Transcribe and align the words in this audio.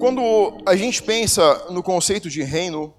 Quando 0.00 0.62
a 0.64 0.74
gente 0.74 1.02
pensa 1.02 1.66
no 1.68 1.82
conceito 1.82 2.30
de 2.30 2.42
reino, 2.42 2.94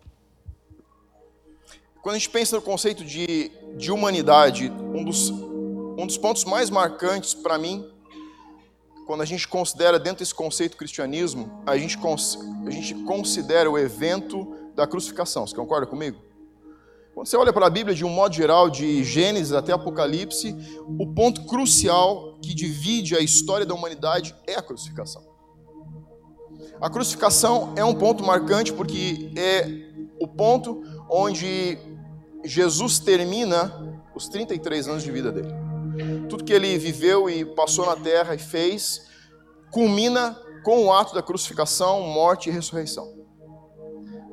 quando 1.99 2.13
a 2.13 2.19
gente 2.19 2.29
pensa 2.29 2.55
no 2.57 2.61
conceito 2.61 3.03
de, 3.03 3.51
de 3.75 3.91
humanidade, 3.91 4.69
um 4.69 5.03
dos, 5.03 5.31
um 5.31 6.05
dos 6.05 6.15
pontos 6.19 6.45
mais 6.45 6.69
marcantes 6.69 7.33
para 7.33 7.57
mim, 7.57 7.89
quando 9.07 9.21
a 9.21 9.25
gente 9.25 9.47
considera 9.47 9.97
dentro 9.97 10.19
desse 10.19 10.35
conceito 10.35 10.77
cristianismo, 10.77 11.63
a 11.65 11.75
gente, 11.75 11.97
a 12.67 12.69
gente 12.69 12.93
considera 13.03 13.69
o 13.69 13.79
evento 13.79 14.55
da 14.75 14.85
crucificação. 14.85 15.47
Você 15.47 15.55
concorda 15.55 15.87
comigo? 15.87 16.21
Quando 17.15 17.25
você 17.25 17.35
olha 17.35 17.51
para 17.51 17.65
a 17.65 17.69
Bíblia 17.71 17.95
de 17.95 18.05
um 18.05 18.09
modo 18.09 18.35
geral, 18.35 18.69
de 18.69 19.03
Gênesis 19.03 19.53
até 19.53 19.73
Apocalipse, 19.73 20.55
o 20.99 21.07
ponto 21.07 21.47
crucial 21.47 22.37
que 22.43 22.53
divide 22.53 23.15
a 23.15 23.21
história 23.21 23.65
da 23.65 23.73
humanidade 23.73 24.35
é 24.45 24.53
a 24.53 24.61
crucificação. 24.61 25.30
A 26.81 26.89
crucificação 26.89 27.73
é 27.75 27.85
um 27.85 27.93
ponto 27.93 28.23
marcante 28.23 28.73
porque 28.73 29.31
é 29.37 29.67
o 30.19 30.27
ponto 30.27 30.81
onde 31.07 31.77
Jesus 32.43 32.97
termina 32.97 34.01
os 34.15 34.27
33 34.27 34.87
anos 34.87 35.03
de 35.03 35.11
vida 35.11 35.31
dele. 35.31 35.53
Tudo 36.27 36.43
que 36.43 36.51
ele 36.51 36.75
viveu 36.79 37.29
e 37.29 37.45
passou 37.45 37.85
na 37.85 37.95
terra 37.95 38.33
e 38.33 38.39
fez 38.39 39.07
culmina 39.71 40.35
com 40.63 40.85
o 40.85 40.91
ato 40.91 41.13
da 41.13 41.21
crucificação, 41.21 42.01
morte 42.01 42.49
e 42.49 42.51
ressurreição. 42.51 43.13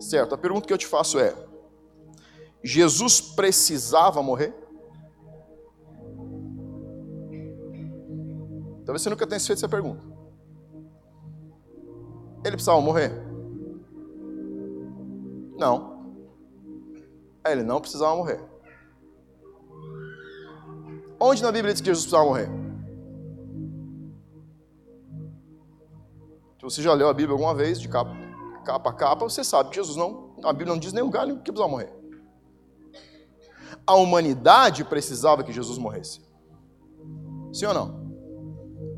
Certo, 0.00 0.34
a 0.34 0.38
pergunta 0.38 0.66
que 0.66 0.72
eu 0.72 0.78
te 0.78 0.86
faço 0.86 1.18
é: 1.18 1.34
Jesus 2.64 3.20
precisava 3.20 4.22
morrer? 4.22 4.54
Talvez 8.86 9.02
você 9.02 9.10
nunca 9.10 9.26
tenha 9.26 9.38
feito 9.38 9.58
essa 9.58 9.68
pergunta. 9.68 10.17
Ele 12.44 12.56
precisava 12.56 12.80
morrer? 12.80 13.12
Não. 15.58 16.14
Ele 17.46 17.62
não 17.62 17.80
precisava 17.80 18.14
morrer. 18.16 18.40
Onde 21.20 21.42
na 21.42 21.50
Bíblia 21.50 21.72
diz 21.72 21.80
que 21.80 21.86
Jesus 21.86 22.04
precisava 22.04 22.28
morrer? 22.28 22.48
Se 26.58 26.62
você 26.62 26.82
já 26.82 26.92
leu 26.92 27.08
a 27.08 27.14
Bíblia 27.14 27.32
alguma 27.32 27.54
vez, 27.54 27.80
de 27.80 27.88
capa, 27.88 28.14
capa 28.64 28.90
a 28.90 28.92
capa, 28.92 29.28
você 29.28 29.42
sabe 29.42 29.70
que 29.70 29.76
Jesus 29.76 29.96
não, 29.96 30.34
a 30.44 30.52
Bíblia 30.52 30.72
não 30.72 30.78
diz 30.78 30.92
nem 30.92 31.02
lugar 31.02 31.26
que 31.26 31.34
precisava 31.34 31.68
morrer. 31.68 31.92
A 33.86 33.94
humanidade 33.94 34.84
precisava 34.84 35.42
que 35.42 35.52
Jesus 35.52 35.78
morresse. 35.78 36.20
Sim 37.52 37.66
ou 37.66 37.74
não? 37.74 38.08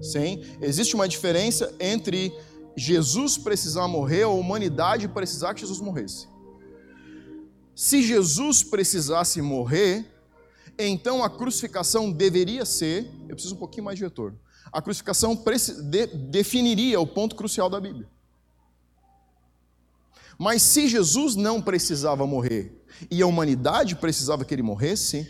Sim. 0.03 0.43
Existe 0.61 0.95
uma 0.95 1.07
diferença 1.07 1.75
entre 1.79 2.35
Jesus 2.81 3.37
precisar 3.37 3.87
morrer 3.87 4.23
a 4.23 4.29
humanidade 4.29 5.07
precisar 5.07 5.53
que 5.53 5.61
Jesus 5.61 5.81
morresse. 5.81 6.27
Se 7.75 8.03
Jesus 8.03 8.63
precisasse 8.63 9.43
morrer, 9.43 10.11
então 10.79 11.23
a 11.23 11.29
crucificação 11.29 12.11
deveria 12.11 12.65
ser. 12.65 13.07
Eu 13.29 13.35
preciso 13.35 13.55
um 13.55 13.59
pouquinho 13.59 13.85
mais 13.85 13.99
de 13.99 14.05
retorno. 14.05 14.41
A 14.73 14.81
crucificação 14.81 15.39
de, 15.91 16.07
definiria 16.07 16.99
o 16.99 17.07
ponto 17.07 17.37
crucial 17.37 17.69
da 17.69 17.79
Bíblia. 17.79 18.09
Mas 20.39 20.63
se 20.63 20.89
Jesus 20.89 21.37
não 21.37 21.61
precisava 21.61 22.27
morrer 22.27 22.83
e 23.11 23.21
a 23.21 23.27
humanidade 23.27 23.95
precisava 23.95 24.43
que 24.43 24.55
ele 24.55 24.63
morresse, 24.63 25.29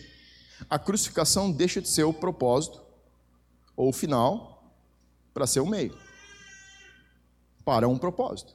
a 0.69 0.79
crucificação 0.79 1.51
deixa 1.51 1.83
de 1.83 1.89
ser 1.89 2.05
o 2.05 2.13
propósito 2.13 2.81
ou 3.77 3.89
o 3.89 3.93
final 3.93 4.73
para 5.35 5.49
ser 5.49 5.59
o 5.59 5.67
meio 5.67 6.10
para 7.71 7.87
um 7.87 7.97
propósito. 7.97 8.53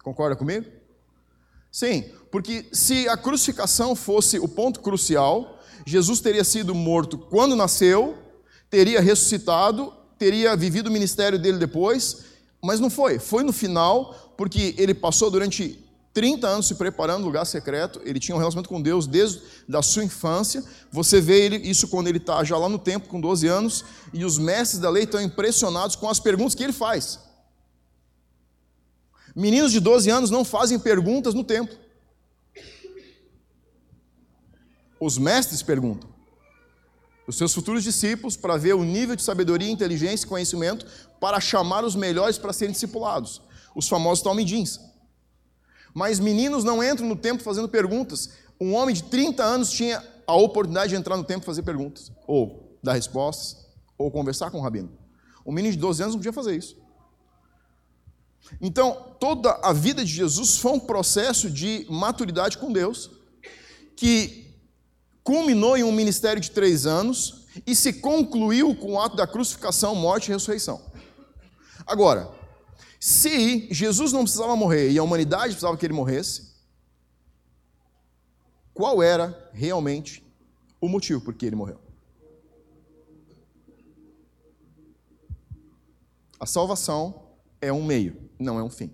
Concorda 0.00 0.36
comigo? 0.36 0.64
Sim, 1.72 2.04
porque 2.30 2.64
se 2.70 3.08
a 3.08 3.16
crucificação 3.16 3.96
fosse 3.96 4.38
o 4.38 4.46
ponto 4.46 4.78
crucial, 4.78 5.58
Jesus 5.84 6.20
teria 6.20 6.44
sido 6.44 6.72
morto 6.72 7.18
quando 7.18 7.56
nasceu, 7.56 8.16
teria 8.70 9.00
ressuscitado, 9.00 9.92
teria 10.16 10.54
vivido 10.54 10.86
o 10.86 10.92
ministério 10.92 11.36
dele 11.36 11.58
depois, 11.58 12.26
mas 12.62 12.78
não 12.78 12.88
foi. 12.88 13.18
Foi 13.18 13.42
no 13.42 13.52
final, 13.52 14.14
porque 14.36 14.76
ele 14.78 14.94
passou 14.94 15.28
durante 15.28 15.84
30 16.14 16.46
anos 16.46 16.68
se 16.68 16.76
preparando 16.76 17.22
no 17.22 17.26
lugar 17.26 17.44
secreto, 17.44 18.00
ele 18.04 18.20
tinha 18.20 18.36
um 18.36 18.38
relacionamento 18.38 18.68
com 18.68 18.80
Deus 18.80 19.08
desde 19.08 19.42
a 19.74 19.82
sua 19.82 20.04
infância. 20.04 20.62
Você 20.92 21.20
vê 21.20 21.44
ele, 21.44 21.56
isso 21.56 21.88
quando 21.88 22.06
ele 22.06 22.18
está 22.18 22.44
já 22.44 22.56
lá 22.56 22.68
no 22.68 22.78
templo 22.78 23.08
com 23.08 23.20
12 23.20 23.48
anos, 23.48 23.84
e 24.14 24.24
os 24.24 24.38
mestres 24.38 24.80
da 24.80 24.90
lei 24.90 25.02
estão 25.02 25.20
impressionados 25.20 25.96
com 25.96 26.08
as 26.08 26.20
perguntas 26.20 26.54
que 26.54 26.62
ele 26.62 26.72
faz. 26.72 27.25
Meninos 29.36 29.70
de 29.70 29.80
12 29.80 30.08
anos 30.08 30.30
não 30.30 30.46
fazem 30.46 30.78
perguntas 30.78 31.34
no 31.34 31.44
templo. 31.44 31.76
Os 34.98 35.18
mestres 35.18 35.62
perguntam. 35.62 36.08
Os 37.28 37.36
seus 37.36 37.52
futuros 37.52 37.84
discípulos, 37.84 38.34
para 38.34 38.56
ver 38.56 38.74
o 38.74 38.82
nível 38.82 39.14
de 39.14 39.22
sabedoria, 39.22 39.70
inteligência 39.70 40.24
e 40.24 40.28
conhecimento, 40.28 40.86
para 41.20 41.38
chamar 41.38 41.84
os 41.84 41.94
melhores 41.94 42.38
para 42.38 42.50
serem 42.54 42.72
discipulados. 42.72 43.42
Os 43.74 43.86
famosos 43.86 44.24
talmidins. 44.24 44.80
Mas 45.92 46.18
meninos 46.18 46.64
não 46.64 46.82
entram 46.82 47.06
no 47.06 47.16
templo 47.16 47.44
fazendo 47.44 47.68
perguntas. 47.68 48.30
Um 48.58 48.74
homem 48.74 48.94
de 48.94 49.02
30 49.02 49.44
anos 49.44 49.70
tinha 49.70 50.02
a 50.26 50.34
oportunidade 50.34 50.90
de 50.90 50.96
entrar 50.96 51.14
no 51.14 51.24
templo 51.24 51.42
e 51.42 51.46
fazer 51.46 51.62
perguntas, 51.62 52.10
ou 52.26 52.78
dar 52.82 52.94
respostas, 52.94 53.66
ou 53.98 54.10
conversar 54.10 54.50
com 54.50 54.58
o 54.58 54.62
rabino. 54.62 54.90
Um 55.44 55.52
menino 55.52 55.74
de 55.74 55.78
12 55.78 56.02
anos 56.02 56.14
não 56.14 56.20
podia 56.20 56.32
fazer 56.32 56.56
isso. 56.56 56.85
Então, 58.60 59.16
toda 59.18 59.52
a 59.62 59.72
vida 59.72 60.04
de 60.04 60.10
Jesus 60.10 60.58
foi 60.58 60.72
um 60.72 60.80
processo 60.80 61.50
de 61.50 61.86
maturidade 61.90 62.58
com 62.58 62.72
Deus, 62.72 63.10
que 63.96 64.54
culminou 65.22 65.76
em 65.76 65.82
um 65.82 65.92
ministério 65.92 66.40
de 66.40 66.50
três 66.50 66.86
anos 66.86 67.46
e 67.66 67.74
se 67.74 67.94
concluiu 67.94 68.74
com 68.76 68.94
o 68.94 69.00
ato 69.00 69.16
da 69.16 69.26
crucificação, 69.26 69.94
morte 69.94 70.28
e 70.28 70.32
ressurreição. 70.32 70.80
Agora, 71.86 72.30
se 73.00 73.68
Jesus 73.72 74.12
não 74.12 74.22
precisava 74.22 74.56
morrer 74.56 74.90
e 74.90 74.98
a 74.98 75.02
humanidade 75.02 75.54
precisava 75.54 75.76
que 75.76 75.84
ele 75.84 75.92
morresse, 75.92 76.54
qual 78.72 79.02
era 79.02 79.50
realmente 79.52 80.24
o 80.80 80.88
motivo 80.88 81.20
por 81.20 81.34
que 81.34 81.46
ele 81.46 81.56
morreu? 81.56 81.80
A 86.38 86.44
salvação 86.44 87.28
é 87.60 87.72
um 87.72 87.82
meio 87.82 88.25
não 88.38 88.58
é 88.58 88.62
um 88.62 88.70
fim. 88.70 88.90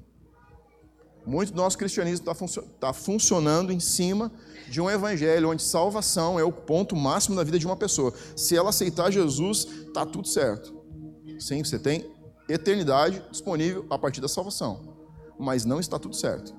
Muito 1.25 1.53
do 1.53 1.57
nosso 1.57 1.79
cristianismo 1.79 2.23
está 2.23 2.35
funcio 2.35 2.63
tá 2.81 2.93
funcionando 2.93 3.73
em 3.73 3.79
cima 3.79 4.33
de 4.69 4.81
um 4.81 4.91
evangelho 4.91 5.51
onde 5.51 5.63
salvação 5.63 6.39
é 6.39 6.43
o 6.43 6.51
ponto 6.51 6.97
máximo 6.97 7.37
da 7.37 7.45
vida 7.45 7.59
de 7.59 7.67
uma 7.67 7.77
pessoa. 7.77 8.13
Se 8.35 8.57
ela 8.57 8.71
aceitar 8.71 9.11
Jesus, 9.11 9.67
está 9.87 10.05
tudo 10.05 10.27
certo. 10.27 10.75
Sim, 11.39 11.63
você 11.63 11.79
tem 11.79 12.11
eternidade 12.49 13.23
disponível 13.31 13.87
a 13.89 13.97
partir 13.97 14.21
da 14.21 14.29
salvação. 14.29 14.97
Mas 15.39 15.65
não 15.65 15.79
está 15.79 15.99
tudo 15.99 16.17
certo. 16.17 16.53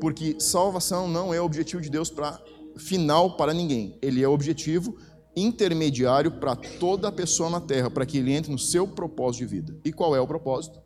Porque 0.00 0.36
salvação 0.40 1.06
não 1.06 1.32
é 1.32 1.40
o 1.40 1.44
objetivo 1.44 1.82
de 1.82 1.90
Deus 1.90 2.10
para 2.10 2.40
final 2.76 3.36
para 3.36 3.54
ninguém. 3.54 3.98
Ele 4.02 4.22
é 4.22 4.28
o 4.28 4.32
objetivo 4.32 4.96
intermediário 5.36 6.30
para 6.30 6.56
toda 6.56 7.10
pessoa 7.12 7.50
na 7.50 7.60
terra, 7.60 7.90
para 7.90 8.06
que 8.06 8.18
ele 8.18 8.32
entre 8.32 8.50
no 8.50 8.58
seu 8.58 8.86
propósito 8.86 9.40
de 9.40 9.46
vida. 9.46 9.76
E 9.84 9.92
qual 9.92 10.14
é 10.14 10.20
o 10.20 10.26
propósito? 10.26 10.83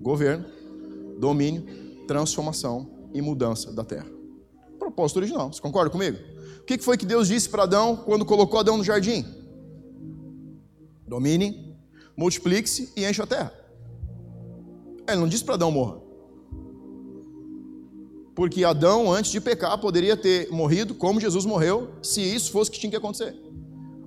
Governo, 0.00 0.44
domínio, 1.18 1.64
transformação 2.06 2.90
e 3.12 3.20
mudança 3.20 3.72
da 3.72 3.84
terra. 3.84 4.06
Propósito 4.78 5.18
original, 5.18 5.52
você 5.52 5.60
concorda 5.60 5.90
comigo? 5.90 6.18
O 6.60 6.64
que 6.64 6.78
foi 6.78 6.96
que 6.96 7.06
Deus 7.06 7.28
disse 7.28 7.48
para 7.48 7.64
Adão 7.64 7.96
quando 7.96 8.24
colocou 8.24 8.60
Adão 8.60 8.76
no 8.76 8.84
jardim? 8.84 9.24
Domine, 11.06 11.76
multiplique-se 12.16 12.92
e 12.96 13.04
enche 13.04 13.22
a 13.22 13.26
terra. 13.26 13.52
Ele 15.06 15.20
não 15.20 15.28
disse 15.28 15.44
para 15.44 15.54
Adão 15.54 15.70
morra. 15.70 16.00
Porque 18.34 18.62
Adão, 18.62 19.10
antes 19.10 19.32
de 19.32 19.40
pecar, 19.40 19.76
poderia 19.80 20.16
ter 20.16 20.48
morrido 20.50 20.94
como 20.94 21.18
Jesus 21.18 21.44
morreu, 21.44 21.90
se 22.02 22.20
isso 22.20 22.52
fosse 22.52 22.70
o 22.70 22.72
que 22.72 22.78
tinha 22.78 22.90
que 22.90 22.96
acontecer. 22.96 23.34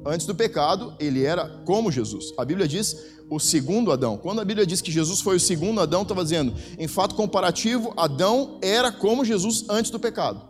Antes 0.05 0.25
do 0.25 0.33
pecado, 0.33 0.95
ele 0.99 1.23
era 1.23 1.47
como 1.65 1.91
Jesus. 1.91 2.33
A 2.37 2.43
Bíblia 2.43 2.67
diz 2.67 2.95
o 3.29 3.39
segundo 3.39 3.91
Adão. 3.91 4.17
Quando 4.17 4.41
a 4.41 4.45
Bíblia 4.45 4.65
diz 4.65 4.81
que 4.81 4.91
Jesus 4.91 5.21
foi 5.21 5.35
o 5.35 5.39
segundo 5.39 5.79
Adão, 5.79 6.01
estava 6.01 6.23
dizendo, 6.23 6.53
em 6.77 6.87
fato 6.87 7.15
comparativo, 7.15 7.93
Adão 7.95 8.59
era 8.61 8.91
como 8.91 9.23
Jesus 9.23 9.65
antes 9.69 9.91
do 9.91 9.99
pecado. 9.99 10.49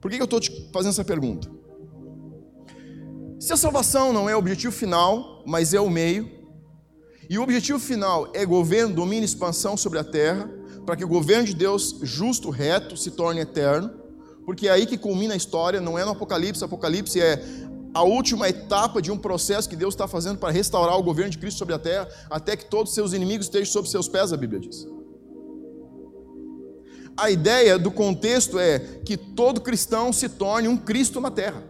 Por 0.00 0.10
que 0.10 0.20
eu 0.20 0.24
estou 0.24 0.40
te 0.40 0.70
fazendo 0.72 0.92
essa 0.92 1.04
pergunta? 1.04 1.50
Se 3.40 3.52
a 3.52 3.56
salvação 3.56 4.12
não 4.12 4.28
é 4.28 4.34
o 4.34 4.38
objetivo 4.38 4.72
final, 4.72 5.42
mas 5.46 5.74
é 5.74 5.80
o 5.80 5.90
meio, 5.90 6.30
e 7.28 7.38
o 7.38 7.42
objetivo 7.42 7.78
final 7.78 8.30
é 8.32 8.46
governo, 8.46 8.94
domínio 8.94 9.22
e 9.22 9.24
expansão 9.24 9.76
sobre 9.76 9.98
a 9.98 10.04
terra, 10.04 10.48
para 10.86 10.96
que 10.96 11.04
o 11.04 11.08
governo 11.08 11.44
de 11.44 11.54
Deus, 11.54 11.98
justo, 12.02 12.48
reto, 12.48 12.96
se 12.96 13.10
torne 13.10 13.40
eterno, 13.40 14.05
porque 14.46 14.68
é 14.68 14.70
aí 14.70 14.86
que 14.86 14.96
culmina 14.96 15.34
a 15.34 15.36
história, 15.36 15.80
não 15.80 15.98
é 15.98 16.04
no 16.04 16.12
Apocalipse, 16.12 16.62
Apocalipse 16.62 17.20
é 17.20 17.42
a 17.92 18.04
última 18.04 18.48
etapa 18.48 19.02
de 19.02 19.10
um 19.10 19.18
processo 19.18 19.68
que 19.68 19.74
Deus 19.74 19.92
está 19.92 20.06
fazendo 20.06 20.38
para 20.38 20.52
restaurar 20.52 20.96
o 20.96 21.02
governo 21.02 21.32
de 21.32 21.38
Cristo 21.38 21.58
sobre 21.58 21.74
a 21.74 21.78
terra, 21.78 22.08
até 22.30 22.56
que 22.56 22.66
todos 22.66 22.90
os 22.90 22.94
seus 22.94 23.12
inimigos 23.12 23.46
estejam 23.46 23.72
sob 23.72 23.88
seus 23.88 24.08
pés, 24.08 24.32
a 24.32 24.36
Bíblia 24.36 24.60
diz. 24.60 24.86
A 27.16 27.28
ideia 27.30 27.76
do 27.76 27.90
contexto 27.90 28.58
é 28.58 28.78
que 28.78 29.16
todo 29.16 29.60
cristão 29.60 30.12
se 30.12 30.28
torne 30.28 30.68
um 30.68 30.76
Cristo 30.76 31.20
na 31.20 31.30
terra. 31.30 31.64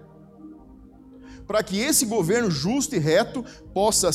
Para 1.46 1.62
que 1.62 1.78
esse 1.78 2.04
governo 2.04 2.50
justo 2.50 2.94
e 2.94 2.98
reto 2.98 3.42
possa 3.72 4.10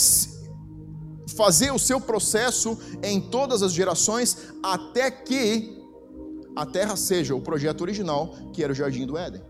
fazer 1.35 1.71
o 1.71 1.79
seu 1.79 1.99
processo 1.99 2.77
em 3.01 3.19
todas 3.19 3.63
as 3.63 3.71
gerações, 3.71 4.37
até 4.61 5.09
que 5.09 5.80
a 6.55 6.65
terra 6.65 6.95
seja 6.95 7.35
o 7.35 7.41
projeto 7.41 7.81
original, 7.81 8.33
que 8.53 8.63
era 8.63 8.71
o 8.71 8.75
jardim 8.75 9.05
do 9.05 9.17
Éden. 9.17 9.41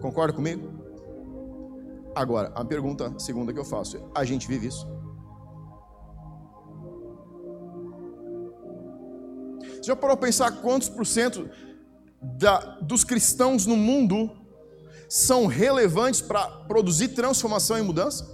Concorda 0.00 0.32
comigo? 0.32 0.84
Agora, 2.14 2.52
a 2.54 2.64
pergunta 2.64 3.12
segunda 3.18 3.52
que 3.52 3.58
eu 3.58 3.64
faço 3.64 3.96
é: 3.96 4.04
a 4.14 4.24
gente 4.24 4.46
vive 4.46 4.66
isso? 4.68 4.86
Você 9.60 9.84
já 9.84 9.96
parou 9.96 10.14
a 10.14 10.16
pensar 10.16 10.62
quantos 10.62 10.88
por 10.88 11.06
cento 11.06 11.48
da, 12.22 12.58
dos 12.80 13.04
cristãos 13.04 13.66
no 13.66 13.76
mundo 13.76 14.30
são 15.08 15.46
relevantes 15.46 16.20
para 16.20 16.46
produzir 16.66 17.08
transformação 17.08 17.78
e 17.78 17.82
mudança? 17.82 18.32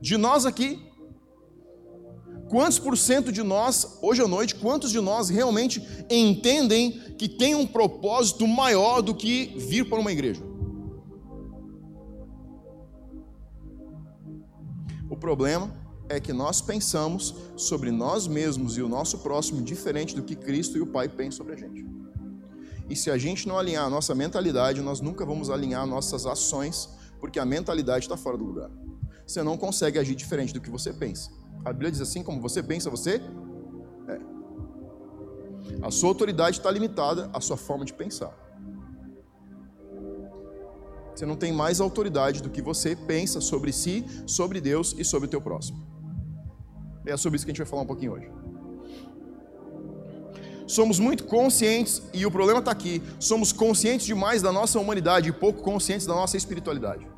De 0.00 0.18
nós 0.18 0.44
aqui, 0.44 0.86
quantos 2.54 2.78
por 2.78 2.96
cento 2.96 3.32
de 3.32 3.42
nós, 3.42 3.98
hoje 4.00 4.22
à 4.22 4.28
noite, 4.28 4.54
quantos 4.54 4.92
de 4.92 5.00
nós 5.00 5.28
realmente 5.28 5.84
entendem 6.08 6.92
que 7.18 7.28
tem 7.28 7.52
um 7.52 7.66
propósito 7.66 8.46
maior 8.46 9.02
do 9.02 9.12
que 9.12 9.46
vir 9.58 9.88
para 9.88 9.98
uma 9.98 10.12
igreja? 10.12 10.40
O 15.10 15.16
problema 15.16 15.74
é 16.08 16.20
que 16.20 16.32
nós 16.32 16.60
pensamos 16.60 17.34
sobre 17.56 17.90
nós 17.90 18.28
mesmos 18.28 18.76
e 18.76 18.82
o 18.82 18.88
nosso 18.88 19.18
próximo 19.18 19.60
diferente 19.60 20.14
do 20.14 20.22
que 20.22 20.36
Cristo 20.36 20.78
e 20.78 20.80
o 20.80 20.86
Pai 20.86 21.08
pensam 21.08 21.38
sobre 21.38 21.54
a 21.54 21.56
gente. 21.56 21.84
E 22.88 22.94
se 22.94 23.10
a 23.10 23.18
gente 23.18 23.48
não 23.48 23.58
alinhar 23.58 23.84
a 23.84 23.90
nossa 23.90 24.14
mentalidade, 24.14 24.80
nós 24.80 25.00
nunca 25.00 25.26
vamos 25.26 25.50
alinhar 25.50 25.84
nossas 25.88 26.24
ações, 26.24 26.88
porque 27.18 27.40
a 27.40 27.44
mentalidade 27.44 28.04
está 28.04 28.16
fora 28.16 28.38
do 28.38 28.44
lugar. 28.44 28.70
Você 29.26 29.42
não 29.42 29.56
consegue 29.56 29.98
agir 29.98 30.14
diferente 30.14 30.54
do 30.54 30.60
que 30.60 30.70
você 30.70 30.92
pensa. 30.92 31.32
A 31.64 31.72
Bíblia 31.72 31.90
diz 31.90 32.00
assim: 32.00 32.22
como 32.22 32.40
você 32.40 32.62
pensa, 32.62 32.90
você 32.90 33.20
é. 34.08 34.20
A 35.82 35.90
sua 35.90 36.10
autoridade 36.10 36.58
está 36.58 36.70
limitada 36.70 37.30
à 37.32 37.40
sua 37.40 37.56
forma 37.56 37.84
de 37.84 37.94
pensar. 37.94 38.32
Você 41.14 41.24
não 41.24 41.36
tem 41.36 41.52
mais 41.52 41.80
autoridade 41.80 42.42
do 42.42 42.50
que 42.50 42.60
você 42.60 42.96
pensa 42.96 43.40
sobre 43.40 43.72
si, 43.72 44.04
sobre 44.26 44.60
Deus 44.60 44.94
e 44.98 45.04
sobre 45.04 45.26
o 45.26 45.30
teu 45.30 45.40
próximo. 45.40 45.86
É 47.06 47.16
sobre 47.16 47.36
isso 47.36 47.44
que 47.44 47.50
a 47.50 47.54
gente 47.54 47.62
vai 47.62 47.70
falar 47.70 47.82
um 47.82 47.86
pouquinho 47.86 48.12
hoje. 48.12 48.30
Somos 50.66 50.98
muito 50.98 51.24
conscientes, 51.24 52.02
e 52.12 52.26
o 52.26 52.30
problema 52.30 52.58
está 52.58 52.72
aqui: 52.72 53.02
somos 53.20 53.52
conscientes 53.52 54.06
demais 54.06 54.42
da 54.42 54.50
nossa 54.50 54.78
humanidade 54.78 55.28
e 55.28 55.32
pouco 55.32 55.62
conscientes 55.62 56.06
da 56.06 56.14
nossa 56.14 56.36
espiritualidade. 56.36 57.13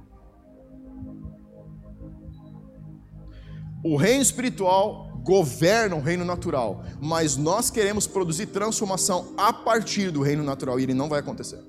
O 3.88 3.94
reino 3.94 4.20
espiritual 4.20 5.20
governa 5.22 5.94
o 5.94 6.00
reino 6.00 6.24
natural, 6.24 6.82
mas 7.00 7.36
nós 7.36 7.70
queremos 7.70 8.04
produzir 8.04 8.46
transformação 8.46 9.32
a 9.36 9.52
partir 9.52 10.10
do 10.10 10.22
reino 10.22 10.42
natural 10.42 10.80
e 10.80 10.82
ele 10.82 10.92
não 10.92 11.08
vai 11.08 11.20
acontecer. 11.20 11.62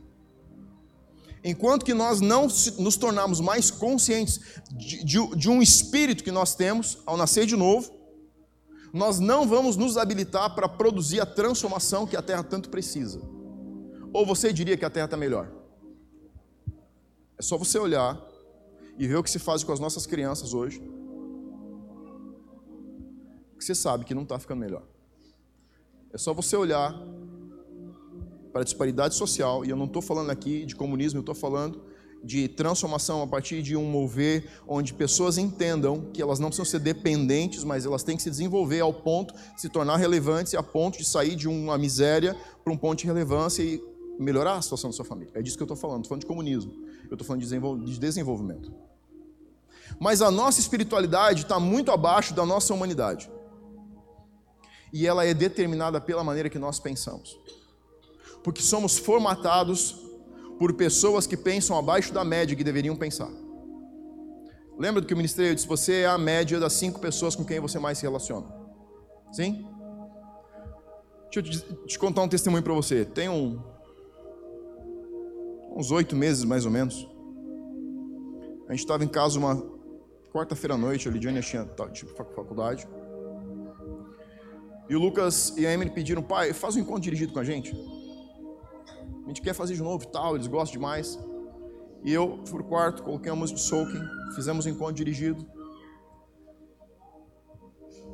Enquanto 1.43 1.85
que 1.85 1.93
nós 1.93 2.19
não 2.19 2.47
nos 2.79 2.97
tornarmos 2.97 3.39
mais 3.39 3.69
conscientes 3.69 4.39
de, 4.71 5.03
de, 5.03 5.35
de 5.35 5.47
um 5.47 5.61
espírito 5.61 6.23
que 6.23 6.31
nós 6.31 6.55
temos 6.55 6.97
ao 7.05 7.15
nascer 7.15 7.45
de 7.45 7.55
novo, 7.55 7.91
nós 8.91 9.19
não 9.19 9.47
vamos 9.47 9.77
nos 9.77 9.95
habilitar 9.95 10.55
para 10.55 10.67
produzir 10.67 11.19
a 11.19 11.25
transformação 11.25 12.07
que 12.07 12.17
a 12.17 12.21
terra 12.23 12.43
tanto 12.43 12.67
precisa. 12.67 13.21
Ou 14.11 14.25
você 14.25 14.51
diria 14.51 14.75
que 14.75 14.85
a 14.85 14.89
terra 14.89 15.05
está 15.05 15.17
melhor? 15.17 15.51
É 17.37 17.43
só 17.43 17.59
você 17.59 17.77
olhar 17.77 18.19
e 18.97 19.07
ver 19.07 19.17
o 19.17 19.23
que 19.23 19.29
se 19.29 19.37
faz 19.37 19.63
com 19.63 19.71
as 19.71 19.79
nossas 19.79 20.07
crianças 20.07 20.55
hoje, 20.55 20.81
que 23.57 23.65
você 23.65 23.75
sabe 23.75 24.05
que 24.05 24.13
não 24.13 24.23
está 24.23 24.37
ficando 24.37 24.59
melhor. 24.59 24.83
É 26.13 26.17
só 26.17 26.33
você 26.33 26.55
olhar 26.55 26.93
para 28.51 28.61
a 28.61 28.63
disparidade 28.63 29.15
social, 29.15 29.65
e 29.65 29.69
eu 29.69 29.75
não 29.75 29.85
estou 29.85 30.01
falando 30.01 30.29
aqui 30.29 30.65
de 30.65 30.75
comunismo, 30.75 31.19
eu 31.19 31.21
estou 31.21 31.35
falando 31.35 31.83
de 32.23 32.47
transformação 32.47 33.21
a 33.21 33.27
partir 33.27 33.61
de 33.61 33.75
um 33.75 33.83
mover 33.83 34.49
onde 34.67 34.93
pessoas 34.93 35.37
entendam 35.37 36.09
que 36.13 36.21
elas 36.21 36.39
não 36.39 36.47
precisam 36.47 36.65
ser 36.65 36.79
dependentes, 36.79 37.63
mas 37.63 37.85
elas 37.85 38.03
têm 38.03 38.17
que 38.17 38.23
se 38.23 38.29
desenvolver 38.29 38.79
ao 38.79 38.93
ponto 38.93 39.33
de 39.53 39.61
se 39.61 39.69
tornar 39.69 39.97
relevantes 39.97 40.53
a 40.55 40.63
ponto 40.63 40.97
de 40.97 41.05
sair 41.05 41.35
de 41.35 41.47
uma 41.47 41.77
miséria 41.77 42.35
para 42.63 42.73
um 42.73 42.77
ponto 42.77 42.99
de 42.99 43.05
relevância 43.05 43.61
e 43.61 43.81
melhorar 44.19 44.55
a 44.55 44.61
situação 44.61 44.89
da 44.89 44.95
sua 44.95 45.05
família. 45.05 45.31
É 45.35 45.41
disso 45.41 45.55
que 45.55 45.63
eu 45.63 45.65
estou 45.65 45.77
falando, 45.77 46.03
estou 46.03 46.09
falando 46.09 46.21
de 46.21 46.27
comunismo, 46.27 46.73
eu 47.09 47.13
estou 47.13 47.25
falando 47.25 47.45
de 47.85 47.99
desenvolvimento. 47.99 48.73
Mas 49.99 50.21
a 50.21 50.31
nossa 50.31 50.59
espiritualidade 50.59 51.43
está 51.43 51.59
muito 51.59 51.91
abaixo 51.91 52.33
da 52.33 52.45
nossa 52.45 52.73
humanidade. 52.73 53.29
E 54.97 55.05
ela 55.05 55.23
é 55.23 55.31
determinada 55.31 56.01
pela 56.01 56.23
maneira 56.23 56.49
que 56.49 56.57
nós 56.57 56.79
pensamos. 56.79 57.39
Porque 58.43 58.63
somos 58.63 58.97
formatados 58.97 60.03
por 60.57 60.73
pessoas 60.73 61.27
que 61.27 61.37
pensam 61.37 61.77
abaixo 61.77 62.11
da 62.11 62.25
média 62.25 62.57
que 62.57 62.63
deveriam 62.63 62.95
pensar. 62.95 63.29
Lembra 64.75 64.99
do 64.99 65.05
que 65.05 65.13
o 65.13 65.17
ministério 65.17 65.53
disse? 65.53 65.67
Você 65.67 66.01
é 66.01 66.07
a 66.07 66.17
média 66.17 66.59
das 66.59 66.73
cinco 66.73 66.99
pessoas 66.99 67.35
com 67.35 67.45
quem 67.45 67.59
você 67.59 67.77
mais 67.77 67.99
se 67.99 68.05
relaciona. 68.05 68.47
Sim? 69.31 69.67
Deixa 71.31 71.35
eu 71.35 71.43
te, 71.43 71.85
te 71.85 71.99
contar 71.99 72.23
um 72.23 72.27
testemunho 72.27 72.63
para 72.63 72.73
você. 72.73 73.05
Tem 73.05 73.29
um, 73.29 73.61
uns 75.75 75.91
oito 75.91 76.15
meses 76.15 76.43
mais 76.43 76.65
ou 76.65 76.71
menos. 76.71 77.07
A 78.67 78.71
gente 78.71 78.79
estava 78.79 79.03
em 79.03 79.07
casa 79.07 79.37
uma 79.37 79.63
quarta-feira 80.33 80.73
à 80.73 80.77
noite, 80.77 81.07
a 81.07 81.11
Lidiane 81.11 81.39
tinha 81.41 81.69
tipo 81.93 82.15
faculdade. 82.15 82.87
E 84.89 84.95
o 84.95 84.99
Lucas 84.99 85.53
e 85.57 85.65
a 85.67 85.73
Emily 85.73 85.89
pediram, 85.89 86.23
pai, 86.23 86.53
faz 86.53 86.75
um 86.75 86.79
encontro 86.79 87.01
dirigido 87.01 87.33
com 87.33 87.39
a 87.39 87.43
gente. 87.43 87.75
A 89.25 89.27
gente 89.27 89.41
quer 89.41 89.53
fazer 89.53 89.73
de 89.73 89.81
novo 89.83 90.05
e 90.05 90.07
tal, 90.07 90.35
eles 90.35 90.47
gostam 90.47 90.73
demais. 90.73 91.19
E 92.03 92.13
eu 92.13 92.39
fui 92.45 92.59
pro 92.59 92.69
quarto, 92.69 93.03
coloquei 93.03 93.29
uma 93.29 93.39
música 93.39 93.59
de 93.59 93.65
soaking, 93.65 94.01
fizemos 94.33 94.65
um 94.65 94.69
encontro 94.69 94.95
dirigido. 94.95 95.45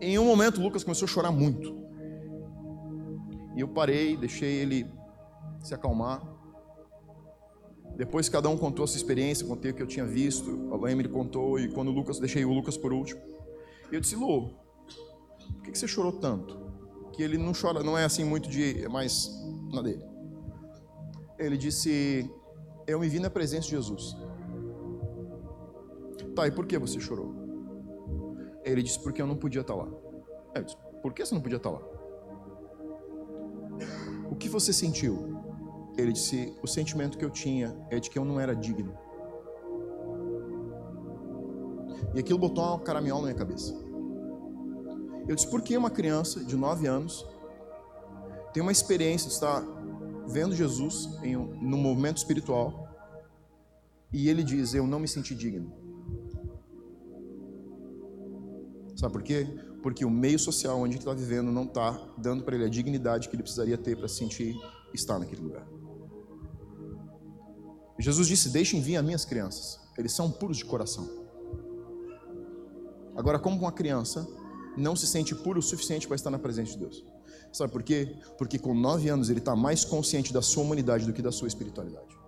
Em 0.01 0.17
um 0.17 0.25
momento, 0.25 0.59
o 0.59 0.63
Lucas 0.63 0.83
começou 0.83 1.05
a 1.05 1.09
chorar 1.09 1.31
muito. 1.31 1.77
E 3.55 3.61
eu 3.61 3.67
parei, 3.67 4.17
deixei 4.17 4.55
ele 4.55 4.87
se 5.61 5.75
acalmar. 5.75 6.21
Depois 7.95 8.27
cada 8.27 8.49
um 8.49 8.57
contou 8.57 8.83
a 8.83 8.87
sua 8.87 8.97
experiência, 8.97 9.45
contei 9.45 9.69
o 9.69 9.73
que 9.75 9.83
eu 9.83 9.87
tinha 9.87 10.05
visto. 10.05 10.71
A 10.73 10.91
Emily 10.91 11.07
contou 11.07 11.59
e 11.59 11.69
quando 11.69 11.89
o 11.89 11.91
Lucas, 11.91 12.19
deixei 12.19 12.43
o 12.43 12.51
Lucas 12.51 12.75
por 12.75 12.91
último. 12.91 13.21
E 13.91 13.95
eu 13.95 14.01
disse, 14.01 14.15
Lu, 14.15 14.49
por 15.53 15.61
que 15.61 15.77
você 15.77 15.87
chorou 15.87 16.13
tanto? 16.13 16.62
Que 17.13 17.23
ele 17.23 17.37
não 17.37 17.53
chora, 17.53 17.83
não 17.83 17.97
é 17.97 18.03
assim 18.03 18.23
muito 18.23 18.49
de, 18.49 18.87
mais 18.89 19.29
na 19.71 19.81
dele 19.81 20.13
ele 21.45 21.57
disse: 21.57 22.29
Eu 22.87 22.99
me 22.99 23.07
vi 23.07 23.19
na 23.19 23.29
presença 23.29 23.63
de 23.63 23.71
Jesus. 23.71 24.15
Tá, 26.35 26.47
e 26.47 26.51
por 26.51 26.65
que 26.65 26.77
você 26.77 26.99
chorou? 26.99 27.33
Ele 28.63 28.81
disse: 28.81 28.99
Porque 28.99 29.21
eu 29.21 29.27
não 29.27 29.35
podia 29.35 29.61
estar 29.61 29.75
lá. 29.75 29.87
Eu 30.55 30.63
disse: 30.63 30.77
Por 31.01 31.13
que 31.13 31.25
você 31.25 31.35
não 31.35 31.41
podia 31.41 31.57
estar 31.57 31.69
lá? 31.69 31.81
O 34.29 34.35
que 34.35 34.47
você 34.47 34.71
sentiu? 34.71 35.41
Ele 35.97 36.13
disse: 36.13 36.55
O 36.61 36.67
sentimento 36.67 37.17
que 37.17 37.25
eu 37.25 37.29
tinha 37.29 37.75
é 37.89 37.99
de 37.99 38.09
que 38.09 38.17
eu 38.17 38.25
não 38.25 38.39
era 38.39 38.55
digno. 38.55 38.97
E 42.15 42.19
aquilo 42.19 42.37
botou 42.37 42.63
uma 42.63 42.79
caraminhola 42.79 43.21
na 43.21 43.27
minha 43.27 43.37
cabeça. 43.37 43.73
Eu 45.27 45.35
disse: 45.35 45.47
Por 45.47 45.61
que 45.61 45.77
uma 45.77 45.89
criança 45.89 46.43
de 46.43 46.55
9 46.55 46.87
anos 46.87 47.25
tem 48.53 48.61
uma 48.61 48.71
experiência 48.71 49.27
de 49.27 49.33
estar 49.33 49.63
vendo 50.27 50.55
Jesus 50.55 51.09
em 51.23 51.35
um, 51.35 51.45
no 51.61 51.77
movimento 51.77 52.17
espiritual 52.17 52.87
e 54.11 54.29
ele 54.29 54.43
diz: 54.43 54.73
Eu 54.73 54.85
não 54.85 54.99
me 54.99 55.07
senti 55.07 55.33
digno. 55.33 55.71
Sabe 58.95 59.11
por 59.11 59.23
quê? 59.23 59.47
Porque 59.81 60.05
o 60.05 60.09
meio 60.09 60.39
social 60.39 60.79
onde 60.79 60.93
ele 60.93 60.99
está 60.99 61.13
vivendo 61.13 61.51
não 61.51 61.63
está 61.63 61.99
dando 62.17 62.43
para 62.43 62.55
ele 62.55 62.65
a 62.65 62.69
dignidade 62.69 63.27
que 63.27 63.35
ele 63.35 63.43
precisaria 63.43 63.77
ter 63.77 63.97
para 63.97 64.07
se 64.07 64.15
sentir 64.15 64.55
estar 64.93 65.17
naquele 65.17 65.41
lugar. 65.41 65.67
Jesus 67.97 68.27
disse: 68.27 68.49
Deixem 68.49 68.81
vir 68.81 68.97
as 68.97 69.03
minhas 69.03 69.25
crianças, 69.25 69.79
eles 69.97 70.13
são 70.13 70.29
puros 70.31 70.57
de 70.57 70.65
coração. 70.65 71.09
Agora, 73.15 73.39
como 73.39 73.57
uma 73.57 73.71
criança 73.71 74.27
não 74.77 74.95
se 74.95 75.07
sente 75.07 75.35
puro 75.35 75.59
o 75.59 75.63
suficiente 75.63 76.07
para 76.07 76.15
estar 76.15 76.29
na 76.29 76.39
presença 76.39 76.73
de 76.73 76.79
Deus? 76.79 77.05
Sabe 77.51 77.71
por 77.71 77.83
quê? 77.83 78.15
Porque 78.37 78.57
com 78.57 78.73
nove 78.73 79.09
anos 79.09 79.29
ele 79.29 79.39
está 79.39 79.55
mais 79.55 79.85
consciente 79.85 80.33
da 80.33 80.41
sua 80.41 80.63
humanidade 80.63 81.05
do 81.05 81.13
que 81.13 81.21
da 81.21 81.31
sua 81.31 81.47
espiritualidade. 81.47 82.23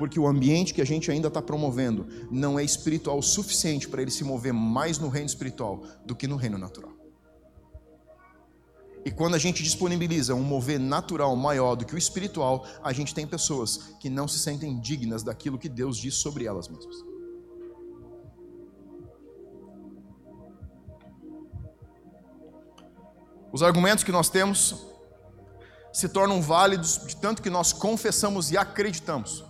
porque 0.00 0.18
o 0.18 0.26
ambiente 0.26 0.72
que 0.72 0.80
a 0.80 0.84
gente 0.86 1.10
ainda 1.10 1.28
está 1.28 1.42
promovendo 1.42 2.06
não 2.30 2.58
é 2.58 2.64
espiritual 2.64 3.18
o 3.18 3.22
suficiente 3.22 3.86
para 3.86 4.00
ele 4.00 4.10
se 4.10 4.24
mover 4.24 4.50
mais 4.50 4.98
no 4.98 5.10
reino 5.10 5.26
espiritual 5.26 5.82
do 6.06 6.16
que 6.16 6.26
no 6.26 6.36
reino 6.36 6.56
natural. 6.56 6.90
E 9.04 9.10
quando 9.10 9.34
a 9.34 9.38
gente 9.38 9.62
disponibiliza 9.62 10.34
um 10.34 10.42
mover 10.42 10.80
natural 10.80 11.36
maior 11.36 11.74
do 11.74 11.84
que 11.84 11.94
o 11.94 11.98
espiritual, 11.98 12.66
a 12.82 12.94
gente 12.94 13.14
tem 13.14 13.26
pessoas 13.26 13.94
que 14.00 14.08
não 14.08 14.26
se 14.26 14.38
sentem 14.38 14.80
dignas 14.80 15.22
daquilo 15.22 15.58
que 15.58 15.68
Deus 15.68 15.98
diz 15.98 16.14
sobre 16.14 16.46
elas 16.46 16.66
mesmas. 16.66 17.09
Os 23.52 23.62
argumentos 23.62 24.04
que 24.04 24.12
nós 24.12 24.28
temos 24.28 24.86
se 25.92 26.08
tornam 26.08 26.40
válidos 26.40 27.00
de 27.06 27.16
tanto 27.16 27.42
que 27.42 27.50
nós 27.50 27.72
confessamos 27.72 28.50
e 28.50 28.56
acreditamos. 28.56 29.44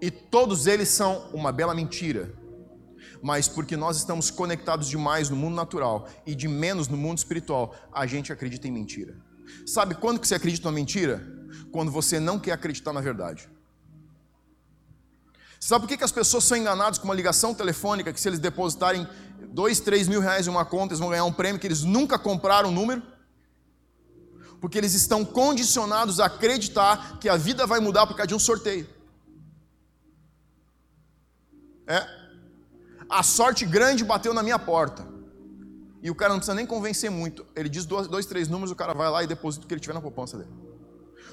E 0.00 0.10
todos 0.10 0.66
eles 0.66 0.88
são 0.88 1.30
uma 1.32 1.52
bela 1.52 1.74
mentira 1.74 2.46
mas 3.22 3.48
porque 3.48 3.76
nós 3.76 3.96
estamos 3.96 4.30
conectados 4.30 4.88
demais 4.88 5.28
no 5.28 5.36
mundo 5.36 5.54
natural 5.54 6.08
e 6.24 6.34
de 6.34 6.48
menos 6.48 6.88
no 6.88 6.96
mundo 6.96 7.18
espiritual, 7.18 7.74
a 7.92 8.06
gente 8.06 8.32
acredita 8.32 8.68
em 8.68 8.70
mentira. 8.70 9.16
Sabe 9.66 9.94
quando 9.94 10.20
que 10.20 10.28
você 10.28 10.34
acredita 10.34 10.68
na 10.68 10.74
mentira? 10.74 11.26
Quando 11.72 11.90
você 11.90 12.18
não 12.18 12.38
quer 12.38 12.52
acreditar 12.52 12.92
na 12.92 13.00
verdade. 13.00 13.48
Sabe 15.58 15.82
por 15.82 15.88
que, 15.88 15.96
que 15.96 16.04
as 16.04 16.12
pessoas 16.12 16.44
são 16.44 16.56
enganadas 16.56 16.98
com 16.98 17.06
uma 17.06 17.14
ligação 17.14 17.54
telefônica 17.54 18.12
que 18.12 18.20
se 18.20 18.28
eles 18.28 18.38
depositarem 18.38 19.08
dois, 19.48 19.80
três 19.80 20.08
mil 20.08 20.20
reais 20.20 20.46
em 20.46 20.50
uma 20.50 20.64
conta, 20.64 20.92
eles 20.92 20.98
vão 20.98 21.10
ganhar 21.10 21.24
um 21.24 21.32
prêmio 21.32 21.60
que 21.60 21.66
eles 21.66 21.82
nunca 21.82 22.18
compraram 22.18 22.68
o 22.68 22.72
número? 22.72 23.02
Porque 24.60 24.78
eles 24.78 24.94
estão 24.94 25.24
condicionados 25.24 26.18
a 26.18 26.26
acreditar 26.26 27.18
que 27.18 27.28
a 27.28 27.36
vida 27.36 27.66
vai 27.66 27.80
mudar 27.80 28.06
por 28.06 28.16
causa 28.16 28.28
de 28.28 28.34
um 28.34 28.38
sorteio. 28.38 28.88
É, 31.86 32.06
a 33.08 33.22
sorte 33.22 33.64
grande 33.64 34.04
bateu 34.04 34.34
na 34.34 34.42
minha 34.42 34.58
porta. 34.58 35.06
E 36.02 36.10
o 36.10 36.14
cara 36.14 36.30
não 36.30 36.38
precisa 36.38 36.54
nem 36.54 36.66
convencer 36.66 37.10
muito. 37.10 37.46
Ele 37.54 37.68
diz 37.68 37.84
dois, 37.84 38.06
dois 38.06 38.26
três 38.26 38.48
números, 38.48 38.70
o 38.70 38.76
cara 38.76 38.94
vai 38.94 39.10
lá 39.10 39.22
e 39.22 39.26
deposita 39.26 39.64
o 39.64 39.68
que 39.68 39.74
ele 39.74 39.80
tiver 39.80 39.94
na 39.94 40.00
poupança 40.00 40.36
dele. 40.38 40.50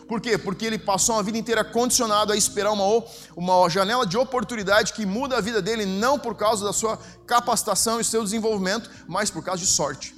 Por 0.08 0.20
quê? 0.20 0.38
Porque 0.38 0.66
ele 0.66 0.78
passou 0.78 1.16
uma 1.16 1.24
vida 1.24 1.38
inteira 1.38 1.64
condicionado 1.64 2.34
a 2.34 2.36
esperar 2.36 2.72
uma, 2.72 3.04
uma 3.36 3.70
janela 3.70 4.06
de 4.06 4.18
oportunidade 4.18 4.94
que 4.94 5.06
muda 5.06 5.38
a 5.38 5.42
vida 5.42 5.62
dele, 5.62 5.86
não 5.86 6.20
por 6.20 6.36
causa 6.36 6.66
da 6.66 6.74
sua 6.74 6.98
capacitação 7.26 8.00
e 8.00 8.04
seu 8.04 8.24
desenvolvimento, 8.24 8.90
mas 9.08 9.30
por 9.30 9.44
causa 9.44 9.62
de 9.62 9.68
sorte. 9.68 10.16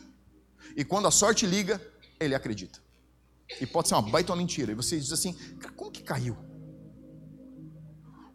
E 0.75 0.84
quando 0.84 1.08
a 1.08 1.12
sorte 1.12 1.46
liga, 1.46 1.82
ele 2.20 2.36
acredita. 2.36 2.80
E 3.62 3.65
pode 3.65 3.88
ser 3.88 3.96
uma 3.96 4.01
baita 4.01 4.32
uma 4.32 4.38
mentira. 4.38 4.72
E 4.72 4.75
você 4.75 5.00
diz 5.00 5.12
assim, 5.12 5.34
como 5.75 5.92
que 5.92 6.01
caiu? 6.01 6.36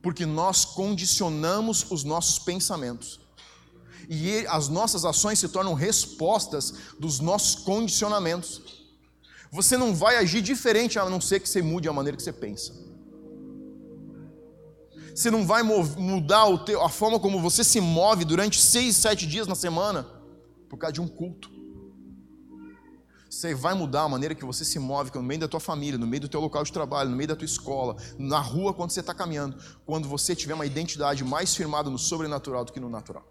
Porque 0.03 0.25
nós 0.25 0.65
condicionamos 0.65 1.91
os 1.91 2.05
nossos 2.05 2.39
pensamentos. 2.39 3.21
E 4.09 4.47
as 4.49 4.69
nossas 4.69 5.05
ações 5.05 5.39
se 5.39 5.49
tornam 5.49 5.75
respostas 5.75 6.73
dos 6.99 7.21
nossos 7.21 7.57
condicionamentos. 7.57 8.80
Você 9.51 9.77
não 9.77 9.95
vai 9.95 10.17
agir 10.17 10.43
diferente 10.43 10.99
a 10.99 11.09
não 11.09 11.21
ser 11.21 11.41
que 11.41 11.49
você 11.49 11.61
mude 11.61 11.89
a 11.89 11.93
maneira 11.93 12.17
que 12.17 12.23
você 12.23 12.33
pensa. 12.33 12.73
Você 15.15 15.31
não 15.31 15.45
vai 15.45 15.63
mudar 15.63 16.47
a 16.83 16.89
forma 16.89 17.19
como 17.19 17.41
você 17.41 17.65
se 17.65 17.81
move 17.81 18.25
durante 18.25 18.61
seis, 18.61 18.97
sete 18.97 19.27
dias 19.27 19.47
na 19.47 19.55
semana 19.55 20.07
por 20.69 20.79
causa 20.79 20.93
de 20.95 21.01
um 21.01 21.09
culto. 21.09 21.51
Você 23.29 23.55
vai 23.55 23.75
mudar 23.75 24.03
a 24.03 24.09
maneira 24.09 24.35
que 24.35 24.45
você 24.45 24.65
se 24.65 24.79
move 24.79 25.11
no 25.15 25.23
meio 25.23 25.41
da 25.41 25.49
tua 25.49 25.61
família, 25.61 25.99
no 25.99 26.07
meio 26.07 26.23
do 26.23 26.29
teu 26.29 26.41
local 26.41 26.65
de 26.65 26.73
trabalho, 26.73 27.11
no 27.11 27.17
meio 27.17 27.29
da 27.29 27.37
tua 27.37 27.45
escola, 27.45 27.97
na 28.19 28.41
rua 28.41 28.75
quando 28.75 28.91
você 28.91 29.01
está 29.01 29.15
caminhando, 29.15 29.57
quando 29.85 30.09
você 30.09 30.35
tiver 30.35 30.55
uma 30.55 30.67
identidade 30.67 31.23
mais 31.23 31.55
firmada 31.55 31.91
no 31.91 31.99
sobrenatural 31.99 32.65
do 32.65 32.73
que 32.73 32.81
no 32.81 32.89
natural. 32.89 33.25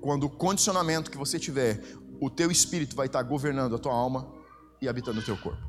Quando 0.00 0.24
o 0.24 0.30
condicionamento 0.30 1.10
que 1.10 1.18
você 1.18 1.38
tiver, 1.38 1.82
o 2.24 2.30
teu 2.30 2.50
espírito 2.50 2.96
vai 2.96 3.06
estar 3.06 3.22
governando 3.22 3.74
a 3.74 3.78
tua 3.78 3.92
alma 3.92 4.32
e 4.80 4.88
habitando 4.88 5.20
o 5.20 5.22
teu 5.22 5.36
corpo. 5.36 5.62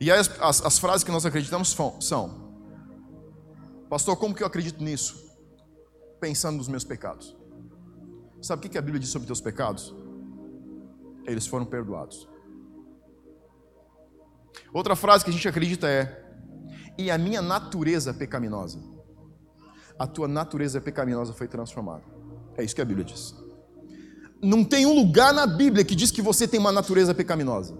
E 0.00 0.10
as, 0.10 0.30
as, 0.40 0.64
as 0.64 0.78
frases 0.78 1.04
que 1.04 1.10
nós 1.10 1.24
acreditamos 1.24 1.76
são: 2.00 2.52
Pastor, 3.88 4.16
como 4.16 4.34
que 4.34 4.42
eu 4.42 4.46
acredito 4.46 4.82
nisso? 4.82 5.24
Pensando 6.20 6.56
nos 6.56 6.68
meus 6.68 6.84
pecados. 6.84 7.36
Sabe 8.42 8.66
o 8.66 8.70
que 8.70 8.78
a 8.78 8.82
Bíblia 8.82 9.00
diz 9.00 9.10
sobre 9.10 9.26
teus 9.26 9.40
pecados? 9.40 9.94
eles 11.26 11.46
foram 11.46 11.66
perdoados. 11.66 12.28
Outra 14.72 14.96
frase 14.96 15.24
que 15.24 15.30
a 15.30 15.32
gente 15.32 15.48
acredita 15.48 15.88
é: 15.88 16.24
e 16.96 17.10
a 17.10 17.18
minha 17.18 17.42
natureza 17.42 18.14
pecaminosa, 18.14 18.80
a 19.98 20.06
tua 20.06 20.28
natureza 20.28 20.80
pecaminosa 20.80 21.32
foi 21.32 21.48
transformada. 21.48 22.04
É 22.56 22.64
isso 22.64 22.74
que 22.74 22.80
a 22.80 22.84
Bíblia 22.84 23.04
diz. 23.04 23.34
Não 24.42 24.64
tem 24.64 24.86
um 24.86 24.94
lugar 24.94 25.32
na 25.32 25.46
Bíblia 25.46 25.84
que 25.84 25.94
diz 25.94 26.10
que 26.10 26.22
você 26.22 26.46
tem 26.46 26.60
uma 26.60 26.72
natureza 26.72 27.14
pecaminosa. 27.14 27.76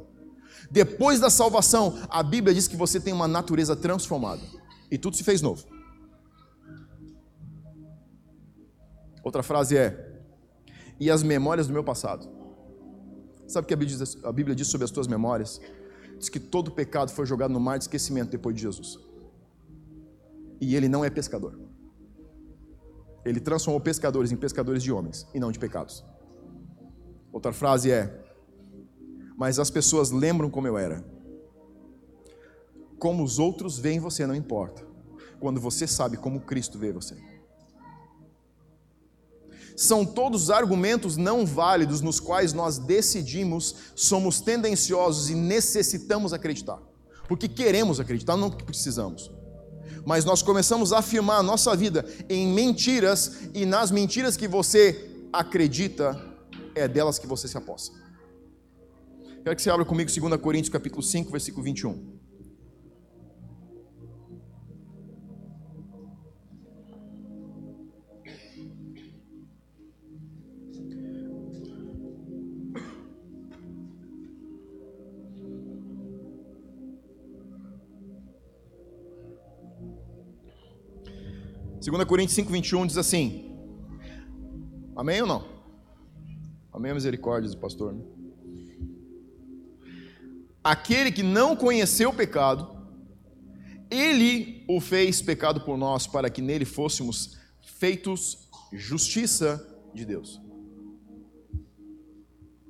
Depois 0.70 1.20
da 1.20 1.30
salvação, 1.30 1.98
a 2.08 2.22
Bíblia 2.22 2.54
diz 2.54 2.66
que 2.66 2.76
você 2.76 2.98
tem 2.98 3.12
uma 3.12 3.28
natureza 3.28 3.76
transformada 3.76 4.42
e 4.90 4.98
tudo 4.98 5.16
se 5.16 5.22
fez 5.22 5.40
novo. 5.40 5.64
Outra 9.22 9.42
frase 9.42 9.76
é: 9.76 10.22
e 10.98 11.10
as 11.10 11.22
memórias 11.22 11.66
do 11.66 11.72
meu 11.72 11.84
passado 11.84 12.36
Sabe 13.46 13.64
o 13.64 13.68
que 13.68 13.74
a 13.74 13.76
Bíblia, 13.76 13.96
diz, 13.96 14.24
a 14.24 14.32
Bíblia 14.32 14.56
diz 14.56 14.66
sobre 14.66 14.84
as 14.84 14.90
tuas 14.90 15.06
memórias? 15.06 15.60
Diz 16.18 16.28
que 16.28 16.40
todo 16.40 16.70
pecado 16.70 17.12
foi 17.12 17.26
jogado 17.26 17.52
no 17.52 17.60
mar 17.60 17.78
de 17.78 17.84
esquecimento 17.84 18.30
depois 18.30 18.56
de 18.56 18.62
Jesus. 18.62 18.98
E 20.60 20.74
ele 20.74 20.88
não 20.88 21.04
é 21.04 21.10
pescador. 21.10 21.58
Ele 23.24 23.40
transformou 23.40 23.80
pescadores 23.80 24.32
em 24.32 24.36
pescadores 24.36 24.82
de 24.82 24.90
homens 24.90 25.26
e 25.34 25.38
não 25.38 25.52
de 25.52 25.58
pecados. 25.58 26.04
Outra 27.36 27.52
frase 27.52 27.90
é: 27.90 28.18
Mas 29.36 29.58
as 29.58 29.68
pessoas 29.68 30.10
lembram 30.10 30.48
como 30.48 30.66
eu 30.66 30.78
era. 30.78 31.04
Como 32.98 33.22
os 33.22 33.38
outros 33.38 33.78
veem 33.78 34.00
você 34.00 34.26
não 34.26 34.34
importa. 34.34 34.82
Quando 35.38 35.60
você 35.60 35.86
sabe 35.86 36.16
como 36.16 36.40
Cristo 36.40 36.78
vê 36.78 36.90
você 36.94 37.14
são 39.76 40.06
todos 40.06 40.48
argumentos 40.48 41.18
não 41.18 41.44
válidos 41.44 42.00
nos 42.00 42.18
quais 42.18 42.54
nós 42.54 42.78
decidimos, 42.78 43.76
somos 43.94 44.40
tendenciosos 44.40 45.28
e 45.28 45.34
necessitamos 45.34 46.32
acreditar. 46.32 46.80
Porque 47.28 47.46
queremos 47.46 48.00
acreditar, 48.00 48.38
não 48.38 48.48
porque 48.48 48.64
precisamos. 48.64 49.30
Mas 50.06 50.24
nós 50.24 50.40
começamos 50.40 50.94
a 50.94 51.00
afirmar 51.00 51.40
a 51.40 51.42
nossa 51.42 51.76
vida 51.76 52.06
em 52.26 52.48
mentiras, 52.48 53.50
e 53.52 53.66
nas 53.66 53.90
mentiras 53.90 54.34
que 54.34 54.48
você 54.48 55.10
acredita, 55.30 56.25
é 56.76 56.86
delas 56.86 57.18
que 57.18 57.26
você 57.26 57.48
se 57.48 57.56
aposta. 57.56 57.96
Quero 59.42 59.56
que 59.56 59.62
você 59.62 59.70
abra 59.70 59.84
comigo 59.84 60.10
2 60.10 60.40
Coríntios 60.40 60.68
capítulo 60.68 61.02
5, 61.02 61.30
versículo 61.30 61.64
21. 61.64 62.16
2 81.80 82.04
Coríntios 82.04 82.34
5, 82.34 82.50
21 82.50 82.86
diz 82.86 82.98
assim: 82.98 83.56
Amém 84.96 85.22
ou 85.22 85.26
não? 85.26 85.55
Amém 86.86 86.92
a 86.92 86.94
misericórdia 86.94 87.50
do 87.50 87.56
pastor. 87.56 87.92
Né? 87.94 88.04
Aquele 90.62 91.10
que 91.10 91.24
não 91.24 91.56
conheceu 91.56 92.10
o 92.10 92.14
pecado, 92.14 92.76
ele 93.90 94.64
o 94.68 94.80
fez 94.80 95.20
pecado 95.20 95.62
por 95.62 95.76
nós, 95.76 96.06
para 96.06 96.30
que 96.30 96.40
nele 96.40 96.64
fôssemos 96.64 97.36
feitos 97.60 98.48
justiça 98.72 99.66
de 99.92 100.04
Deus. 100.04 100.40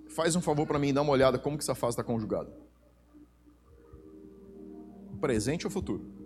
Faz 0.09 0.35
um 0.35 0.41
favor 0.41 0.67
para 0.67 0.79
mim, 0.79 0.95
dá 0.95 1.03
uma 1.03 1.13
olhada 1.13 1.39
como 1.39 1.59
que 1.59 1.65
essa 1.65 1.75
frase 1.75 1.93
está 1.93 2.03
conjugada. 2.03 2.51
Presente 5.21 5.67
ou 5.67 5.71
futuro? 5.71 6.17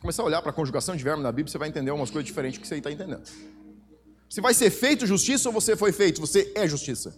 começar 0.00 0.22
a 0.22 0.26
olhar 0.26 0.42
para 0.42 0.50
a 0.50 0.54
conjugação 0.54 0.94
de 0.94 1.02
verbo 1.02 1.22
na 1.22 1.32
Bíblia, 1.32 1.50
você 1.50 1.56
vai 1.56 1.66
entender 1.66 1.90
umas 1.90 2.10
coisas 2.10 2.26
diferentes 2.26 2.58
que 2.58 2.68
você 2.68 2.76
está 2.76 2.92
entendendo. 2.92 3.22
Você 4.34 4.40
vai 4.40 4.52
ser 4.52 4.68
feito 4.68 5.06
justiça 5.06 5.48
ou 5.48 5.52
você 5.52 5.76
foi 5.76 5.92
feito? 5.92 6.20
Você 6.20 6.50
é 6.56 6.66
justiça. 6.66 7.16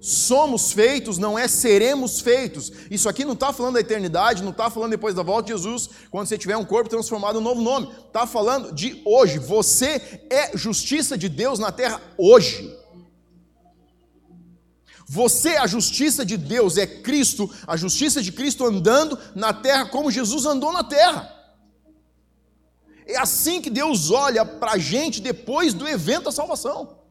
Somos 0.00 0.70
feitos, 0.70 1.18
não 1.18 1.36
é 1.36 1.48
seremos 1.48 2.20
feitos. 2.20 2.70
Isso 2.88 3.08
aqui 3.08 3.24
não 3.24 3.32
está 3.32 3.52
falando 3.52 3.74
da 3.74 3.80
eternidade, 3.80 4.44
não 4.44 4.52
está 4.52 4.70
falando 4.70 4.92
depois 4.92 5.12
da 5.12 5.24
volta 5.24 5.46
de 5.46 5.58
Jesus, 5.58 5.90
quando 6.08 6.28
você 6.28 6.38
tiver 6.38 6.56
um 6.56 6.64
corpo 6.64 6.88
transformado 6.88 7.34
em 7.36 7.40
um 7.40 7.44
novo 7.44 7.60
nome. 7.60 7.92
Está 8.06 8.28
falando 8.28 8.72
de 8.72 9.02
hoje. 9.04 9.40
Você 9.40 10.00
é 10.30 10.56
justiça 10.56 11.18
de 11.18 11.28
Deus 11.28 11.58
na 11.58 11.72
terra 11.72 12.00
hoje. 12.16 12.72
Você, 15.08 15.56
a 15.56 15.66
justiça 15.66 16.24
de 16.24 16.36
Deus, 16.36 16.78
é 16.78 16.86
Cristo, 16.86 17.50
a 17.66 17.76
justiça 17.76 18.22
de 18.22 18.30
Cristo 18.30 18.64
andando 18.64 19.18
na 19.34 19.52
terra 19.52 19.86
como 19.86 20.12
Jesus 20.12 20.46
andou 20.46 20.72
na 20.72 20.84
terra. 20.84 21.41
É 23.06 23.18
assim 23.18 23.60
que 23.60 23.70
Deus 23.70 24.10
olha 24.10 24.44
para 24.44 24.72
a 24.72 24.78
gente 24.78 25.20
depois 25.20 25.74
do 25.74 25.88
evento 25.88 26.24
da 26.24 26.32
salvação. 26.32 27.02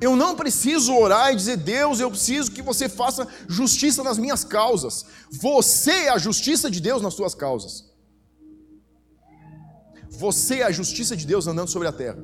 Eu 0.00 0.14
não 0.14 0.36
preciso 0.36 0.94
orar 0.94 1.32
e 1.32 1.36
dizer, 1.36 1.56
Deus, 1.56 1.98
eu 1.98 2.10
preciso 2.10 2.52
que 2.52 2.62
você 2.62 2.88
faça 2.88 3.26
justiça 3.48 4.02
nas 4.02 4.18
minhas 4.18 4.44
causas. 4.44 5.04
Você 5.30 5.90
é 5.90 6.08
a 6.10 6.18
justiça 6.18 6.70
de 6.70 6.80
Deus 6.80 7.02
nas 7.02 7.14
suas 7.14 7.34
causas. 7.34 7.88
Você 10.10 10.56
é 10.56 10.64
a 10.64 10.70
justiça 10.70 11.16
de 11.16 11.26
Deus 11.26 11.46
andando 11.46 11.68
sobre 11.68 11.88
a 11.88 11.92
terra. 11.92 12.22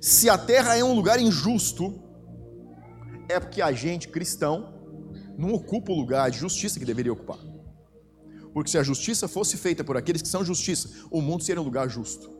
Se 0.00 0.28
a 0.28 0.36
terra 0.36 0.76
é 0.76 0.82
um 0.82 0.94
lugar 0.94 1.20
injusto, 1.20 2.02
é 3.28 3.38
porque 3.38 3.62
a 3.62 3.72
gente, 3.72 4.08
cristão, 4.08 4.74
não 5.36 5.52
ocupa 5.52 5.92
o 5.92 5.96
lugar 5.96 6.30
de 6.30 6.38
justiça 6.38 6.78
que 6.78 6.84
deveria 6.84 7.12
ocupar. 7.12 7.38
Porque 8.52 8.70
se 8.70 8.78
a 8.78 8.82
justiça 8.82 9.26
fosse 9.26 9.56
feita 9.56 9.82
por 9.82 9.96
aqueles 9.96 10.22
que 10.22 10.28
são 10.28 10.44
justiça, 10.44 10.88
o 11.10 11.20
mundo 11.20 11.42
seria 11.42 11.60
um 11.60 11.64
lugar 11.64 11.88
justo. 11.88 12.30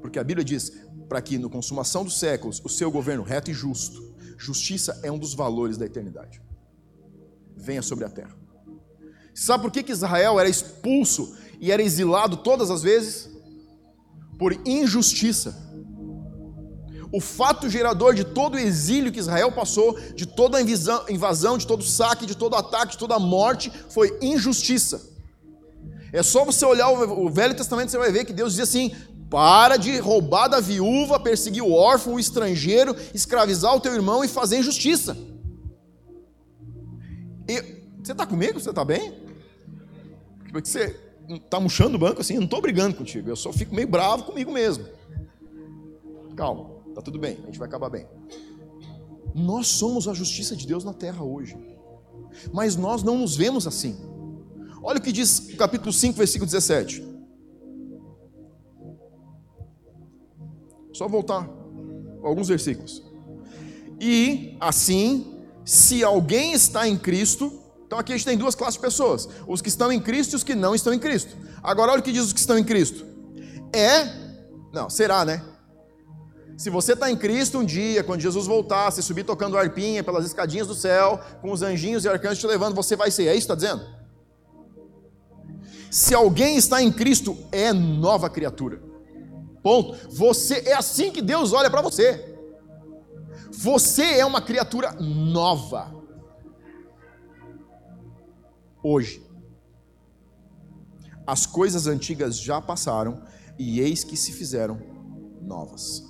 Porque 0.00 0.18
a 0.18 0.24
Bíblia 0.24 0.44
diz: 0.44 0.72
para 1.08 1.20
que 1.20 1.38
no 1.38 1.50
consumação 1.50 2.04
dos 2.04 2.18
séculos 2.18 2.60
o 2.64 2.68
seu 2.68 2.90
governo 2.90 3.22
reto 3.22 3.50
e 3.50 3.54
justo, 3.54 4.14
justiça 4.38 4.98
é 5.02 5.10
um 5.10 5.18
dos 5.18 5.34
valores 5.34 5.76
da 5.76 5.86
eternidade. 5.86 6.40
Venha 7.56 7.82
sobre 7.82 8.04
a 8.04 8.08
terra. 8.08 8.36
Sabe 9.34 9.62
por 9.62 9.70
que, 9.70 9.82
que 9.82 9.92
Israel 9.92 10.40
era 10.40 10.48
expulso 10.48 11.36
e 11.60 11.70
era 11.70 11.82
exilado 11.82 12.38
todas 12.38 12.70
as 12.70 12.82
vezes? 12.82 13.28
Por 14.38 14.52
injustiça. 14.66 15.66
O 17.10 17.20
fato 17.20 17.68
gerador 17.68 18.14
de 18.14 18.24
todo 18.24 18.54
o 18.54 18.58
exílio 18.58 19.10
que 19.10 19.18
Israel 19.18 19.50
passou, 19.52 19.98
de 20.14 20.26
toda 20.26 20.58
a 20.58 20.62
invasão, 21.10 21.56
de 21.56 21.66
todo 21.66 21.80
o 21.80 21.84
saque, 21.84 22.26
de 22.26 22.36
todo 22.36 22.52
o 22.52 22.56
ataque, 22.56 22.92
de 22.92 22.98
toda 22.98 23.14
a 23.14 23.18
morte, 23.18 23.72
foi 23.88 24.16
injustiça. 24.20 25.17
É 26.12 26.22
só 26.22 26.44
você 26.44 26.64
olhar 26.64 26.90
o 26.90 27.28
Velho 27.28 27.54
Testamento, 27.54 27.90
você 27.90 27.98
vai 27.98 28.10
ver 28.10 28.24
que 28.24 28.32
Deus 28.32 28.54
diz 28.54 28.62
assim: 28.62 28.92
para 29.30 29.76
de 29.76 29.98
roubar 29.98 30.48
da 30.48 30.60
viúva, 30.60 31.20
perseguir 31.20 31.62
o 31.62 31.72
órfão, 31.72 32.14
o 32.14 32.20
estrangeiro, 32.20 32.96
escravizar 33.12 33.74
o 33.74 33.80
teu 33.80 33.94
irmão 33.94 34.24
e 34.24 34.28
fazer 34.28 34.58
injustiça. 34.58 35.16
E, 37.46 37.78
você 38.02 38.12
está 38.12 38.26
comigo? 38.26 38.58
Você 38.58 38.70
está 38.70 38.84
bem? 38.84 39.12
Porque 40.50 40.68
você 40.68 40.98
está 41.28 41.60
murchando 41.60 41.96
o 41.96 41.98
banco 41.98 42.22
assim, 42.22 42.34
eu 42.34 42.40
não 42.40 42.46
estou 42.46 42.62
brigando 42.62 42.96
contigo, 42.96 43.28
eu 43.28 43.36
só 43.36 43.52
fico 43.52 43.74
meio 43.74 43.88
bravo 43.88 44.24
comigo 44.24 44.50
mesmo. 44.50 44.86
Calma, 46.34 46.70
está 46.88 47.02
tudo 47.02 47.18
bem, 47.18 47.38
a 47.42 47.46
gente 47.46 47.58
vai 47.58 47.68
acabar 47.68 47.90
bem. 47.90 48.06
Nós 49.34 49.66
somos 49.66 50.08
a 50.08 50.14
justiça 50.14 50.56
de 50.56 50.66
Deus 50.66 50.84
na 50.84 50.94
terra 50.94 51.22
hoje, 51.22 51.56
mas 52.50 52.76
nós 52.76 53.02
não 53.02 53.18
nos 53.18 53.36
vemos 53.36 53.66
assim. 53.66 53.96
Olha 54.82 54.98
o 54.98 55.02
que 55.02 55.12
diz 55.12 55.38
o 55.38 55.56
capítulo 55.56 55.92
5, 55.92 56.16
versículo 56.16 56.46
17. 56.46 57.04
Só 60.92 61.06
voltar 61.06 61.48
alguns 62.22 62.48
versículos. 62.48 63.02
E 64.00 64.56
assim, 64.60 65.44
se 65.64 66.02
alguém 66.02 66.52
está 66.52 66.88
em 66.88 66.96
Cristo, 66.96 67.52
então 67.86 67.98
aqui 67.98 68.12
a 68.12 68.16
gente 68.16 68.26
tem 68.26 68.38
duas 68.38 68.54
classes 68.54 68.74
de 68.74 68.80
pessoas: 68.80 69.28
os 69.46 69.60
que 69.60 69.68
estão 69.68 69.92
em 69.92 70.00
Cristo 70.00 70.32
e 70.32 70.36
os 70.36 70.44
que 70.44 70.54
não 70.54 70.74
estão 70.74 70.92
em 70.92 70.98
Cristo. 70.98 71.36
Agora 71.62 71.92
olha 71.92 72.00
o 72.00 72.02
que 72.02 72.12
diz 72.12 72.24
os 72.24 72.32
que 72.32 72.40
estão 72.40 72.58
em 72.58 72.64
Cristo. 72.64 73.04
É, 73.74 74.06
não, 74.72 74.88
será, 74.88 75.24
né? 75.24 75.42
Se 76.56 76.70
você 76.70 76.94
está 76.94 77.08
em 77.08 77.16
Cristo 77.16 77.58
um 77.58 77.64
dia, 77.64 78.02
quando 78.02 78.20
Jesus 78.20 78.46
voltar, 78.46 78.90
você 78.90 79.00
subir 79.00 79.24
tocando 79.24 79.56
arpinha 79.56 80.02
pelas 80.02 80.24
escadinhas 80.24 80.66
do 80.66 80.74
céu, 80.74 81.20
com 81.40 81.52
os 81.52 81.62
anjinhos 81.62 82.04
e 82.04 82.08
arcanjos 82.08 82.38
te 82.38 82.46
levando, 82.46 82.74
você 82.74 82.96
vai 82.96 83.10
ser. 83.12 83.26
É 83.26 83.34
isso 83.34 83.46
que 83.46 83.52
está 83.52 83.54
dizendo? 83.54 83.97
Se 85.90 86.14
alguém 86.14 86.56
está 86.56 86.82
em 86.82 86.92
Cristo, 86.92 87.36
é 87.50 87.72
nova 87.72 88.28
criatura. 88.28 88.82
Ponto. 89.62 89.96
Você 90.10 90.60
é 90.66 90.74
assim 90.74 91.10
que 91.10 91.22
Deus 91.22 91.52
olha 91.52 91.70
para 91.70 91.82
você. 91.82 92.36
Você 93.50 94.02
é 94.02 94.24
uma 94.24 94.40
criatura 94.40 94.92
nova. 94.92 95.94
Hoje. 98.82 99.26
As 101.26 101.44
coisas 101.44 101.86
antigas 101.86 102.38
já 102.38 102.60
passaram 102.60 103.22
e 103.58 103.80
eis 103.80 104.04
que 104.04 104.16
se 104.16 104.32
fizeram 104.32 104.80
novas. 105.42 106.02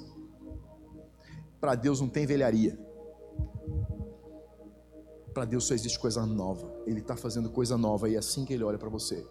Para 1.61 1.75
Deus 1.75 2.01
não 2.01 2.09
tem 2.09 2.27
velharia. 2.27 2.79
Para 5.35 5.45
Deus 5.45 5.65
só 5.65 5.75
existe 5.75 5.99
coisa 5.99 6.25
nova. 6.25 6.73
Ele 6.87 7.01
está 7.01 7.17
fazendo 7.17 7.51
coisa 7.51 7.77
nova 7.77 8.09
e 8.09 8.15
é 8.15 8.19
assim 8.19 8.45
que 8.45 8.53
Ele 8.53 8.63
olha 8.63 8.79
para 8.79 8.89
você. 8.89 9.27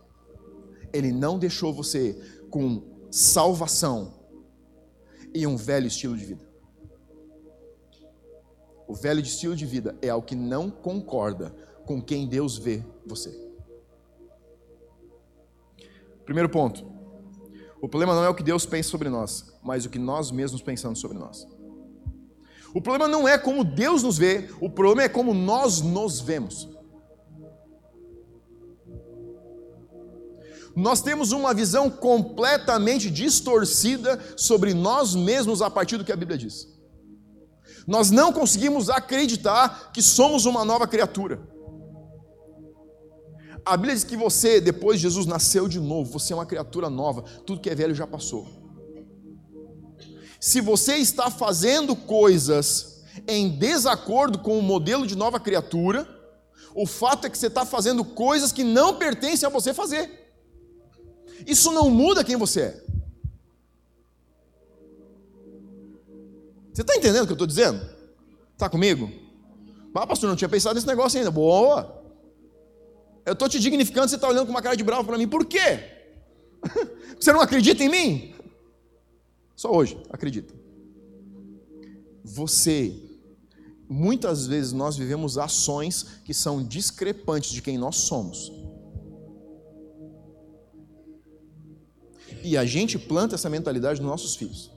Ele 0.93 1.11
não 1.11 1.37
deixou 1.37 1.73
você 1.73 2.13
com 2.49 2.83
salvação 3.11 4.13
e 5.33 5.45
um 5.45 5.55
velho 5.55 5.87
estilo 5.87 6.17
de 6.17 6.25
vida. 6.25 6.47
O 8.87 8.93
velho 8.93 9.19
estilo 9.19 9.55
de 9.55 9.65
vida 9.65 9.97
é 10.01 10.09
algo 10.09 10.25
que 10.25 10.35
não 10.35 10.69
concorda 10.69 11.53
com 11.85 12.01
quem 12.01 12.27
Deus 12.27 12.57
vê 12.57 12.83
você. 13.05 13.37
Primeiro 16.25 16.49
ponto. 16.49 16.85
O 17.81 17.87
problema 17.87 18.15
não 18.15 18.23
é 18.23 18.29
o 18.29 18.35
que 18.35 18.43
Deus 18.43 18.65
pensa 18.65 18.89
sobre 18.89 19.09
nós, 19.09 19.53
mas 19.63 19.85
o 19.85 19.89
que 19.89 19.99
nós 19.99 20.31
mesmos 20.31 20.61
pensamos 20.61 20.99
sobre 20.99 21.17
nós. 21.17 21.47
O 22.73 22.81
problema 22.81 23.07
não 23.07 23.27
é 23.27 23.37
como 23.37 23.63
Deus 23.63 24.03
nos 24.03 24.17
vê, 24.17 24.49
o 24.59 24.69
problema 24.69 25.03
é 25.03 25.09
como 25.09 25.33
nós 25.33 25.81
nos 25.81 26.19
vemos. 26.19 26.69
Nós 30.77 31.01
temos 31.01 31.31
uma 31.31 31.55
visão 31.55 31.89
completamente 31.89 33.09
distorcida 33.09 34.19
sobre 34.37 34.75
nós 34.75 35.15
mesmos 35.15 35.59
a 35.59 35.71
partir 35.71 35.97
do 35.97 36.05
que 36.05 36.11
a 36.11 36.15
Bíblia 36.15 36.37
diz. 36.37 36.67
Nós 37.87 38.11
não 38.11 38.31
conseguimos 38.31 38.87
acreditar 38.87 39.91
que 39.91 40.03
somos 40.03 40.45
uma 40.45 40.63
nova 40.63 40.87
criatura. 40.87 41.41
A 43.65 43.75
Bíblia 43.75 43.95
diz 43.95 44.03
que 44.03 44.15
você, 44.15 44.61
depois 44.61 44.97
de 44.99 45.07
Jesus 45.07 45.25
nasceu 45.25 45.67
de 45.67 45.79
novo, 45.79 46.11
você 46.11 46.31
é 46.31 46.35
uma 46.35 46.45
criatura 46.45 46.91
nova, 46.91 47.23
tudo 47.43 47.59
que 47.59 47.71
é 47.71 47.75
velho 47.75 47.95
já 47.95 48.05
passou. 48.05 48.47
Se 50.39 50.61
você 50.61 50.97
está 50.97 51.31
fazendo 51.31 51.95
coisas 51.95 53.03
em 53.27 53.49
desacordo 53.49 54.37
com 54.37 54.59
o 54.59 54.61
modelo 54.61 55.07
de 55.07 55.15
nova 55.15 55.39
criatura, 55.39 56.07
o 56.75 56.85
fato 56.85 57.25
é 57.25 57.31
que 57.31 57.37
você 57.37 57.47
está 57.47 57.65
fazendo 57.65 58.05
coisas 58.05 58.51
que 58.51 58.63
não 58.63 58.99
pertencem 58.99 59.47
a 59.47 59.49
você 59.49 59.73
fazer. 59.73 60.26
Isso 61.45 61.71
não 61.71 61.89
muda 61.89 62.23
quem 62.23 62.35
você 62.35 62.61
é. 62.61 62.83
Você 66.73 66.81
está 66.81 66.95
entendendo 66.95 67.23
o 67.23 67.25
que 67.25 67.31
eu 67.31 67.35
estou 67.35 67.47
dizendo? 67.47 67.83
Está 68.53 68.69
comigo? 68.69 69.11
Ah, 69.93 70.05
pastor, 70.05 70.29
não 70.29 70.35
tinha 70.35 70.47
pensado 70.47 70.75
nesse 70.75 70.85
negócio 70.85 71.17
ainda. 71.17 71.31
Boa. 71.31 72.03
Eu 73.25 73.33
estou 73.33 73.49
te 73.49 73.59
dignificando, 73.59 74.07
você 74.07 74.15
está 74.15 74.27
olhando 74.27 74.45
com 74.45 74.51
uma 74.51 74.61
cara 74.61 74.75
de 74.75 74.83
bravo 74.83 75.05
para 75.05 75.17
mim. 75.17 75.27
Por 75.27 75.45
quê? 75.45 75.83
Você 77.19 77.33
não 77.33 77.41
acredita 77.41 77.83
em 77.83 77.89
mim? 77.89 78.35
Só 79.55 79.71
hoje, 79.71 79.97
acredita. 80.11 80.53
Você, 82.23 82.95
muitas 83.89 84.45
vezes 84.45 84.71
nós 84.71 84.95
vivemos 84.95 85.37
ações 85.37 86.21
que 86.23 86.33
são 86.33 86.63
discrepantes 86.63 87.51
de 87.51 87.61
quem 87.61 87.77
nós 87.77 87.95
somos. 87.95 88.51
E 92.49 92.55
a 92.55 92.63
gente 92.63 92.97
planta 92.97 93.35
essa 93.35 93.49
mentalidade 93.49 93.99
nos 93.99 94.09
nossos 94.09 94.37
filhos. 94.37 94.71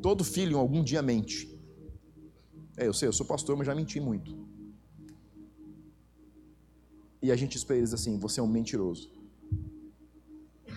Todo 0.00 0.24
filho 0.24 0.56
algum 0.56 0.82
dia 0.82 1.02
mente. 1.02 1.38
É, 2.78 2.86
eu 2.86 2.94
sei, 2.94 3.08
eu 3.08 3.12
sou 3.12 3.26
pastor, 3.26 3.54
mas 3.54 3.66
já 3.66 3.74
menti 3.74 4.00
muito. 4.00 4.34
E 7.20 7.30
a 7.30 7.36
gente 7.36 7.58
espera 7.58 7.78
eles 7.78 7.92
assim: 7.92 8.18
você 8.18 8.40
é 8.40 8.42
um 8.42 8.46
mentiroso. 8.46 9.10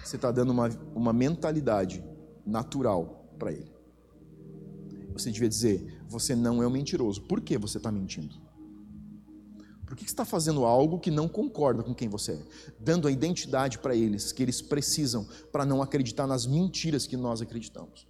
Você 0.04 0.17
está 0.17 0.32
dando 0.32 0.52
uma, 0.52 0.67
uma 0.93 1.13
mentalidade 1.13 2.04
natural 2.45 3.34
para 3.39 3.54
ele. 3.54 3.71
Você 5.13 5.32
devia 5.32 5.48
dizer: 5.48 6.04
você 6.10 6.36
não 6.36 6.62
é 6.62 6.67
um 6.67 6.71
mentiroso. 6.71 7.21
Por 7.21 7.39
que 7.39 7.58
você 7.58 7.78
está 7.78 7.89
mentindo? 7.89 8.36
Por 9.96 10.00
que 10.00 10.10
você 10.10 10.12
está 10.12 10.26
fazendo 10.26 10.66
algo 10.66 11.00
que 11.00 11.10
não 11.10 11.26
concorda 11.26 11.82
com 11.82 11.96
quem 11.96 12.10
você 12.10 12.34
é? 12.34 12.46
Dando 12.78 13.08
a 13.08 13.12
identidade 13.12 13.80
para 13.80 13.96
eles 13.96 14.34
que 14.34 14.44
eles 14.44 14.62
precisam 14.62 15.26
para 15.54 15.66
não 15.66 15.82
acreditar 15.82 16.28
nas 16.28 16.46
mentiras 16.46 17.08
que 17.08 17.16
nós 17.16 17.42
acreditamos. 17.42 18.06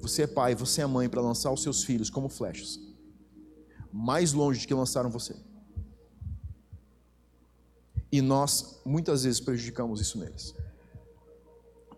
Você 0.00 0.22
é 0.22 0.26
pai, 0.26 0.54
você 0.54 0.80
é 0.80 0.86
mãe 0.86 1.06
para 1.06 1.20
lançar 1.20 1.52
os 1.52 1.62
seus 1.62 1.84
filhos 1.84 2.08
como 2.08 2.30
flechas, 2.30 2.80
mais 3.92 4.32
longe 4.32 4.60
de 4.60 4.66
que 4.66 4.72
lançaram 4.72 5.10
você. 5.10 5.36
E 8.10 8.22
nós 8.22 8.80
muitas 8.86 9.24
vezes 9.24 9.38
prejudicamos 9.38 10.00
isso 10.00 10.18
neles. 10.18 10.54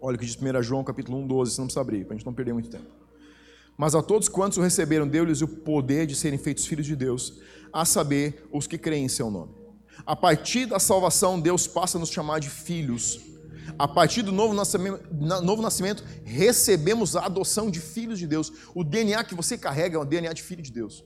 Olha 0.01 0.17
o 0.17 0.19
que 0.19 0.27
diz 0.27 0.37
1 0.37 0.61
João 0.65 0.83
capítulo 0.83 1.19
1, 1.19 1.27
12, 1.29 1.53
você 1.53 1.61
não 1.61 1.69
precisa 1.69 1.81
abrir, 1.83 2.05
para 2.05 2.15
a 2.15 2.19
gente 2.19 2.27
não 2.27 2.35
perder 2.35 2.53
muito 2.53 2.69
tempo. 2.69 3.00
Mas 3.81 3.95
a 3.95 4.03
todos 4.03 4.29
quantos 4.29 4.59
o 4.59 4.61
receberam, 4.61 5.09
deu-lhes 5.09 5.41
o 5.41 5.49
poder 5.49 6.07
de 6.07 6.15
serem 6.15 6.39
feitos 6.39 6.67
filhos 6.67 6.85
de 6.85 6.95
Deus, 6.95 7.41
a 7.73 7.87
saber, 7.87 8.47
os 8.53 8.67
que 8.67 8.77
creem 8.77 9.07
em 9.07 9.09
seu 9.09 9.31
nome. 9.31 9.55
A 10.05 10.15
partir 10.15 10.67
da 10.67 10.79
salvação, 10.79 11.41
Deus 11.41 11.67
passa 11.67 11.97
a 11.97 12.01
nos 12.01 12.11
chamar 12.11 12.41
de 12.41 12.51
filhos. 12.51 13.19
A 13.79 13.89
partir 13.89 14.21
do 14.21 14.33
novo 14.33 14.53
nascimento, 14.53 15.03
novo 15.43 15.63
nascimento, 15.63 16.05
recebemos 16.25 17.17
a 17.17 17.25
adoção 17.25 17.71
de 17.71 17.81
filhos 17.81 18.19
de 18.19 18.27
Deus. 18.27 18.53
O 18.75 18.85
DNA 18.85 19.25
que 19.25 19.35
você 19.35 19.57
carrega 19.57 19.97
é 19.97 19.99
o 19.99 20.05
DNA 20.05 20.35
de 20.35 20.43
filho 20.43 20.63
de 20.63 20.71
Deus. 20.71 21.03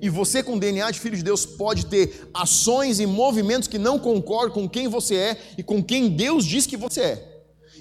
E 0.00 0.08
você, 0.08 0.42
com 0.42 0.58
DNA 0.58 0.90
de 0.92 0.98
filho 0.98 1.18
de 1.18 1.22
Deus, 1.22 1.44
pode 1.44 1.84
ter 1.84 2.30
ações 2.32 3.00
e 3.00 3.06
movimentos 3.06 3.68
que 3.68 3.76
não 3.76 3.98
concordam 3.98 4.54
com 4.54 4.66
quem 4.66 4.88
você 4.88 5.14
é 5.14 5.54
e 5.58 5.62
com 5.62 5.84
quem 5.84 6.08
Deus 6.08 6.46
diz 6.46 6.64
que 6.64 6.78
você 6.78 7.00
é. 7.02 7.31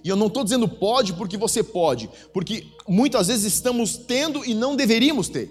E 0.03 0.09
eu 0.09 0.15
não 0.15 0.27
estou 0.27 0.43
dizendo 0.43 0.67
pode 0.67 1.13
porque 1.13 1.37
você 1.37 1.63
pode, 1.63 2.09
porque 2.33 2.67
muitas 2.87 3.27
vezes 3.27 3.53
estamos 3.53 3.97
tendo 3.97 4.43
e 4.45 4.53
não 4.53 4.75
deveríamos 4.75 5.29
ter. 5.29 5.49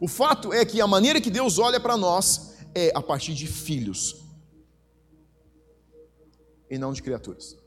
O 0.00 0.08
fato 0.08 0.52
é 0.52 0.64
que 0.64 0.80
a 0.80 0.86
maneira 0.86 1.20
que 1.20 1.30
Deus 1.30 1.58
olha 1.58 1.78
para 1.78 1.96
nós 1.96 2.56
é 2.74 2.90
a 2.94 3.02
partir 3.02 3.34
de 3.34 3.46
filhos 3.46 4.24
e 6.70 6.78
não 6.78 6.92
de 6.92 7.02
criaturas. 7.02 7.58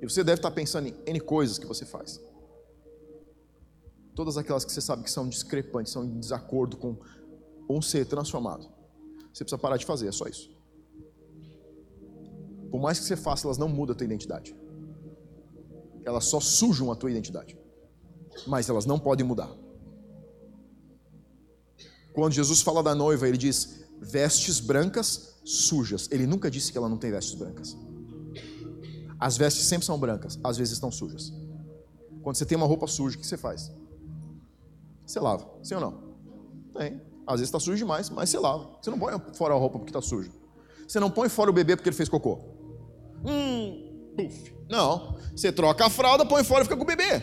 E 0.00 0.08
você 0.08 0.22
deve 0.22 0.38
estar 0.38 0.50
pensando 0.50 0.88
em 0.88 0.94
N 1.06 1.20
coisas 1.20 1.58
que 1.58 1.66
você 1.66 1.84
faz. 1.84 2.20
Todas 4.14 4.36
aquelas 4.36 4.64
que 4.64 4.72
você 4.72 4.80
sabe 4.80 5.02
que 5.02 5.10
são 5.10 5.28
discrepantes, 5.28 5.92
são 5.92 6.04
em 6.04 6.20
desacordo 6.20 6.76
com 6.76 6.96
um 7.68 7.82
ser 7.82 8.06
transformado. 8.06 8.68
Você 9.32 9.44
precisa 9.44 9.58
parar 9.58 9.76
de 9.76 9.86
fazer, 9.86 10.08
é 10.08 10.12
só 10.12 10.26
isso. 10.26 10.50
Por 12.70 12.80
mais 12.80 12.98
que 12.98 13.04
você 13.04 13.16
faça, 13.16 13.46
elas 13.46 13.58
não 13.58 13.68
mudam 13.68 13.94
a 13.94 13.96
tua 13.96 14.04
identidade. 14.04 14.54
Elas 16.04 16.24
só 16.24 16.40
sujam 16.40 16.90
a 16.90 16.96
tua 16.96 17.10
identidade. 17.10 17.58
Mas 18.46 18.68
elas 18.68 18.86
não 18.86 18.98
podem 18.98 19.26
mudar. 19.26 19.50
Quando 22.12 22.32
Jesus 22.32 22.62
fala 22.62 22.82
da 22.82 22.94
noiva, 22.94 23.28
ele 23.28 23.36
diz 23.36 23.84
vestes 24.00 24.60
brancas 24.60 25.40
sujas. 25.44 26.08
Ele 26.10 26.26
nunca 26.26 26.50
disse 26.50 26.72
que 26.72 26.78
ela 26.78 26.88
não 26.88 26.96
tem 26.96 27.10
vestes 27.10 27.34
brancas. 27.34 27.76
As 29.18 29.36
vestes 29.36 29.66
sempre 29.66 29.84
são 29.84 29.98
brancas, 29.98 30.38
às 30.42 30.56
vezes 30.56 30.72
estão 30.72 30.90
sujas. 30.90 31.32
Quando 32.22 32.36
você 32.36 32.46
tem 32.46 32.56
uma 32.56 32.66
roupa 32.66 32.86
suja, 32.86 33.16
o 33.16 33.20
que 33.20 33.26
você 33.26 33.36
faz? 33.36 33.70
Você 35.06 35.20
lava, 35.20 35.46
sim 35.62 35.74
ou 35.74 35.80
não? 35.80 36.14
Tem. 36.72 37.00
Às 37.26 37.34
vezes 37.34 37.48
está 37.48 37.60
sujo 37.60 37.76
demais, 37.76 38.08
mas 38.10 38.30
você 38.30 38.38
lava. 38.38 38.78
Você 38.80 38.90
não 38.90 38.98
põe 38.98 39.12
fora 39.34 39.54
a 39.54 39.56
roupa 39.56 39.78
porque 39.78 39.90
está 39.90 40.00
sujo. 40.00 40.32
Você 40.86 40.98
não 40.98 41.10
põe 41.10 41.28
fora 41.28 41.50
o 41.50 41.52
bebê 41.52 41.76
porque 41.76 41.88
ele 41.88 41.96
fez 41.96 42.08
cocô. 42.08 42.49
Hum, 43.24 44.12
puf. 44.16 44.54
Não. 44.68 45.18
Você 45.34 45.52
troca 45.52 45.86
a 45.86 45.90
fralda, 45.90 46.24
põe 46.24 46.44
fora 46.44 46.62
e 46.62 46.64
fica 46.64 46.76
com 46.76 46.82
o 46.82 46.86
bebê. 46.86 47.20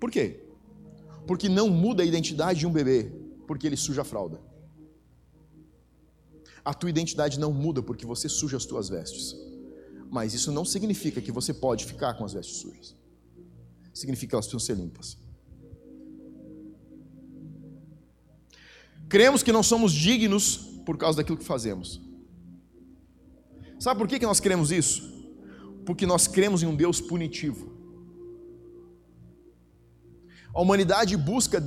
Por 0.00 0.10
quê? 0.10 0.44
Porque 1.26 1.48
não 1.48 1.68
muda 1.68 2.02
a 2.02 2.06
identidade 2.06 2.60
de 2.60 2.66
um 2.66 2.72
bebê 2.72 3.12
porque 3.46 3.66
ele 3.66 3.76
suja 3.76 4.02
a 4.02 4.04
fralda. 4.04 4.40
A 6.64 6.74
tua 6.74 6.90
identidade 6.90 7.38
não 7.38 7.52
muda 7.52 7.82
porque 7.82 8.04
você 8.04 8.28
suja 8.28 8.56
as 8.56 8.66
tuas 8.66 8.88
vestes. 8.88 9.34
Mas 10.10 10.34
isso 10.34 10.52
não 10.52 10.64
significa 10.64 11.20
que 11.20 11.32
você 11.32 11.52
pode 11.52 11.84
ficar 11.84 12.14
com 12.14 12.24
as 12.24 12.32
vestes 12.32 12.56
sujas. 12.56 12.96
Significa 13.92 14.30
que 14.30 14.34
elas 14.34 14.46
precisam 14.46 14.66
ser 14.66 14.80
limpas. 14.80 15.18
Cremos 19.08 19.42
que 19.42 19.52
não 19.52 19.62
somos 19.62 19.92
dignos 19.92 20.58
por 20.84 20.98
causa 20.98 21.16
daquilo 21.18 21.38
que 21.38 21.44
fazemos. 21.44 22.00
Sabe 23.78 23.98
por 23.98 24.08
que 24.08 24.18
nós 24.26 24.40
cremos 24.40 24.72
isso? 24.72 25.02
Porque 25.86 26.04
nós 26.06 26.26
cremos 26.26 26.62
em 26.62 26.66
um 26.66 26.74
Deus 26.74 27.00
punitivo. 27.00 27.72
A 30.52 30.60
humanidade 30.60 31.16
busca 31.16 31.60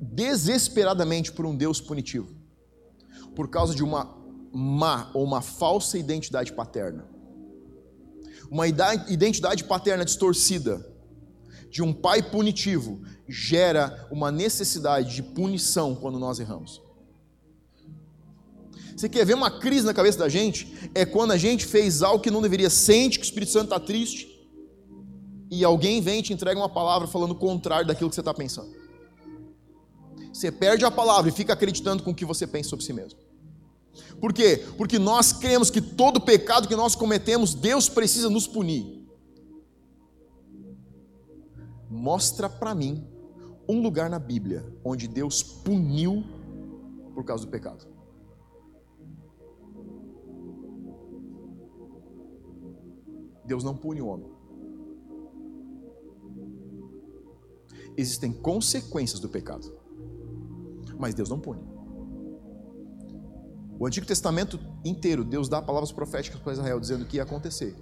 desesperadamente 0.00 1.32
por 1.32 1.46
um 1.46 1.56
Deus 1.56 1.80
punitivo, 1.80 2.34
por 3.34 3.48
causa 3.48 3.74
de 3.74 3.82
uma 3.82 4.14
má 4.52 5.10
ou 5.14 5.24
uma 5.24 5.40
falsa 5.40 5.96
identidade 5.96 6.52
paterna. 6.52 7.06
Uma 8.50 8.68
identidade 8.68 9.64
paterna 9.64 10.04
distorcida, 10.04 10.86
de 11.70 11.82
um 11.82 11.92
pai 11.92 12.22
punitivo, 12.22 13.00
gera 13.26 14.06
uma 14.10 14.30
necessidade 14.30 15.14
de 15.14 15.22
punição 15.22 15.94
quando 15.94 16.18
nós 16.18 16.38
erramos. 16.38 16.85
Você 18.96 19.10
quer 19.10 19.26
ver 19.26 19.34
uma 19.34 19.50
crise 19.50 19.84
na 19.84 19.92
cabeça 19.92 20.18
da 20.18 20.28
gente? 20.28 20.90
É 20.94 21.04
quando 21.04 21.32
a 21.32 21.36
gente 21.36 21.66
fez 21.66 22.02
algo 22.02 22.22
que 22.22 22.30
não 22.30 22.40
deveria, 22.40 22.70
sente 22.70 23.18
que 23.18 23.24
o 23.24 23.28
Espírito 23.28 23.52
Santo 23.52 23.64
está 23.64 23.78
triste, 23.78 24.34
e 25.50 25.62
alguém 25.64 26.00
vem 26.00 26.20
e 26.20 26.22
te 26.22 26.32
entrega 26.32 26.58
uma 26.58 26.68
palavra 26.68 27.06
falando 27.06 27.32
o 27.32 27.36
contrário 27.36 27.86
daquilo 27.86 28.08
que 28.08 28.14
você 28.14 28.22
está 28.22 28.32
pensando. 28.32 28.74
Você 30.32 30.50
perde 30.50 30.84
a 30.84 30.90
palavra 30.90 31.30
e 31.30 31.32
fica 31.32 31.52
acreditando 31.52 32.02
com 32.02 32.10
o 32.10 32.14
que 32.14 32.24
você 32.24 32.46
pensa 32.46 32.70
sobre 32.70 32.84
si 32.84 32.92
mesmo. 32.92 33.18
Por 34.20 34.32
quê? 34.32 34.64
Porque 34.76 34.98
nós 34.98 35.32
cremos 35.32 35.70
que 35.70 35.80
todo 35.80 36.20
pecado 36.20 36.66
que 36.66 36.74
nós 36.74 36.94
cometemos, 36.94 37.54
Deus 37.54 37.88
precisa 37.88 38.30
nos 38.30 38.46
punir. 38.46 39.06
Mostra 41.90 42.48
para 42.48 42.74
mim 42.74 43.06
um 43.68 43.80
lugar 43.80 44.10
na 44.10 44.18
Bíblia 44.18 44.64
onde 44.84 45.06
Deus 45.06 45.42
puniu 45.42 46.24
por 47.14 47.24
causa 47.24 47.44
do 47.44 47.50
pecado. 47.50 47.95
Deus 53.46 53.64
não 53.64 53.76
pune 53.76 54.02
o 54.02 54.06
homem. 54.06 54.30
Existem 57.96 58.32
consequências 58.32 59.20
do 59.20 59.28
pecado, 59.28 59.72
mas 60.98 61.14
Deus 61.14 61.30
não 61.30 61.40
pune. 61.40 61.62
O 63.78 63.86
Antigo 63.86 64.06
Testamento 64.06 64.58
inteiro, 64.84 65.24
Deus 65.24 65.48
dá 65.48 65.60
palavras 65.60 65.92
proféticas 65.92 66.40
para 66.40 66.52
Israel, 66.52 66.80
dizendo 66.80 67.04
que 67.04 67.16
ia 67.16 67.22
acontecer. 67.22 67.74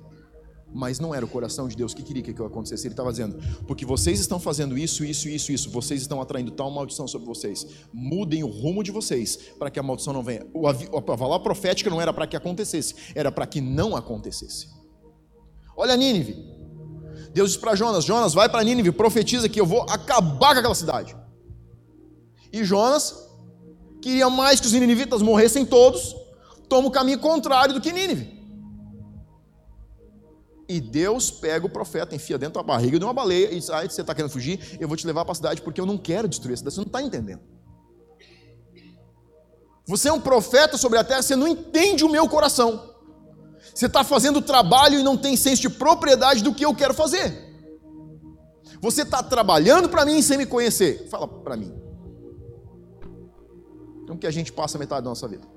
Mas 0.73 0.99
não 0.99 1.15
era 1.15 1.25
o 1.25 1.29
coração 1.29 1.69
de 1.69 1.77
Deus 1.77 1.95
que 1.95 2.03
queria 2.03 2.21
que 2.21 2.33
aquilo 2.33 2.47
acontecesse. 2.47 2.87
Ele 2.87 2.95
estava 2.95 3.13
dizendo: 3.13 3.39
porque 3.65 3.87
vocês 3.87 4.19
estão 4.19 4.41
fazendo 4.41 4.77
isso, 4.77 5.05
isso, 5.05 5.29
isso, 5.29 5.53
isso, 5.53 5.71
vocês 5.71 6.01
estão 6.01 6.21
atraindo 6.21 6.51
tal 6.51 6.69
maldição 6.69 7.07
sobre 7.07 7.29
vocês. 7.29 7.65
Mudem 7.93 8.43
o 8.43 8.49
rumo 8.49 8.83
de 8.83 8.91
vocês 8.91 9.37
para 9.57 9.71
que 9.71 9.79
a 9.79 9.83
maldição 9.85 10.13
não 10.13 10.23
venha. 10.23 10.45
A 10.97 11.01
palavra 11.01 11.41
profética 11.41 11.89
não 11.89 12.01
era 12.01 12.13
para 12.13 12.27
que 12.27 12.37
acontecesse, 12.37 12.95
era 13.15 13.31
para 13.31 13.47
que 13.47 13.61
não 13.61 13.95
acontecesse. 13.95 14.84
Olha 15.77 15.97
Nínive. 15.97 16.55
Deus 17.33 17.51
diz 17.51 17.61
para 17.61 17.75
Jonas: 17.75 18.05
Jonas, 18.05 18.33
vai 18.33 18.49
para 18.49 18.63
Nínive, 18.63 18.93
profetiza 18.93 19.49
que 19.49 19.61
eu 19.61 19.67
vou 19.67 19.83
acabar 19.83 20.55
com 20.55 20.61
aquela 20.61 20.75
cidade. 20.75 21.17
E 22.53 22.63
Jonas 22.65 23.15
queria 24.01 24.31
mais 24.31 24.61
que 24.61 24.67
os 24.67 24.73
ninivitas 24.73 25.21
morressem 25.21 25.65
todos, 25.65 26.15
toma 26.69 26.89
o 26.89 26.91
caminho 26.91 27.19
contrário 27.19 27.75
do 27.75 27.81
que 27.81 27.93
Nínive. 27.93 28.35
E 30.69 30.81
Deus 30.81 31.31
pega 31.31 31.67
o 31.67 31.69
profeta, 31.69 32.15
enfia 32.15 32.39
dentro 32.39 32.55
da 32.55 32.63
barriga 32.63 32.99
de 32.99 33.05
uma 33.05 33.13
baleia 33.13 33.51
e 33.53 33.59
diz: 33.59 33.69
Ah, 33.69 33.83
você 33.83 34.01
está 34.01 34.15
querendo 34.15 34.31
fugir? 34.31 34.79
Eu 34.81 34.89
vou 34.89 34.97
te 34.97 35.07
levar 35.07 35.25
para 35.25 35.33
a 35.33 35.35
cidade 35.35 35.61
porque 35.61 35.81
eu 35.81 35.87
não 35.87 35.99
quero 35.99 36.29
destruir 36.29 36.55
a 36.55 36.57
cidade. 36.57 36.75
Você 36.75 36.81
não 36.81 36.87
está 36.87 37.03
entendendo. 37.03 37.41
Você 39.87 40.09
é 40.09 40.13
um 40.13 40.21
profeta 40.21 40.79
sobre 40.79 40.99
a 40.99 41.05
terra, 41.05 41.21
você 41.21 41.37
não 41.37 41.47
entende 41.47 42.05
o 42.05 42.09
meu 42.09 42.27
coração. 42.29 42.94
Você 43.75 43.87
está 43.87 44.05
fazendo 44.05 44.41
trabalho 44.41 45.01
e 45.01 45.03
não 45.03 45.17
tem 45.17 45.37
senso 45.37 45.63
de 45.63 45.69
propriedade 45.69 46.43
do 46.43 46.55
que 46.55 46.65
eu 46.65 46.75
quero 46.75 46.95
fazer. 46.95 47.53
Você 48.81 49.03
está 49.03 49.23
trabalhando 49.23 49.89
para 49.89 50.07
mim 50.07 50.23
sem 50.23 50.39
me 50.39 50.47
conhecer. 50.47 51.09
Fala 51.09 51.27
para 51.27 51.57
mim. 51.57 51.75
Então 54.03 54.17
que 54.17 54.27
a 54.27 54.31
gente 54.31 54.53
passa 54.53 54.79
metade 54.79 55.03
da 55.03 55.11
nossa 55.11 55.27
vida 55.27 55.55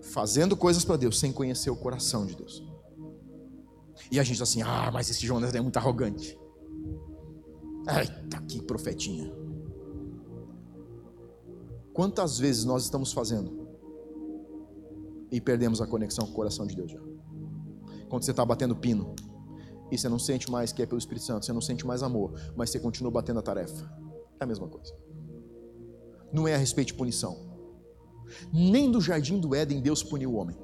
fazendo 0.00 0.56
coisas 0.56 0.84
para 0.84 0.96
Deus 0.96 1.18
sem 1.18 1.32
conhecer 1.32 1.70
o 1.70 1.76
coração 1.76 2.26
de 2.26 2.34
Deus. 2.34 2.62
E 4.10 4.18
a 4.18 4.22
gente 4.22 4.34
diz 4.34 4.42
assim: 4.42 4.62
"Ah, 4.62 4.90
mas 4.92 5.10
esse 5.10 5.24
Jonas 5.26 5.54
é 5.54 5.60
muito 5.60 5.76
arrogante". 5.76 6.38
Ai, 7.86 8.06
tá 8.28 8.38
aqui 8.38 8.60
profetinha. 8.62 9.32
Quantas 11.92 12.38
vezes 12.38 12.64
nós 12.64 12.84
estamos 12.84 13.12
fazendo 13.12 13.59
e 15.30 15.40
perdemos 15.40 15.80
a 15.80 15.86
conexão 15.86 16.26
com 16.26 16.32
o 16.32 16.34
coração 16.34 16.66
de 16.66 16.74
Deus 16.74 16.90
já? 16.90 17.00
Quando 18.08 18.24
você 18.24 18.32
está 18.32 18.44
batendo 18.44 18.74
pino 18.74 19.14
e 19.90 19.98
você 19.98 20.08
não 20.08 20.18
sente 20.18 20.50
mais 20.50 20.72
que 20.72 20.82
é 20.82 20.86
pelo 20.86 20.98
Espírito 20.98 21.26
Santo, 21.26 21.46
você 21.46 21.52
não 21.52 21.60
sente 21.60 21.86
mais 21.86 22.02
amor, 22.02 22.34
mas 22.56 22.70
você 22.70 22.80
continua 22.80 23.10
batendo 23.10 23.38
a 23.38 23.42
tarefa. 23.42 23.90
É 24.40 24.44
a 24.44 24.46
mesma 24.46 24.68
coisa 24.68 24.94
não 26.32 26.46
é 26.46 26.54
a 26.54 26.58
respeito 26.58 26.88
de 26.88 26.94
punição. 26.94 27.48
Nem 28.52 28.88
no 28.88 29.00
jardim 29.00 29.38
do 29.38 29.54
Éden 29.54 29.80
Deus 29.80 30.02
puniu 30.02 30.32
o 30.32 30.36
homem. 30.36 30.56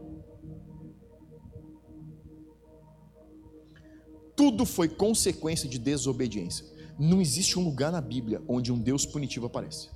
Tudo 4.37 4.65
foi 4.65 4.89
consequência 4.89 5.69
de 5.69 5.79
desobediência. 5.79 6.67
Não 6.99 7.21
existe 7.21 7.59
um 7.59 7.65
lugar 7.65 7.91
na 7.91 8.01
Bíblia 8.01 8.43
onde 8.47 8.73
um 8.73 8.79
Deus 8.79 9.05
punitivo 9.05 9.47
aparece. 9.47 9.91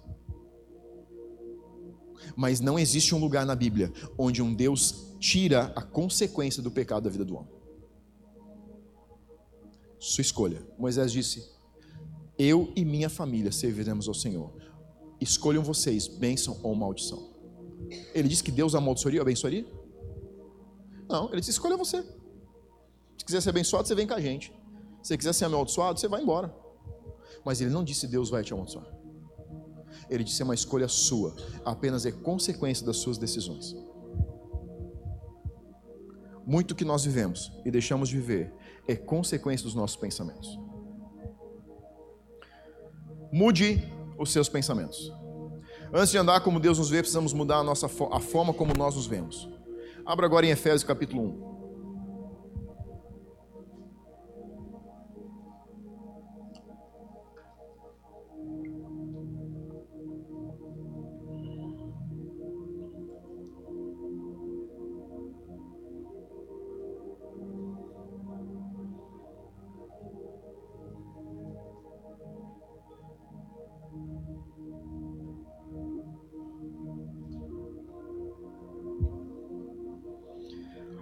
Mas 2.37 2.61
não 2.61 2.79
existe 2.79 3.15
um 3.15 3.19
lugar 3.19 3.45
na 3.47 3.55
Bíblia 3.55 3.93
onde 4.17 4.43
um 4.43 4.55
Deus 4.55 5.17
tira 5.19 5.73
a 5.77 5.83
consequência 5.83 6.63
do 6.63 6.71
pecado 6.71 7.05
da 7.05 7.11
vida 7.11 7.25
do 7.25 7.37
homem. 7.37 7.51
sua 9.99 10.23
escolha. 10.23 10.67
Moisés 10.79 11.13
disse: 11.13 11.51
Eu 12.39 12.73
e 12.75 12.85
minha 12.85 13.11
família 13.11 13.53
serviremos 13.53 14.09
ao 14.09 14.15
Senhor. 14.15 14.53
Escolham 15.21 15.63
vocês, 15.63 16.09
bênção 16.09 16.59
ou 16.63 16.75
maldição. 16.75 17.31
Ele 18.15 18.29
disse 18.29 18.43
que 18.43 18.51
Deus 18.51 18.75
amaldiçoaria 18.75 19.21
ou 19.21 19.23
abençoaria? 19.23 19.67
Não, 21.09 21.29
ele 21.29 21.41
disse: 21.41 21.51
escolha 21.51 21.77
você. 21.77 22.03
Se 23.19 23.25
quiser 23.25 23.43
ser 23.43 23.51
abençoado, 23.51 23.87
você 23.87 23.95
vem 23.95 24.07
com 24.07 24.15
a 24.15 24.21
gente. 24.21 24.53
Se 25.03 25.17
quiser 25.17 25.35
ser 25.35 25.45
amaldiçoado, 25.47 25.99
você 25.99 26.09
vai 26.09 26.23
embora. 26.23 26.55
Mas 27.45 27.61
ele 27.61 27.71
não 27.71 27.85
disse 27.85 28.07
Deus 28.07 28.31
vai 28.31 28.43
te 28.43 28.53
amaldiçoar. 28.53 29.00
Ele 30.11 30.25
disse 30.25 30.43
é 30.43 30.45
uma 30.45 30.55
escolha 30.55 30.89
sua, 30.89 31.35
apenas 31.65 32.05
é 32.05 32.11
consequência 32.11 32.85
das 32.85 32.97
suas 32.97 33.17
decisões. 33.17 33.77
Muito 36.45 36.75
que 36.75 36.85
nós 36.85 37.05
vivemos 37.05 37.53
e 37.65 37.71
deixamos 37.71 38.09
de 38.09 38.17
viver 38.17 38.53
é 38.89 38.97
consequência 38.97 39.65
dos 39.65 39.75
nossos 39.75 39.97
pensamentos. 39.97 40.59
Mude 43.33 43.81
os 44.19 44.33
seus 44.33 44.49
pensamentos. 44.49 45.13
Antes 45.93 46.11
de 46.11 46.19
andar 46.19 46.41
como 46.41 46.59
Deus 46.59 46.79
nos 46.79 46.91
vê, 46.91 46.99
precisamos 46.99 47.33
mudar 47.33 47.59
a 47.59 47.65
nossa 47.65 47.87
a 47.87 48.21
forma 48.21 48.53
como 48.53 48.73
nós 48.77 48.97
nos 48.97 49.07
vemos. 49.07 49.49
Abra 50.05 50.27
agora 50.27 50.45
em 50.45 50.51
Efésios 50.51 50.83
capítulo 50.83 51.23
1. 51.47 51.50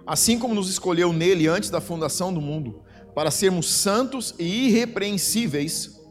Assim 0.09 0.39
como 0.39 0.55
nos 0.55 0.71
escolheu 0.71 1.13
nele 1.13 1.47
antes 1.47 1.69
da 1.69 1.79
fundação 1.79 2.33
do 2.33 2.41
mundo, 2.41 2.81
para 3.13 3.29
sermos 3.29 3.69
santos 3.69 4.33
e 4.39 4.65
irrepreensíveis 4.65 6.01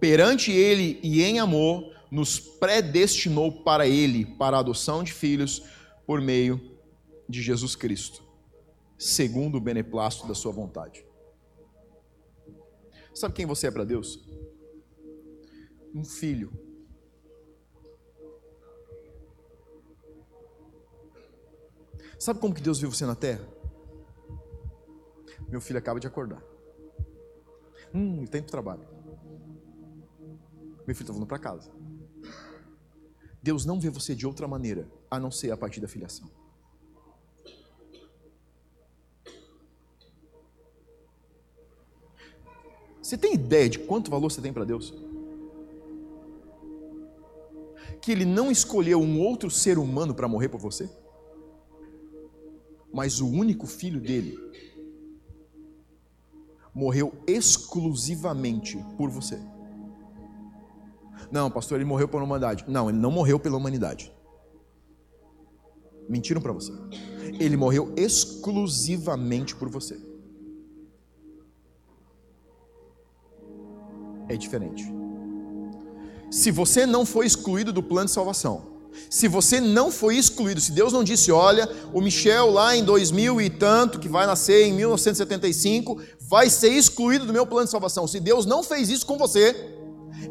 perante 0.00 0.50
ele 0.50 0.98
e 1.00 1.22
em 1.22 1.38
amor, 1.38 1.94
nos 2.10 2.40
predestinou 2.40 3.62
para 3.62 3.86
ele, 3.86 4.26
para 4.26 4.56
a 4.56 4.60
adoção 4.60 5.04
de 5.04 5.12
filhos 5.12 5.62
por 6.04 6.20
meio 6.20 6.76
de 7.28 7.40
Jesus 7.40 7.76
Cristo, 7.76 8.20
segundo 8.98 9.58
o 9.58 9.60
beneplácito 9.60 10.26
da 10.26 10.34
sua 10.34 10.50
vontade. 10.50 11.06
Sabe 13.14 13.32
quem 13.32 13.46
você 13.46 13.68
é 13.68 13.70
para 13.70 13.84
Deus? 13.84 14.28
Um 15.94 16.04
filho 16.04 16.52
Sabe 22.18 22.40
como 22.40 22.54
que 22.54 22.62
Deus 22.62 22.80
viu 22.80 22.90
você 22.90 23.04
na 23.04 23.14
terra? 23.14 23.46
Meu 25.48 25.60
filho 25.60 25.78
acaba 25.78 26.00
de 26.00 26.06
acordar. 26.06 26.42
Hum, 27.94 28.18
ele 28.18 28.28
tem 28.28 28.42
tá 28.42 28.48
trabalho. 28.48 28.86
Meu 30.86 30.94
filho 30.94 31.02
está 31.02 31.12
voltando 31.12 31.28
para 31.28 31.38
casa. 31.38 31.70
Deus 33.42 33.64
não 33.64 33.78
vê 33.78 33.90
você 33.90 34.14
de 34.14 34.26
outra 34.26 34.48
maneira, 34.48 34.90
a 35.10 35.20
não 35.20 35.30
ser 35.30 35.50
a 35.50 35.56
partir 35.56 35.80
da 35.80 35.88
filiação. 35.88 36.28
Você 43.00 43.16
tem 43.16 43.34
ideia 43.34 43.68
de 43.68 43.78
quanto 43.78 44.10
valor 44.10 44.32
você 44.32 44.40
tem 44.40 44.52
para 44.52 44.64
Deus? 44.64 44.92
Que 48.02 48.10
Ele 48.10 48.24
não 48.24 48.50
escolheu 48.50 49.00
um 49.00 49.20
outro 49.20 49.48
ser 49.48 49.78
humano 49.78 50.12
para 50.12 50.26
morrer 50.26 50.48
por 50.48 50.58
você? 50.58 50.90
Mas 52.92 53.20
o 53.20 53.28
único 53.28 53.66
filho 53.66 54.00
dele 54.00 54.38
morreu 56.74 57.12
exclusivamente 57.26 58.78
por 58.96 59.08
você. 59.10 59.40
Não, 61.30 61.50
pastor, 61.50 61.78
ele 61.78 61.84
morreu 61.84 62.06
pela 62.06 62.22
humanidade. 62.22 62.64
Não, 62.68 62.88
ele 62.88 62.98
não 62.98 63.10
morreu 63.10 63.38
pela 63.38 63.56
humanidade. 63.56 64.12
Mentiram 66.08 66.40
para 66.40 66.52
você. 66.52 66.72
Ele 67.40 67.56
morreu 67.56 67.92
exclusivamente 67.96 69.56
por 69.56 69.68
você. 69.68 69.98
É 74.28 74.36
diferente. 74.36 74.84
Se 76.30 76.50
você 76.50 76.84
não 76.84 77.06
foi 77.06 77.26
excluído 77.26 77.72
do 77.72 77.82
plano 77.82 78.06
de 78.06 78.12
salvação, 78.12 78.75
se 79.08 79.28
você 79.28 79.60
não 79.60 79.90
foi 79.90 80.16
excluído, 80.16 80.60
se 80.60 80.72
Deus 80.72 80.92
não 80.92 81.04
disse, 81.04 81.30
olha, 81.30 81.68
o 81.92 82.00
Michel 82.00 82.50
lá 82.50 82.76
em 82.76 82.84
2000 82.84 83.40
e 83.40 83.50
tanto, 83.50 83.98
que 83.98 84.08
vai 84.08 84.26
nascer 84.26 84.66
em 84.66 84.72
1975, 84.72 86.00
vai 86.20 86.50
ser 86.50 86.70
excluído 86.70 87.26
do 87.26 87.32
meu 87.32 87.46
plano 87.46 87.64
de 87.64 87.70
salvação. 87.70 88.06
Se 88.06 88.20
Deus 88.20 88.46
não 88.46 88.62
fez 88.62 88.88
isso 88.88 89.06
com 89.06 89.16
você, 89.16 89.54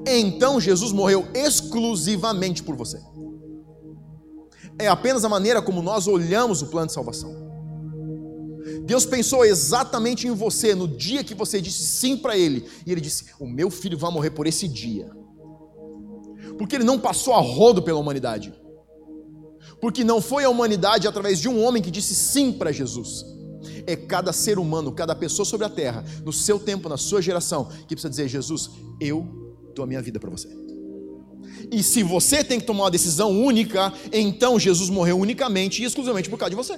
então 0.06 0.60
Jesus 0.60 0.91
morreu 0.91 1.28
exclusivamente 1.34 2.63
por 2.63 2.75
você. 2.75 3.01
É 4.78 4.88
apenas 4.88 5.23
a 5.23 5.30
maneira 5.30 5.62
como 5.62 5.82
nós 5.82 6.08
olhamos 6.08 6.62
o 6.62 6.67
plano 6.67 6.88
de 6.88 6.93
salvação. 6.93 7.45
Deus 8.84 9.06
pensou 9.06 9.45
exatamente 9.45 10.28
em 10.28 10.32
você 10.32 10.75
no 10.75 10.88
dia 10.88 11.23
que 11.23 11.34
você 11.34 11.62
disse 11.62 11.86
sim 11.86 12.17
para 12.17 12.38
Ele, 12.38 12.67
e 12.86 12.91
Ele 12.91 13.01
disse: 13.01 13.25
O 13.39 13.47
meu 13.47 13.69
filho 13.69 13.97
vai 13.97 14.12
morrer 14.12 14.32
por 14.32 14.47
esse 14.47 14.67
dia 14.67 15.10
porque 16.58 16.76
ele 16.76 16.84
não 16.84 17.00
passou 17.00 17.34
a 17.34 17.39
rodo 17.39 17.82
pela 17.82 18.00
humanidade. 18.00 18.54
Porque 19.82 20.04
não 20.04 20.22
foi 20.22 20.44
a 20.44 20.50
humanidade 20.50 21.08
através 21.08 21.39
de 21.39 21.50
um 21.50 21.63
homem 21.63 21.82
que 21.82 21.91
disse 21.91 22.15
sim 22.15 22.52
para 22.52 22.72
Jesus. 22.72 23.26
É 23.86 23.96
cada 23.96 24.32
ser 24.32 24.58
humano, 24.58 24.91
cada 24.91 25.15
pessoa 25.15 25.46
sobre 25.46 25.65
a 25.65 25.70
terra, 25.70 26.04
no 26.24 26.32
seu 26.32 26.58
tempo, 26.58 26.88
na 26.88 26.98
sua 26.98 27.22
geração, 27.22 27.70
que 27.88 27.96
precisa 27.96 28.10
dizer: 28.10 28.28
Jesus, 28.28 28.70
eu 29.00 29.28
dou 29.76 29.84
a 29.84 29.88
minha 29.88 30.02
vida 30.02 30.20
para 30.20 30.30
você. 30.30 30.48
E 31.72 31.84
se 31.84 32.04
você 32.04 32.44
tem 32.44 32.60
que 32.60 32.65
tomar 32.65 32.86
uma 32.86 32.91
decisão 32.91 33.32
única, 33.32 33.94
então 34.12 34.60
Jesus 34.60 34.89
morreu 34.89 35.18
unicamente 35.20 35.82
e 35.82 35.86
exclusivamente 35.86 36.30
por 36.30 36.38
causa 36.38 36.52
de 36.52 36.56
você. 36.56 36.78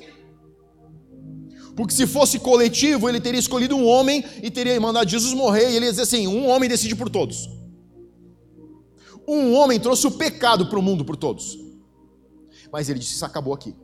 Porque 1.75 1.93
se 1.93 2.07
fosse 2.07 2.39
coletivo, 2.39 3.07
ele 3.07 3.21
teria 3.21 3.39
escolhido 3.39 3.75
um 3.75 3.85
homem 3.85 4.23
e 4.41 4.49
teria 4.49 4.79
mandado 4.81 5.09
Jesus 5.09 5.33
morrer, 5.33 5.69
e 5.69 5.75
ele 5.75 5.85
ia 5.85 5.91
dizer 5.91 6.03
assim: 6.03 6.27
um 6.27 6.47
homem 6.47 6.67
decide 6.67 6.95
por 6.95 7.09
todos 7.09 7.57
um 9.27 9.53
homem 9.55 9.79
trouxe 9.79 10.07
o 10.07 10.11
pecado 10.11 10.67
para 10.67 10.79
o 10.79 10.81
mundo 10.81 11.03
por 11.03 11.17
todos. 11.17 11.57
Mas 12.71 12.89
ele 12.89 12.99
disse: 12.99 13.13
Isso 13.13 13.25
acabou 13.25 13.53
aqui. 13.53 13.75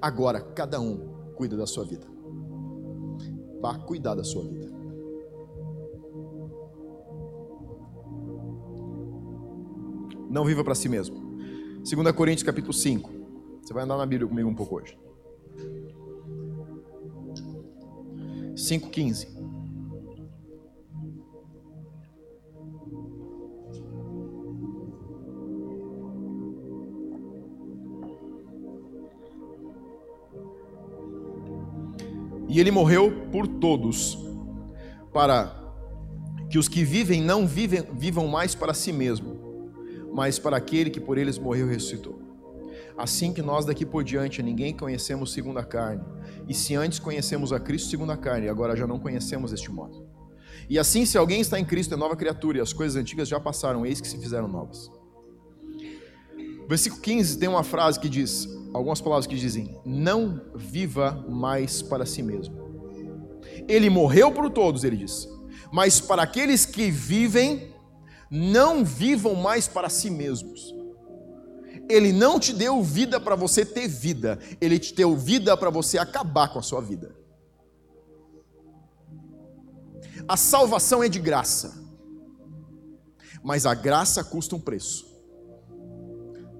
Agora 0.00 0.40
cada 0.40 0.80
um 0.80 1.32
cuida 1.36 1.56
da 1.56 1.66
sua 1.66 1.84
vida. 1.84 2.06
Vá 3.60 3.78
cuidar 3.78 4.14
da 4.14 4.24
sua 4.24 4.44
vida. 4.44 4.70
Não 10.28 10.44
viva 10.44 10.62
para 10.62 10.74
si 10.74 10.88
mesmo. 10.88 11.16
2 11.82 12.12
Coríntios 12.12 12.44
capítulo 12.44 12.72
5. 12.72 13.10
Você 13.62 13.74
vai 13.74 13.84
andar 13.84 13.96
na 13.96 14.06
Bíblia 14.06 14.28
comigo 14.28 14.48
um 14.48 14.54
pouco 14.54 14.76
hoje. 14.76 14.96
5,15. 18.54 19.39
E 32.50 32.58
ele 32.58 32.72
morreu 32.72 33.28
por 33.30 33.46
todos, 33.46 34.18
para 35.12 35.56
que 36.50 36.58
os 36.58 36.68
que 36.68 36.82
vivem 36.82 37.22
não 37.22 37.46
vivem, 37.46 37.84
vivam 37.92 38.26
mais 38.26 38.56
para 38.56 38.74
si 38.74 38.92
mesmo, 38.92 39.70
mas 40.12 40.36
para 40.36 40.56
aquele 40.56 40.90
que 40.90 40.98
por 40.98 41.16
eles 41.16 41.38
morreu 41.38 41.68
e 41.68 41.74
ressuscitou. 41.74 42.20
Assim 42.98 43.32
que 43.32 43.40
nós 43.40 43.64
daqui 43.64 43.86
por 43.86 44.02
diante 44.02 44.42
ninguém 44.42 44.76
conhecemos 44.76 45.32
segundo 45.32 45.60
a 45.60 45.64
carne, 45.64 46.02
e 46.48 46.52
se 46.52 46.74
antes 46.74 46.98
conhecemos 46.98 47.52
a 47.52 47.60
Cristo 47.60 47.88
segundo 47.88 48.10
a 48.10 48.16
carne, 48.16 48.48
agora 48.48 48.74
já 48.74 48.84
não 48.84 48.98
conhecemos 48.98 49.52
deste 49.52 49.70
modo. 49.70 50.04
E 50.68 50.76
assim, 50.76 51.06
se 51.06 51.16
alguém 51.16 51.40
está 51.40 51.58
em 51.58 51.64
Cristo, 51.64 51.94
é 51.94 51.96
nova 51.96 52.16
criatura, 52.16 52.58
e 52.58 52.60
as 52.60 52.72
coisas 52.72 53.00
antigas 53.00 53.28
já 53.28 53.38
passaram, 53.38 53.86
eis 53.86 54.00
que 54.00 54.08
se 54.08 54.18
fizeram 54.18 54.48
novas. 54.48 54.90
Versículo 56.68 57.00
15 57.00 57.38
tem 57.38 57.48
uma 57.48 57.62
frase 57.62 57.98
que 57.98 58.08
diz: 58.08 58.48
algumas 58.72 59.00
palavras 59.00 59.26
que 59.26 59.36
dizem: 59.36 59.78
Não 59.84 60.40
viva 60.54 61.24
mais 61.28 61.82
para 61.82 62.06
si 62.06 62.22
mesmo. 62.22 62.58
Ele 63.68 63.90
morreu 63.90 64.32
por 64.32 64.50
todos, 64.50 64.84
ele 64.84 64.96
diz. 64.96 65.28
Mas 65.72 66.00
para 66.00 66.22
aqueles 66.22 66.66
que 66.66 66.90
vivem, 66.90 67.74
não 68.30 68.84
vivam 68.84 69.34
mais 69.34 69.68
para 69.68 69.88
si 69.88 70.10
mesmos. 70.10 70.74
Ele 71.88 72.12
não 72.12 72.38
te 72.38 72.52
deu 72.52 72.82
vida 72.82 73.20
para 73.20 73.34
você 73.34 73.64
ter 73.64 73.88
vida, 73.88 74.38
ele 74.60 74.78
te 74.78 74.94
deu 74.94 75.16
vida 75.16 75.56
para 75.56 75.70
você 75.70 75.98
acabar 75.98 76.52
com 76.52 76.58
a 76.60 76.62
sua 76.62 76.80
vida. 76.80 77.16
A 80.28 80.36
salvação 80.36 81.02
é 81.02 81.08
de 81.08 81.18
graça, 81.18 81.84
mas 83.42 83.66
a 83.66 83.74
graça 83.74 84.22
custa 84.22 84.54
um 84.54 84.60
preço. 84.60 85.04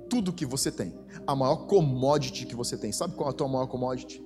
Tudo 0.09 0.33
que 0.33 0.45
você 0.45 0.73
tem, 0.73 0.93
a 1.27 1.35
maior 1.35 1.67
commodity 1.67 2.47
que 2.47 2.55
você 2.55 2.77
tem, 2.77 2.93
sabe 2.93 3.15
qual 3.15 3.29
é 3.29 3.33
a 3.33 3.35
tua 3.35 3.49
maior 3.49 3.67
commodity? 3.67 4.23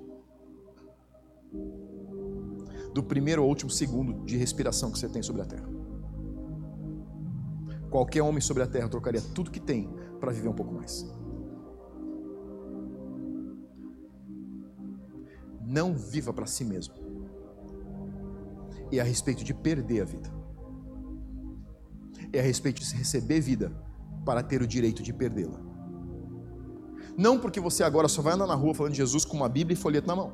Do 2.93 3.03
primeiro 3.03 3.43
ao 3.43 3.49
último 3.49 3.71
segundo 3.71 4.25
de 4.25 4.37
respiração 4.37 4.91
que 4.91 4.99
você 4.99 5.09
tem 5.09 5.23
sobre 5.23 5.43
a 5.43 5.45
terra. 5.45 5.69
Qualquer 7.91 8.23
homem 8.23 8.41
sobre 8.41 8.63
a 8.63 8.67
terra 8.67 8.89
trocaria 8.89 9.21
tudo 9.35 9.51
que 9.51 9.61
tem 9.61 9.89
para 10.21 10.33
viver 10.33 10.49
um 10.49 10.55
pouco 10.55 10.75
mais. 10.75 11.07
Não 15.67 15.95
viva 15.95 16.33
para 16.33 16.47
si 16.47 16.65
mesmo. 16.65 16.95
É 18.93 19.01
a 19.01 19.05
respeito 19.05 19.43
de 19.43 19.55
perder 19.55 20.03
a 20.03 20.05
vida. 20.05 20.33
É 22.33 22.41
a 22.41 22.43
respeito 22.43 22.81
de 22.81 22.95
receber 22.95 23.41
vida 23.41 23.73
para 24.25 24.43
ter 24.43 24.63
o 24.63 24.67
direito 24.67 25.03
de 25.03 25.13
perdê-la. 25.13 25.74
Não 27.17 27.39
porque 27.39 27.61
você 27.61 27.85
agora 27.85 28.09
só 28.09 28.21
vai 28.21 28.35
andar 28.35 28.47
na 28.47 28.55
rua 28.55 28.75
falando 28.75 28.93
de 28.93 28.99
Jesus 28.99 29.25
com 29.25 29.37
uma 29.37 29.49
Bíblia 29.49 29.75
e 29.75 29.77
folheto 29.77 30.07
na 30.07 30.17
mão. 30.17 30.33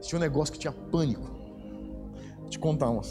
Tinha 0.00 0.18
um 0.18 0.20
negócio 0.20 0.52
que 0.52 0.58
tinha 0.58 0.72
pânico. 0.72 1.30
Vou 2.40 2.50
te 2.50 2.58
contar 2.58 2.90
uma. 2.90 3.02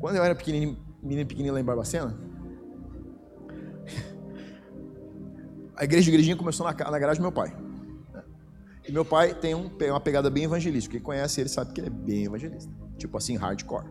Quando 0.00 0.16
eu 0.16 0.24
era 0.24 0.34
pequenininho, 0.34 0.76
menino 1.02 1.26
pequenininho 1.26 1.54
lá 1.54 1.60
em 1.60 1.64
Barbacena, 1.64 2.14
a 5.76 5.84
igreja 5.84 6.04
de 6.04 6.10
igrejinha 6.10 6.36
começou 6.36 6.66
na, 6.66 6.72
na 6.72 6.98
garagem 6.98 7.20
do 7.20 7.22
meu 7.22 7.32
pai. 7.32 7.56
E 8.86 8.92
meu 8.92 9.04
pai 9.04 9.34
tem 9.34 9.54
um, 9.54 9.70
uma 9.88 10.00
pegada 10.00 10.28
bem 10.28 10.44
evangelística. 10.44 10.94
Quem 10.94 11.02
conhece 11.02 11.40
ele 11.40 11.48
sabe 11.48 11.72
que 11.72 11.80
ele 11.80 11.86
é 11.86 11.90
bem 11.90 12.24
evangelista. 12.24 12.70
Tipo 12.98 13.16
assim, 13.16 13.36
hardcore. 13.36 13.86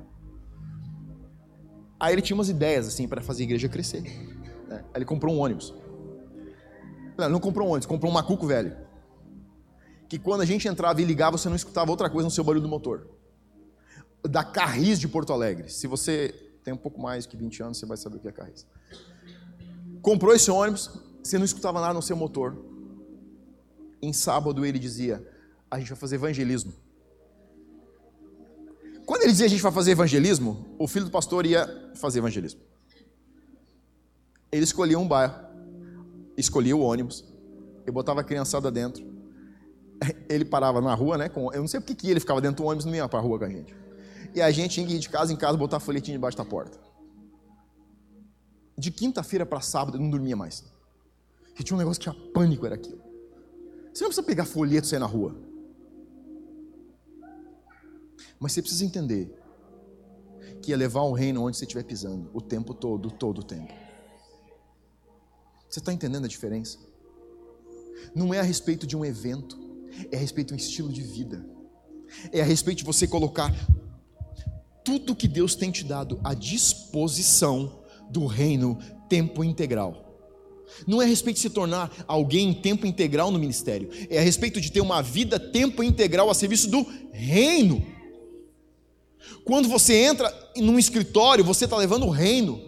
Aí 2.04 2.14
ele 2.14 2.22
tinha 2.22 2.36
umas 2.36 2.50
ideias 2.50 2.86
assim 2.86 3.08
para 3.08 3.22
fazer 3.22 3.44
a 3.44 3.46
igreja 3.46 3.70
crescer. 3.70 4.02
Né? 4.68 4.84
Aí 4.94 4.98
ele 4.98 5.06
comprou 5.06 5.34
um 5.34 5.40
ônibus. 5.40 5.74
Não, 7.18 7.30
não 7.30 7.40
comprou 7.40 7.66
um 7.66 7.72
ônibus, 7.72 7.86
comprou 7.86 8.12
um 8.12 8.14
macuco 8.14 8.46
velho. 8.46 8.76
Que 10.10 10.20
quando 10.20 10.42
a 10.42 10.46
gente 10.46 10.68
entrava 10.68 11.02
e 11.02 11.06
ligava, 11.06 11.38
você 11.38 11.48
não 11.48 11.56
escutava 11.56 11.90
outra 11.90 12.10
coisa 12.10 12.26
no 12.26 12.30
seu 12.30 12.44
barulho 12.44 12.62
do 12.62 12.68
motor. 12.68 13.08
Da 14.22 14.44
Carris 14.44 15.00
de 15.00 15.08
Porto 15.08 15.32
Alegre. 15.32 15.70
Se 15.70 15.88
você 15.88 16.36
tem 16.62 16.74
um 16.74 16.78
pouco 16.78 17.02
mais 17.02 17.26
que 17.26 17.38
20 17.38 17.64
anos, 17.64 17.78
você 17.78 17.86
vai 17.86 17.96
saber 17.96 18.18
o 18.18 18.20
que 18.20 18.28
é 18.28 18.34
Carris. 18.34 18.68
Comprou 20.02 20.36
esse 20.36 20.52
ônibus, 20.52 20.90
você 21.24 21.38
não 21.38 21.46
escutava 21.46 21.80
nada 21.80 21.94
no 21.94 22.02
seu 22.02 22.18
motor. 22.18 22.58
Em 24.02 24.12
sábado 24.12 24.66
ele 24.66 24.78
dizia: 24.78 25.26
A 25.72 25.80
gente 25.80 25.88
vai 25.88 25.98
fazer 25.98 26.16
evangelismo. 26.16 26.74
Quando 29.06 29.24
ele 29.24 29.32
dizia 29.32 29.46
a 29.46 29.50
gente 29.50 29.62
vai 29.62 29.72
fazer 29.72 29.92
evangelismo, 29.92 30.76
o 30.80 30.88
filho 30.88 31.06
do 31.06 31.12
pastor 31.12 31.46
ia 31.46 31.92
fazer 31.96 32.20
evangelismo. 32.20 32.62
Ele 34.52 34.64
escolhia 34.64 34.98
um 35.00 35.08
bairro, 35.08 35.36
escolhia 36.38 36.76
o 36.76 36.82
ônibus, 36.82 37.26
e 37.86 37.92
botava 37.92 38.22
a 38.22 38.24
criançada 38.24 38.72
dentro. 38.72 39.04
Ele 40.30 40.46
parava 40.46 40.82
na 40.82 40.94
rua, 40.94 41.18
né? 41.18 41.30
Com, 41.30 41.52
eu 41.54 41.62
não 41.62 41.68
sei 41.68 41.80
porque 41.80 41.96
que 41.96 42.10
ele 42.10 42.20
ficava 42.20 42.42
dentro 42.42 42.64
do 42.64 42.68
ônibus 42.68 42.86
e 42.86 42.88
não 42.88 42.96
ia 42.96 43.08
para 43.08 43.20
a 43.20 43.22
rua 43.22 43.40
com 43.40 43.46
a 43.46 43.50
gente. 43.50 43.76
E 44.34 44.42
a 44.42 44.52
gente 44.52 44.82
ir 44.82 45.00
de 45.00 45.10
casa 45.10 45.32
em 45.32 45.36
casa 45.36 45.58
botar 45.58 45.80
folhetinho 45.80 46.18
debaixo 46.18 46.38
da 46.38 46.46
porta. 46.46 46.80
De 48.78 48.90
quinta-feira 48.90 49.46
para 49.46 49.62
sábado 49.62 49.98
eu 49.98 50.02
não 50.02 50.10
dormia 50.10 50.36
mais. 50.36 50.64
Que 51.56 51.64
tinha 51.64 51.76
um 51.76 51.80
negócio 51.80 52.02
que 52.02 52.10
tinha 52.10 52.32
pânico, 52.32 52.66
era 52.66 52.76
aquilo. 52.76 53.02
Você 53.94 54.04
não 54.04 54.10
precisa 54.10 54.24
pegar 54.24 54.46
folheto 54.46 54.88
e 54.88 54.90
sair 54.90 55.00
na 55.00 55.06
rua. 55.06 55.36
Mas 58.44 58.52
você 58.52 58.62
precisa 58.62 58.84
entender 58.84 59.34
que 60.62 60.72
ia 60.72 60.78
levar 60.78 61.04
o 61.04 61.14
reino 61.14 61.46
onde 61.46 61.56
você 61.56 61.64
estiver 61.64 61.84
pisando, 61.84 62.30
o 62.34 62.42
tempo 62.42 62.74
todo, 62.74 63.10
todo 63.10 63.40
o 63.40 63.44
tempo. 63.44 63.74
Você 65.70 65.80
está 65.80 65.94
entendendo 65.94 66.26
a 66.26 66.28
diferença? 66.28 66.78
Não 68.14 68.34
é 68.34 68.42
a 68.42 68.44
respeito 68.44 68.86
de 68.86 68.98
um 68.98 69.06
evento, 69.06 69.58
é 70.12 70.18
a 70.18 70.20
respeito 70.20 70.50
de 70.50 70.56
um 70.56 70.58
estilo 70.58 70.92
de 70.92 71.02
vida. 71.02 71.46
É 72.34 72.42
a 72.42 72.44
respeito 72.44 72.80
de 72.80 72.84
você 72.84 73.08
colocar 73.08 73.50
tudo 74.84 75.16
que 75.16 75.30
Deus 75.30 75.56
tem 75.56 75.72
te 75.72 75.86
dado 75.86 76.20
à 76.22 76.34
disposição 76.34 77.82
do 78.10 78.26
reino 78.26 78.78
tempo 79.08 79.42
integral. 79.42 80.20
Não 80.86 81.02
é 81.02 81.06
a 81.06 81.08
respeito 81.08 81.38
de 81.38 81.44
se 81.44 81.50
tornar 81.50 81.90
alguém 82.10 82.50
em 82.50 82.54
tempo 82.54 82.86
integral 82.86 83.32
no 83.32 83.40
ministério, 83.40 83.90
é 84.10 84.20
a 84.20 84.22
respeito 84.22 84.60
de 84.60 84.70
ter 84.70 84.82
uma 84.82 85.02
vida 85.02 85.40
tempo 85.40 85.82
integral 85.82 86.30
a 86.30 86.34
serviço 86.34 86.70
do 86.70 86.86
reino. 87.14 87.93
Quando 89.46 89.68
você 89.68 89.94
entra 89.94 90.32
num 90.58 90.80
escritório, 90.80 91.44
você 91.44 91.66
está 91.66 91.78
levando 91.78 92.06
o 92.06 92.10
reino. 92.10 92.62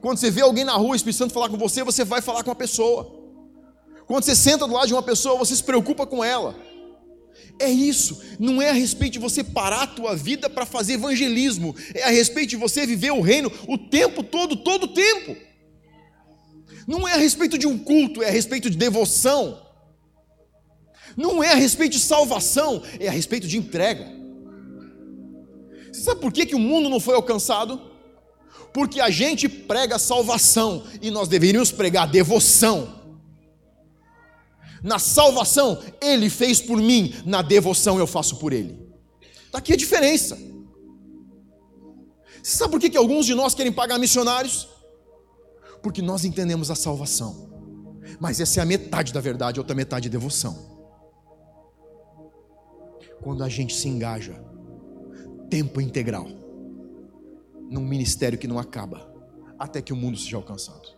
Quando 0.00 0.18
você 0.18 0.30
vê 0.30 0.42
alguém 0.42 0.64
na 0.64 0.74
rua, 0.74 0.90
o 0.90 0.94
Espírito 0.94 1.18
Santo 1.18 1.34
falar 1.34 1.48
com 1.48 1.56
você, 1.56 1.82
você 1.82 2.04
vai 2.04 2.20
falar 2.20 2.42
com 2.42 2.50
a 2.50 2.54
pessoa. 2.54 3.12
Quando 4.06 4.24
você 4.24 4.34
senta 4.34 4.66
do 4.66 4.72
lado 4.72 4.86
de 4.86 4.94
uma 4.94 5.02
pessoa, 5.02 5.38
você 5.38 5.54
se 5.54 5.64
preocupa 5.64 6.06
com 6.06 6.22
ela. 6.22 6.54
É 7.58 7.70
isso, 7.70 8.20
não 8.38 8.60
é 8.60 8.68
a 8.68 8.72
respeito 8.72 9.14
de 9.14 9.18
você 9.18 9.42
parar 9.42 9.82
a 9.82 9.86
tua 9.86 10.14
vida 10.14 10.48
para 10.48 10.66
fazer 10.66 10.94
evangelismo, 10.94 11.74
é 11.94 12.02
a 12.04 12.10
respeito 12.10 12.50
de 12.50 12.56
você 12.56 12.86
viver 12.86 13.12
o 13.12 13.22
reino 13.22 13.50
o 13.66 13.78
tempo 13.78 14.22
todo, 14.22 14.56
todo 14.56 14.84
o 14.84 14.88
tempo. 14.88 15.36
Não 16.86 17.08
é 17.08 17.14
a 17.14 17.18
respeito 17.18 17.58
de 17.58 17.66
um 17.66 17.78
culto, 17.78 18.22
é 18.22 18.28
a 18.28 18.32
respeito 18.32 18.70
de 18.70 18.76
devoção. 18.76 19.62
Não 21.16 21.42
é 21.42 21.52
a 21.52 21.56
respeito 21.56 21.92
de 21.92 22.00
salvação, 22.00 22.82
é 23.00 23.08
a 23.08 23.10
respeito 23.10 23.48
de 23.48 23.56
entrega. 23.56 24.06
Você 25.96 26.02
sabe 26.02 26.20
por 26.20 26.32
que, 26.32 26.46
que 26.46 26.54
o 26.54 26.58
mundo 26.58 26.88
não 26.88 27.00
foi 27.00 27.14
alcançado? 27.14 27.80
Porque 28.72 29.00
a 29.00 29.08
gente 29.08 29.48
prega 29.48 29.98
salvação 29.98 30.84
e 31.00 31.10
nós 31.10 31.28
deveríamos 31.28 31.72
pregar 31.72 32.06
devoção. 32.06 32.94
Na 34.82 34.98
salvação, 34.98 35.82
Ele 36.00 36.28
fez 36.28 36.60
por 36.60 36.76
mim, 36.76 37.14
na 37.24 37.40
devoção 37.40 37.98
eu 37.98 38.06
faço 38.06 38.36
por 38.36 38.52
Ele. 38.52 38.78
Está 39.46 39.58
aqui 39.58 39.72
a 39.72 39.76
diferença. 39.76 40.36
Você 42.42 42.56
sabe 42.56 42.70
por 42.70 42.80
que, 42.80 42.90
que 42.90 42.96
alguns 42.96 43.24
de 43.24 43.34
nós 43.34 43.54
querem 43.54 43.72
pagar 43.72 43.98
missionários? 43.98 44.68
porque 45.86 46.02
nós 46.02 46.24
entendemos 46.24 46.68
a 46.68 46.74
salvação. 46.74 47.48
Mas 48.18 48.40
essa 48.40 48.58
é 48.58 48.62
a 48.62 48.66
metade 48.66 49.12
da 49.12 49.20
verdade, 49.20 49.60
a 49.60 49.62
outra 49.62 49.72
metade 49.72 50.08
é 50.08 50.10
devoção. 50.10 50.58
Quando 53.22 53.44
a 53.44 53.48
gente 53.48 53.72
se 53.72 53.86
engaja, 53.86 54.34
tempo 55.48 55.80
integral, 55.80 56.28
num 57.70 57.80
ministério 57.80 58.38
que 58.38 58.46
não 58.46 58.58
acaba, 58.58 59.12
até 59.58 59.80
que 59.80 59.92
o 59.92 59.96
mundo 59.96 60.16
seja 60.18 60.36
alcançado. 60.36 60.88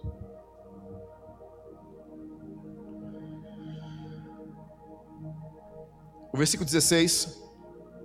O 6.32 6.36
versículo 6.36 6.64
16 6.64 7.36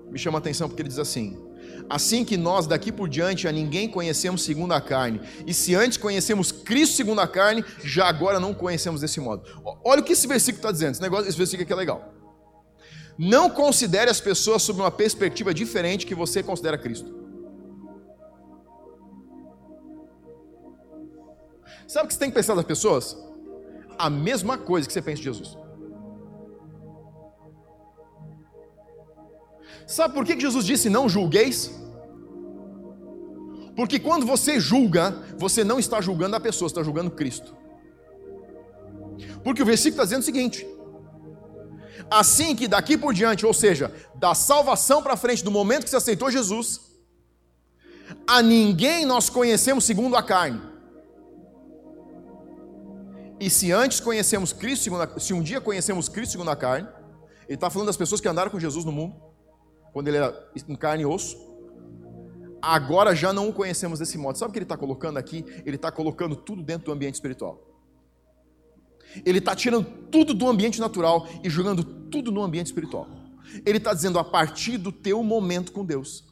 me 0.09 0.17
chama 0.17 0.37
a 0.37 0.39
atenção 0.39 0.67
porque 0.67 0.81
ele 0.81 0.89
diz 0.89 0.99
assim: 0.99 1.37
Assim 1.89 2.23
que 2.23 2.37
nós 2.37 2.65
daqui 2.65 2.91
por 2.91 3.09
diante 3.09 3.47
a 3.47 3.51
ninguém 3.51 3.89
conhecemos 3.89 4.43
segundo 4.43 4.73
a 4.73 4.81
carne. 4.81 5.21
E 5.45 5.53
se 5.53 5.75
antes 5.75 5.97
conhecemos 5.97 6.51
Cristo 6.51 6.95
segundo 6.95 7.19
a 7.21 7.27
carne, 7.27 7.63
já 7.83 8.07
agora 8.07 8.39
não 8.39 8.53
conhecemos 8.53 9.01
desse 9.01 9.19
modo. 9.19 9.43
Olha 9.83 10.01
o 10.01 10.03
que 10.03 10.13
esse 10.13 10.27
versículo 10.27 10.59
está 10.59 10.71
dizendo. 10.71 10.91
Esse, 10.93 11.01
negócio, 11.01 11.27
esse 11.27 11.37
versículo 11.37 11.63
aqui 11.63 11.73
é 11.73 11.75
legal. 11.75 12.13
Não 13.17 13.49
considere 13.49 14.09
as 14.09 14.19
pessoas 14.19 14.63
sob 14.63 14.79
uma 14.81 14.91
perspectiva 14.91 15.53
diferente 15.53 16.05
que 16.05 16.15
você 16.15 16.41
considera 16.41 16.77
Cristo. 16.77 17.23
Sabe 21.87 22.05
o 22.05 22.07
que 22.07 22.13
você 22.13 22.19
tem 22.19 22.29
que 22.29 22.35
pensar 22.35 22.55
das 22.55 22.65
pessoas? 22.65 23.17
A 23.97 24.09
mesma 24.09 24.57
coisa 24.57 24.87
que 24.87 24.93
você 24.93 25.01
pensa 25.01 25.17
de 25.17 25.25
Jesus. 25.25 25.57
Sabe 29.85 30.13
por 30.13 30.25
que 30.25 30.39
Jesus 30.39 30.65
disse 30.65 30.89
não 30.89 31.07
julgueis? 31.07 31.71
Porque 33.75 33.99
quando 33.99 34.25
você 34.25 34.59
julga, 34.59 35.11
você 35.37 35.63
não 35.63 35.79
está 35.79 35.99
julgando 35.99 36.35
a 36.35 36.39
pessoa, 36.39 36.67
está 36.67 36.83
julgando 36.83 37.11
Cristo. 37.11 37.55
Porque 39.43 39.61
o 39.61 39.65
versículo 39.65 40.01
está 40.01 40.03
dizendo 40.03 40.21
o 40.21 40.25
seguinte: 40.25 40.65
assim 42.19 42.55
que 42.55 42.67
daqui 42.67 42.97
por 42.97 43.13
diante, 43.13 43.45
ou 43.45 43.53
seja, 43.53 43.93
da 44.15 44.33
salvação 44.33 45.01
para 45.01 45.17
frente, 45.17 45.43
do 45.43 45.51
momento 45.51 45.83
que 45.83 45.89
você 45.89 45.97
aceitou 45.97 46.31
Jesus, 46.31 46.81
a 48.27 48.41
ninguém 48.41 49.05
nós 49.05 49.29
conhecemos 49.29 49.83
segundo 49.83 50.15
a 50.15 50.23
carne. 50.23 50.61
E 53.39 53.49
se 53.49 53.71
antes 53.71 53.99
conhecemos 53.99 54.53
Cristo, 54.53 54.89
se 55.19 55.33
um 55.33 55.41
dia 55.41 55.59
conhecemos 55.59 56.07
Cristo 56.07 56.33
segundo 56.33 56.51
a 56.51 56.55
carne, 56.55 56.87
ele 57.47 57.55
está 57.55 57.69
falando 57.69 57.87
das 57.87 57.97
pessoas 57.97 58.21
que 58.21 58.27
andaram 58.27 58.49
com 58.49 58.59
Jesus 58.59 58.85
no 58.85 58.91
mundo 58.91 59.15
quando 59.91 60.07
ele 60.07 60.17
era 60.17 60.51
em 60.55 60.75
carne 60.75 61.03
e 61.03 61.05
osso. 61.05 61.37
Agora 62.61 63.13
já 63.13 63.33
não 63.33 63.49
o 63.49 63.53
conhecemos 63.53 63.99
desse 63.99 64.17
modo. 64.17 64.37
Sabe 64.37 64.49
o 64.49 64.53
que 64.53 64.59
ele 64.59 64.65
está 64.65 64.77
colocando 64.77 65.17
aqui? 65.17 65.43
Ele 65.65 65.75
está 65.75 65.91
colocando 65.91 66.35
tudo 66.35 66.63
dentro 66.63 66.85
do 66.85 66.91
ambiente 66.93 67.15
espiritual. 67.15 67.72
Ele 69.25 69.39
está 69.39 69.55
tirando 69.55 69.85
tudo 70.09 70.33
do 70.33 70.47
ambiente 70.47 70.79
natural 70.79 71.27
e 71.43 71.49
jogando 71.49 71.83
tudo 71.83 72.31
no 72.31 72.41
ambiente 72.41 72.67
espiritual. 72.67 73.07
Ele 73.65 73.77
está 73.77 73.93
dizendo 73.93 74.17
a 74.17 74.23
partir 74.23 74.77
do 74.77 74.91
teu 74.91 75.23
momento 75.23 75.71
com 75.71 75.85
Deus, 75.85 76.23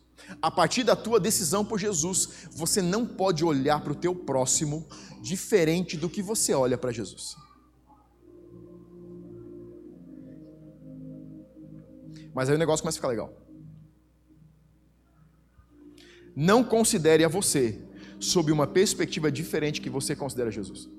a 0.41 0.49
partir 0.49 0.83
da 0.83 0.95
tua 0.95 1.19
decisão 1.19 1.65
por 1.65 1.79
Jesus, 1.79 2.47
você 2.51 2.81
não 2.81 3.05
pode 3.05 3.43
olhar 3.43 3.81
para 3.81 3.91
o 3.91 3.95
teu 3.95 4.15
próximo 4.15 4.87
diferente 5.21 5.97
do 5.97 6.09
que 6.09 6.21
você 6.21 6.53
olha 6.53 6.77
para 6.77 6.91
Jesus. 6.91 7.35
Mas 12.33 12.49
aí 12.49 12.55
o 12.55 12.59
negócio 12.59 12.81
começa 12.81 12.97
a 12.97 13.01
ficar 13.01 13.09
legal. 13.09 13.33
Não 16.35 16.63
considere 16.63 17.23
a 17.25 17.27
você 17.27 17.81
sob 18.19 18.51
uma 18.51 18.65
perspectiva 18.65 19.31
diferente 19.31 19.81
que 19.81 19.89
você 19.89 20.15
considera 20.15 20.49
Jesus. 20.49 20.89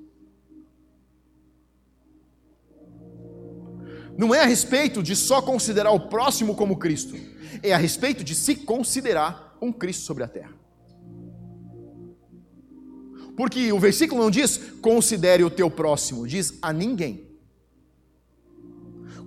Não 4.22 4.32
é 4.32 4.38
a 4.38 4.46
respeito 4.46 5.02
de 5.02 5.16
só 5.16 5.42
considerar 5.42 5.90
o 5.90 5.98
próximo 5.98 6.54
como 6.54 6.76
Cristo, 6.76 7.16
é 7.60 7.72
a 7.72 7.76
respeito 7.76 8.22
de 8.22 8.36
se 8.36 8.54
considerar 8.54 9.58
um 9.60 9.72
Cristo 9.72 10.04
sobre 10.04 10.22
a 10.22 10.28
terra. 10.28 10.52
Porque 13.36 13.72
o 13.72 13.80
versículo 13.80 14.22
não 14.22 14.30
diz 14.30 14.58
considere 14.80 15.42
o 15.42 15.50
teu 15.50 15.68
próximo, 15.68 16.24
diz 16.24 16.56
a 16.62 16.72
ninguém. 16.72 17.26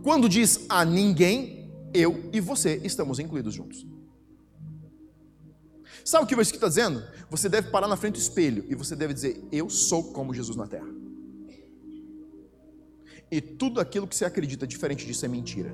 Quando 0.02 0.30
diz 0.30 0.66
a 0.70 0.86
ninguém, 0.86 1.70
eu 1.94 2.30
e 2.32 2.40
você 2.40 2.80
estamos 2.82 3.20
incluídos 3.20 3.54
juntos. 3.54 3.86
Sabe 6.06 6.24
o 6.24 6.28
que 6.28 6.36
o 6.36 6.38
versículo 6.38 6.66
está 6.66 6.70
dizendo? 6.70 7.06
Você 7.30 7.50
deve 7.50 7.70
parar 7.70 7.90
na 7.90 7.98
frente 7.98 8.14
do 8.14 8.20
espelho 8.20 8.64
e 8.70 8.76
você 8.76 8.96
deve 8.96 9.14
dizer: 9.14 9.44
Eu 9.52 9.70
sou 9.70 10.14
como 10.14 10.34
Jesus 10.34 10.56
na 10.56 10.68
terra. 10.68 10.88
E 13.32 13.42
tudo 13.42 13.80
aquilo 13.80 14.08
que 14.08 14.16
você 14.16 14.26
acredita 14.26 14.68
diferente 14.68 15.06
disso 15.06 15.26
é 15.26 15.28
mentira. 15.28 15.74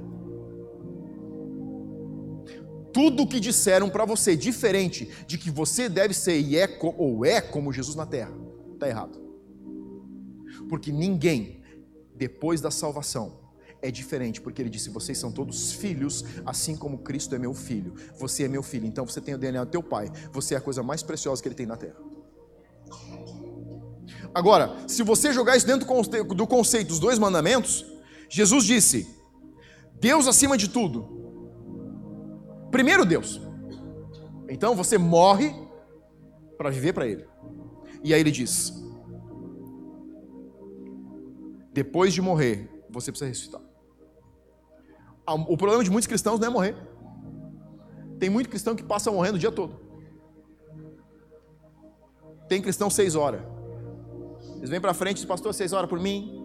Tudo 2.94 3.24
o 3.24 3.28
que 3.28 3.40
disseram 3.40 3.90
para 3.90 4.06
você 4.06 4.36
diferente 4.36 5.10
de 5.26 5.38
que 5.38 5.50
você 5.50 5.88
deve 5.88 6.14
ser 6.14 6.40
e 6.40 6.58
é 6.58 6.68
ou 6.82 7.26
é 7.26 7.40
como 7.40 7.72
Jesus 7.72 7.96
na 7.96 8.06
terra, 8.06 8.34
está 8.74 8.88
errado. 8.88 9.20
Porque 10.68 10.92
ninguém, 10.92 11.62
depois 12.16 12.60
da 12.60 12.70
salvação, 12.70 13.40
é 13.82 13.90
diferente, 13.90 14.40
porque 14.40 14.62
ele 14.62 14.70
disse: 14.70 14.90
Vocês 14.90 15.18
são 15.18 15.32
todos 15.32 15.74
filhos, 15.74 16.24
assim 16.46 16.76
como 16.76 17.00
Cristo 17.00 17.34
é 17.34 17.40
meu 17.40 17.54
filho. 17.54 17.96
Você 18.20 18.44
é 18.44 18.48
meu 18.48 18.62
filho, 18.62 18.86
então 18.86 19.06
você 19.06 19.20
tem 19.20 19.34
o 19.34 19.38
DNA 19.38 19.64
do 19.64 19.72
teu 19.72 19.82
pai. 19.82 20.12
Você 20.32 20.54
é 20.54 20.58
a 20.58 20.62
coisa 20.62 20.84
mais 20.84 21.02
preciosa 21.02 21.42
que 21.42 21.48
ele 21.48 21.56
tem 21.56 21.66
na 21.66 21.78
terra. 21.78 22.11
Agora, 24.34 24.76
se 24.88 25.04
você 25.04 25.34
jogar 25.34 25.58
isso 25.58 25.68
dentro 25.68 25.86
do 26.36 26.48
conceito 26.48 26.88
dos 26.88 27.00
dois 27.00 27.20
mandamentos, 27.20 27.86
Jesus 28.30 28.64
disse: 28.64 29.08
Deus 30.00 30.28
acima 30.28 30.58
de 30.58 30.70
tudo. 30.70 31.20
Primeiro 32.72 33.06
Deus. 33.06 33.42
Então 34.50 34.76
você 34.76 34.98
morre 34.98 35.54
para 36.58 36.70
viver 36.70 36.94
para 36.94 37.08
Ele. 37.08 37.28
E 38.04 38.14
aí 38.14 38.20
ele 38.20 38.32
diz: 38.32 38.74
depois 41.74 42.14
de 42.14 42.22
morrer, 42.22 42.70
você 42.90 43.12
precisa 43.12 43.30
ressuscitar. 43.30 43.62
O 45.48 45.56
problema 45.56 45.84
de 45.84 45.92
muitos 45.92 46.08
cristãos 46.08 46.40
não 46.40 46.48
é 46.48 46.50
morrer. 46.50 46.76
Tem 48.20 48.30
muito 48.30 48.50
cristão 48.50 48.76
que 48.76 48.84
passa 48.84 49.12
morrendo 49.12 49.36
o 49.36 49.40
dia 49.40 49.52
todo. 49.52 49.80
Tem 52.48 52.62
cristão 52.62 52.90
seis 52.90 53.16
horas. 53.16 53.42
Eles 54.62 54.70
vêm 54.70 54.80
para 54.80 54.94
frente 54.94 55.26
pastor, 55.26 55.56
seis 55.56 55.74
horas 55.74 55.90
por 55.90 56.00
mim. 56.00 56.40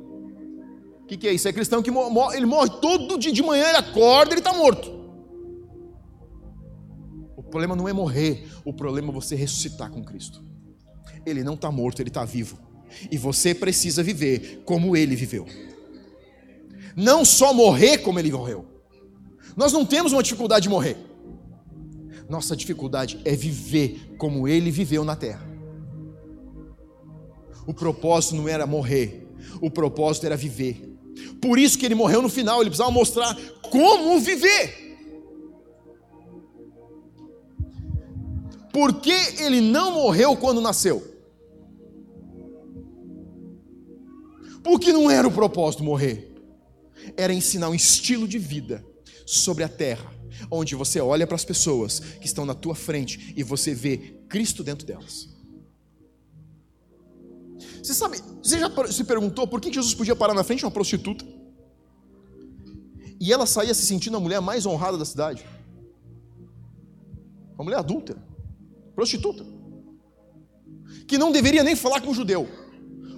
O 1.02 1.06
que, 1.06 1.18
que, 1.18 1.28
é 1.28 1.34
isso? 1.34 1.46
É 1.46 1.52
cristão 1.52 1.82
que 1.82 1.90
morre, 1.90 2.38
ele 2.38 2.46
morre 2.46 2.70
todo 2.80 3.18
dia 3.18 3.30
de 3.30 3.42
manhã, 3.42 3.68
ele 3.68 3.76
acorda, 3.76 4.32
ele 4.32 4.40
está 4.40 4.54
morto. 4.54 4.90
O 7.36 7.42
problema 7.42 7.76
não 7.76 7.86
é 7.86 7.92
morrer, 7.92 8.48
o 8.64 8.72
problema 8.72 9.10
é 9.10 9.12
você 9.12 9.36
ressuscitar 9.36 9.90
com 9.90 10.02
Cristo. 10.02 10.42
Ele 11.26 11.44
não 11.44 11.54
está 11.54 11.70
morto, 11.70 12.00
ele 12.00 12.08
está 12.08 12.24
vivo. 12.24 12.58
E 13.10 13.18
você 13.18 13.54
precisa 13.54 14.02
viver 14.02 14.62
como 14.64 14.96
ele 14.96 15.14
viveu. 15.14 15.46
Não 16.96 17.22
só 17.22 17.52
morrer 17.52 17.98
como 17.98 18.18
ele 18.18 18.32
morreu. 18.32 18.64
Nós 19.54 19.72
não 19.72 19.84
temos 19.84 20.12
uma 20.12 20.22
dificuldade 20.22 20.62
de 20.62 20.70
morrer. 20.70 20.96
Nossa 22.28 22.56
dificuldade 22.56 23.20
é 23.24 23.36
viver 23.36 24.16
como 24.18 24.48
ele 24.48 24.70
viveu 24.70 25.04
na 25.04 25.14
terra. 25.14 25.45
O 27.66 27.74
propósito 27.74 28.36
não 28.36 28.48
era 28.48 28.66
morrer, 28.66 29.26
o 29.60 29.70
propósito 29.70 30.26
era 30.26 30.36
viver. 30.36 30.96
Por 31.40 31.58
isso 31.58 31.78
que 31.78 31.84
ele 31.84 31.94
morreu 31.94 32.22
no 32.22 32.28
final, 32.28 32.60
ele 32.60 32.70
precisava 32.70 32.90
mostrar 32.90 33.34
como 33.62 34.20
viver. 34.20 34.86
Por 38.72 39.00
que 39.00 39.42
ele 39.42 39.60
não 39.60 39.92
morreu 39.92 40.36
quando 40.36 40.60
nasceu? 40.60 41.02
Porque 44.62 44.92
não 44.92 45.10
era 45.10 45.26
o 45.26 45.32
propósito 45.32 45.82
morrer, 45.82 46.34
era 47.16 47.32
ensinar 47.32 47.70
um 47.70 47.74
estilo 47.74 48.26
de 48.28 48.38
vida 48.38 48.84
sobre 49.24 49.64
a 49.64 49.68
terra, 49.68 50.12
onde 50.50 50.74
você 50.74 51.00
olha 51.00 51.26
para 51.26 51.36
as 51.36 51.44
pessoas 51.44 52.00
que 52.00 52.26
estão 52.26 52.44
na 52.44 52.54
tua 52.54 52.74
frente 52.74 53.32
e 53.36 53.42
você 53.42 53.72
vê 53.72 53.96
Cristo 54.28 54.62
dentro 54.62 54.86
delas. 54.86 55.35
Você 57.82 57.94
sabe, 57.94 58.20
você 58.42 58.58
já 58.58 58.70
se 58.90 59.04
perguntou 59.04 59.46
por 59.46 59.60
que 59.60 59.72
Jesus 59.72 59.94
podia 59.94 60.16
parar 60.16 60.34
na 60.34 60.44
frente 60.44 60.60
de 60.60 60.64
uma 60.64 60.70
prostituta? 60.70 61.24
E 63.18 63.32
ela 63.32 63.46
saía 63.46 63.74
se 63.74 63.86
sentindo 63.86 64.16
a 64.16 64.20
mulher 64.20 64.40
mais 64.40 64.66
honrada 64.66 64.98
da 64.98 65.04
cidade. 65.04 65.44
Uma 67.54 67.64
mulher 67.64 67.78
adúltera, 67.78 68.22
prostituta. 68.94 69.44
Que 71.08 71.16
não 71.16 71.32
deveria 71.32 71.62
nem 71.62 71.74
falar 71.74 72.00
com 72.00 72.10
o 72.10 72.14
judeu, 72.14 72.48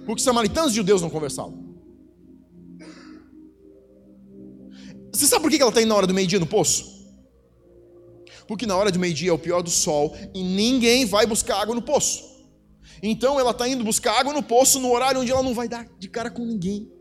porque 0.05 0.21
samaritanos 0.21 0.71
e 0.71 0.75
judeus 0.75 1.01
não 1.01 1.09
conversavam. 1.09 1.67
Você 5.11 5.27
sabe 5.27 5.41
por 5.41 5.51
que 5.51 5.61
ela 5.61 5.69
está 5.69 5.81
indo 5.81 5.89
na 5.89 5.95
hora 5.95 6.07
do 6.07 6.13
meio-dia 6.13 6.39
no 6.39 6.47
poço? 6.47 6.97
Porque 8.47 8.65
na 8.65 8.77
hora 8.77 8.91
do 8.91 8.97
meio-dia 8.97 9.31
é 9.31 9.33
o 9.33 9.37
pior 9.37 9.61
do 9.61 9.69
sol 9.69 10.15
e 10.33 10.41
ninguém 10.41 11.05
vai 11.05 11.25
buscar 11.25 11.61
água 11.61 11.75
no 11.75 11.81
poço. 11.81 12.28
Então 13.01 13.39
ela 13.39 13.51
está 13.51 13.67
indo 13.67 13.83
buscar 13.83 14.19
água 14.19 14.33
no 14.33 14.43
poço 14.43 14.79
no 14.79 14.91
horário 14.91 15.21
onde 15.21 15.31
ela 15.31 15.43
não 15.43 15.53
vai 15.53 15.67
dar 15.67 15.87
de 15.97 16.07
cara 16.07 16.29
com 16.29 16.45
ninguém. 16.45 16.91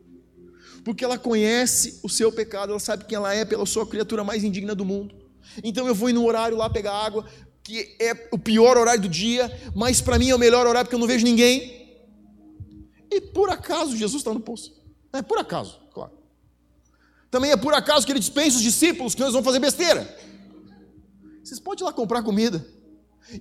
Porque 0.85 1.05
ela 1.05 1.19
conhece 1.19 2.01
o 2.03 2.09
seu 2.09 2.33
pecado, 2.33 2.71
ela 2.71 2.81
sabe 2.81 3.05
quem 3.05 3.17
ela 3.17 3.35
é 3.35 3.45
pela 3.45 3.67
sua 3.67 3.87
criatura 3.87 4.25
mais 4.25 4.45
indigna 4.45 4.75
do 4.75 4.85
mundo. 4.85 5.15
Então 5.63 5.87
eu 5.87 5.95
vou 5.95 6.09
ir 6.09 6.13
no 6.13 6.25
horário 6.25 6.57
lá 6.57 6.71
pegar 6.71 6.95
água, 6.95 7.25
que 7.63 7.97
é 8.01 8.29
o 8.33 8.39
pior 8.39 8.77
horário 8.77 9.03
do 9.03 9.09
dia, 9.09 9.51
mas 9.75 10.01
para 10.01 10.19
mim 10.19 10.31
é 10.31 10.35
o 10.35 10.39
melhor 10.39 10.67
horário 10.67 10.87
porque 10.87 10.95
eu 10.95 11.01
não 11.01 11.07
vejo 11.07 11.25
ninguém. 11.25 11.79
E 13.11 13.21
por 13.21 13.51
acaso 13.51 13.97
Jesus 13.97 14.21
está 14.21 14.33
no 14.33 14.41
poço. 14.41 14.73
É 15.13 15.23
por 15.23 15.39
acaso, 15.39 15.81
claro. 15.93 16.13
Também 17.31 17.51
é 17.51 17.57
por 17.57 17.75
acaso 17.75 18.07
que 18.07 18.13
ele 18.13 18.21
dispensa 18.21 18.57
os 18.57 18.63
discípulos 18.63 19.15
que 19.15 19.21
nós 19.21 19.33
vamos 19.33 19.45
fazer 19.45 19.59
besteira. 19.59 20.17
Vocês 21.43 21.61
podem 21.61 21.83
ir 21.83 21.87
lá 21.87 21.93
comprar 21.93 22.23
comida. 22.23 22.67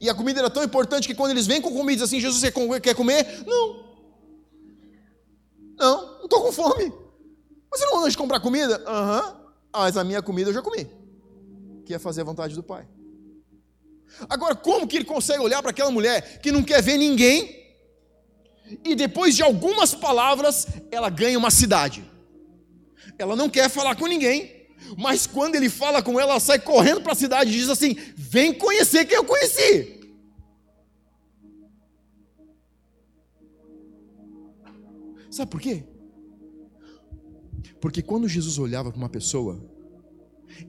E 0.01 0.09
a 0.09 0.13
comida 0.13 0.39
era 0.39 0.49
tão 0.49 0.63
importante 0.63 1.07
que 1.07 1.15
quando 1.15 1.31
eles 1.31 1.47
vêm 1.47 1.61
com 1.61 1.71
comida 1.71 2.03
assim, 2.03 2.19
Jesus, 2.19 2.43
quer 2.81 2.95
comer? 2.95 3.43
Não. 3.45 3.87
Não, 5.77 6.17
não 6.17 6.23
estou 6.25 6.41
com 6.41 6.51
fome. 6.51 6.91
Mas 7.69 7.79
você 7.79 7.85
não 7.85 7.97
manda 7.97 8.09
de 8.09 8.17
comprar 8.17 8.39
comida? 8.39 8.83
Aham. 8.85 9.21
Uhum. 9.21 9.47
Ah, 9.71 9.79
mas 9.81 9.97
a 9.97 10.03
minha 10.03 10.21
comida 10.21 10.49
eu 10.49 10.53
já 10.53 10.61
comi. 10.61 10.89
Que 11.85 11.93
é 11.93 11.99
fazer 11.99 12.21
a 12.21 12.25
vontade 12.25 12.55
do 12.55 12.63
Pai. 12.63 12.87
Agora, 14.29 14.55
como 14.55 14.87
que 14.87 14.97
ele 14.97 15.05
consegue 15.05 15.39
olhar 15.39 15.61
para 15.61 15.71
aquela 15.71 15.91
mulher 15.91 16.39
que 16.39 16.51
não 16.51 16.63
quer 16.63 16.81
ver 16.81 16.97
ninguém 16.97 17.55
e 18.83 18.95
depois 18.95 19.35
de 19.35 19.43
algumas 19.43 19.93
palavras 19.93 20.67
ela 20.91 21.09
ganha 21.09 21.37
uma 21.37 21.51
cidade? 21.51 22.03
Ela 23.17 23.35
não 23.35 23.49
quer 23.49 23.69
falar 23.69 23.95
com 23.95 24.07
ninguém, 24.07 24.56
mas 24.97 25.25
quando 25.27 25.55
ele 25.55 25.69
fala 25.69 26.01
com 26.01 26.19
ela, 26.19 26.31
ela 26.31 26.39
sai 26.39 26.59
correndo 26.59 27.01
para 27.01 27.13
a 27.13 27.15
cidade 27.15 27.49
e 27.49 27.53
diz 27.53 27.69
assim: 27.69 27.95
Vem 28.15 28.53
conhecer 28.53 29.05
quem 29.05 29.17
eu 29.17 29.25
conheci. 29.25 29.97
Sabe 35.29 35.51
por 35.51 35.61
quê? 35.61 35.83
Porque 37.79 38.01
quando 38.01 38.27
Jesus 38.27 38.57
olhava 38.57 38.91
para 38.91 38.97
uma 38.97 39.09
pessoa, 39.09 39.63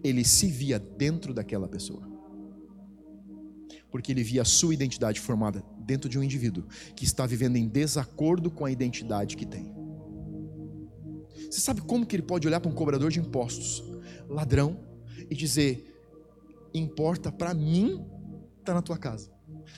ele 0.04 0.24
se 0.24 0.46
via 0.48 0.78
dentro 0.78 1.32
daquela 1.32 1.66
pessoa. 1.66 2.06
Porque 3.90 4.12
ele 4.12 4.22
via 4.22 4.42
a 4.42 4.44
sua 4.44 4.74
identidade 4.74 5.18
formada 5.18 5.64
dentro 5.78 6.10
de 6.10 6.18
um 6.18 6.22
indivíduo 6.22 6.64
que 6.94 7.04
está 7.04 7.24
vivendo 7.24 7.56
em 7.56 7.66
desacordo 7.66 8.50
com 8.50 8.66
a 8.66 8.70
identidade 8.70 9.36
que 9.36 9.46
tem. 9.46 9.72
Você 11.50 11.60
sabe 11.60 11.80
como 11.80 12.04
que 12.04 12.14
ele 12.14 12.22
pode 12.22 12.46
olhar 12.46 12.60
para 12.60 12.70
um 12.70 12.74
cobrador 12.74 13.10
de 13.10 13.20
impostos 13.20 13.82
ladrão 14.28 14.78
e 15.30 15.34
dizer: 15.34 15.98
importa 16.72 17.32
para 17.32 17.54
mim 17.54 18.04
estar 18.58 18.64
tá 18.64 18.74
na 18.74 18.82
tua 18.82 18.98
casa. 18.98 19.30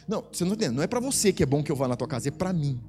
Não, 0.06 0.26
você 0.30 0.44
não 0.44 0.52
entende, 0.52 0.74
não 0.74 0.82
é 0.82 0.86
para 0.86 1.00
você 1.00 1.32
que 1.32 1.42
é 1.42 1.46
bom 1.46 1.62
que 1.62 1.70
eu 1.70 1.76
vá 1.76 1.86
na 1.86 1.96
tua 1.96 2.08
casa, 2.08 2.28
é 2.28 2.32
para 2.32 2.52
mim. 2.52 2.80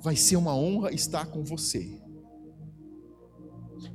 Vai 0.00 0.16
ser 0.16 0.36
uma 0.36 0.54
honra 0.54 0.92
estar 0.92 1.26
com 1.26 1.44
você. 1.44 2.00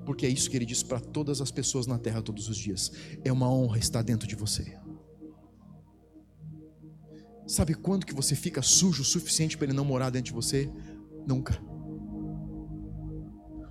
Porque 0.05 0.25
é 0.25 0.29
isso 0.29 0.49
que 0.49 0.57
ele 0.57 0.65
diz 0.65 0.81
para 0.81 0.99
todas 0.99 1.41
as 1.41 1.51
pessoas 1.51 1.85
na 1.85 1.97
terra 1.97 2.21
todos 2.21 2.47
os 2.47 2.57
dias. 2.57 2.91
É 3.23 3.31
uma 3.31 3.51
honra 3.51 3.77
estar 3.77 4.01
dentro 4.01 4.27
de 4.27 4.35
você. 4.35 4.77
Sabe 7.45 7.73
quando 7.73 8.05
que 8.05 8.13
você 8.13 8.35
fica 8.35 8.61
sujo 8.61 9.01
o 9.01 9.05
suficiente 9.05 9.57
para 9.57 9.65
ele 9.65 9.73
não 9.73 9.83
morar 9.83 10.11
dentro 10.11 10.27
de 10.27 10.33
você? 10.33 10.71
Nunca. 11.27 11.59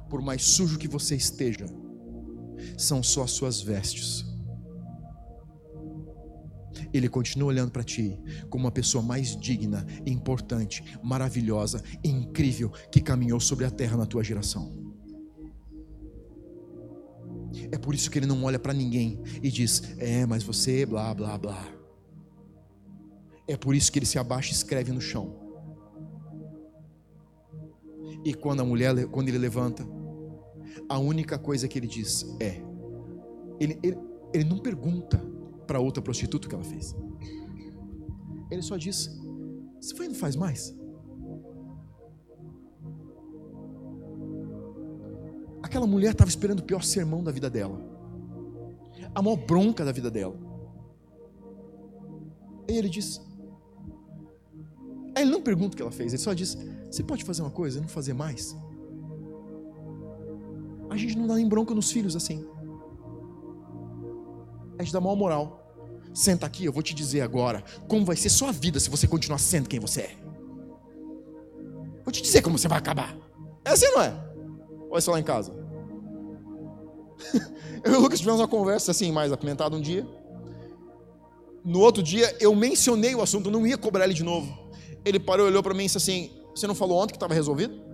Por 0.09 0.23
mais 0.23 0.43
sujo 0.43 0.79
que 0.79 0.89
você 0.89 1.17
esteja, 1.17 1.67
são 2.77 3.03
só 3.03 3.25
as 3.25 3.31
suas 3.31 3.61
vestes. 3.61 4.25
Ele 6.93 7.09
continua 7.09 7.49
olhando 7.49 7.71
para 7.71 7.85
ti 7.85 8.19
como 8.49 8.65
uma 8.65 8.71
pessoa 8.71 9.03
mais 9.03 9.37
digna, 9.37 9.87
importante, 10.07 10.83
maravilhosa, 11.03 11.83
incrível 12.03 12.71
que 12.91 13.01
caminhou 13.01 13.41
sobre 13.41 13.65
a 13.65 13.71
terra 13.71 13.97
na 13.97 14.07
tua 14.07 14.25
geração. 14.25 14.89
É 17.71 17.77
por 17.77 17.95
isso 17.95 18.11
que 18.11 18.19
ele 18.19 18.27
não 18.27 18.43
olha 18.45 18.59
para 18.59 18.73
ninguém 18.73 19.21
e 19.43 19.51
diz: 19.51 19.83
"É, 19.99 20.25
mas 20.25 20.43
você 20.43 20.87
blá 20.87 21.13
blá 21.15 21.37
blá". 21.37 21.67
É 23.47 23.57
por 23.57 23.75
isso 23.75 23.91
que 23.91 23.99
ele 23.99 24.07
se 24.07 24.19
abaixa 24.19 24.51
e 24.51 24.55
escreve 24.55 24.93
no 24.93 25.01
chão. 25.01 25.49
E 28.25 28.35
quando 28.35 28.61
a 28.61 28.65
mulher, 28.65 29.07
quando 29.07 29.29
ele 29.29 29.39
levanta, 29.39 29.87
a 30.89 30.99
única 30.99 31.39
coisa 31.39 31.67
que 31.69 31.79
ele 31.79 31.87
diz 31.87 32.25
é: 32.41 32.61
ele, 33.61 33.79
ele, 33.83 33.99
ele 34.33 34.45
não 34.45 34.59
pergunta 34.59 35.19
para 35.67 35.81
outra 35.81 36.03
prostituta 36.03 36.47
o 36.47 36.49
que 36.49 36.55
ela 36.55 36.65
fez. 36.65 36.95
Ele 38.51 38.63
só 38.63 38.77
diz: 38.77 39.11
Você 39.81 39.95
foi 39.95 40.09
não 40.09 40.15
faz 40.15 40.37
mais? 40.37 40.77
Aquela 45.63 45.87
mulher 45.87 46.13
estava 46.13 46.31
esperando 46.31 46.61
o 46.61 46.65
pior 46.65 46.83
sermão 46.83 47.23
da 47.23 47.31
vida 47.31 47.51
dela, 47.51 47.79
a 49.15 49.21
maior 49.21 49.37
bronca 49.37 49.85
da 49.85 49.93
vida 49.93 50.11
dela. 50.11 50.37
E 52.69 52.73
ele 52.73 52.89
diz: 52.89 53.21
Aí 55.15 55.23
ele 55.23 55.31
não 55.31 55.43
pergunta 55.43 55.75
o 55.75 55.77
que 55.77 55.83
ela 55.83 55.91
fez, 55.91 56.13
ele 56.13 56.23
só 56.23 56.33
diz: 56.33 56.57
Você 56.91 57.03
pode 57.03 57.25
fazer 57.25 57.43
uma 57.43 57.51
coisa 57.51 57.79
e 57.79 57.81
não 57.81 57.89
fazer 57.89 58.13
mais? 58.13 58.57
A 60.91 60.97
gente 60.97 61.17
não 61.17 61.27
dá 61.27 61.35
nem 61.35 61.49
bronca 61.49 61.75
nos 61.75 61.91
filhos 61.91 62.17
assim. 62.17 62.47
A 64.79 64.83
gente 64.83 64.93
dá 64.93 65.01
maior 65.01 65.17
moral. 65.17 65.65
Senta 66.15 66.47
aqui, 66.47 66.65
eu 66.65 66.73
vou 66.73 66.83
te 66.83 66.95
dizer 66.95 67.21
agora 67.21 67.63
como 67.87 68.05
vai 68.05 68.17
ser 68.17 68.31
sua 68.31 68.51
vida 68.51 68.81
se 68.81 68.89
você 68.89 69.07
continuar 69.07 69.39
sendo 69.39 69.69
quem 69.69 69.79
você 69.79 70.03
é. 70.03 70.17
Vou 72.05 72.13
te 72.13 72.23
dizer 72.23 72.43
como 72.43 72.59
você 72.59 72.69
vai 72.69 72.79
acabar. 72.79 73.17
É 73.65 73.71
assim, 73.71 73.87
não 73.91 74.01
é? 74.01 74.15
Ou 74.89 74.97
é 74.97 75.01
só 75.01 75.13
lá 75.13 75.21
em 75.21 75.25
casa? 75.25 75.53
eu 77.85 77.93
e 77.93 77.97
o 77.97 78.01
Lucas 78.01 78.19
tivemos 78.19 78.41
uma 78.41 78.49
conversa 78.49 78.91
assim, 78.91 79.13
mais 79.13 79.31
apimentada 79.31 79.77
um 79.77 79.81
dia. 79.81 80.07
No 81.65 81.81
outro 81.81 82.03
dia, 82.03 82.35
eu 82.41 82.55
mencionei 82.55 83.15
o 83.15 83.21
assunto, 83.21 83.49
eu 83.49 83.53
não 83.53 83.67
ia 83.67 83.77
cobrar 83.77 84.05
ele 84.05 84.15
de 84.15 84.25
novo. 84.25 84.49
Ele 85.05 85.21
parou, 85.21 85.47
olhou 85.47 85.63
para 85.63 85.75
mim 85.75 85.83
e 85.83 85.87
disse 85.87 85.99
assim: 85.99 86.31
Você 86.55 86.67
não 86.67 86.75
falou 86.75 86.99
ontem 86.99 87.13
que 87.13 87.17
estava 87.17 87.35
resolvido? 87.35 87.88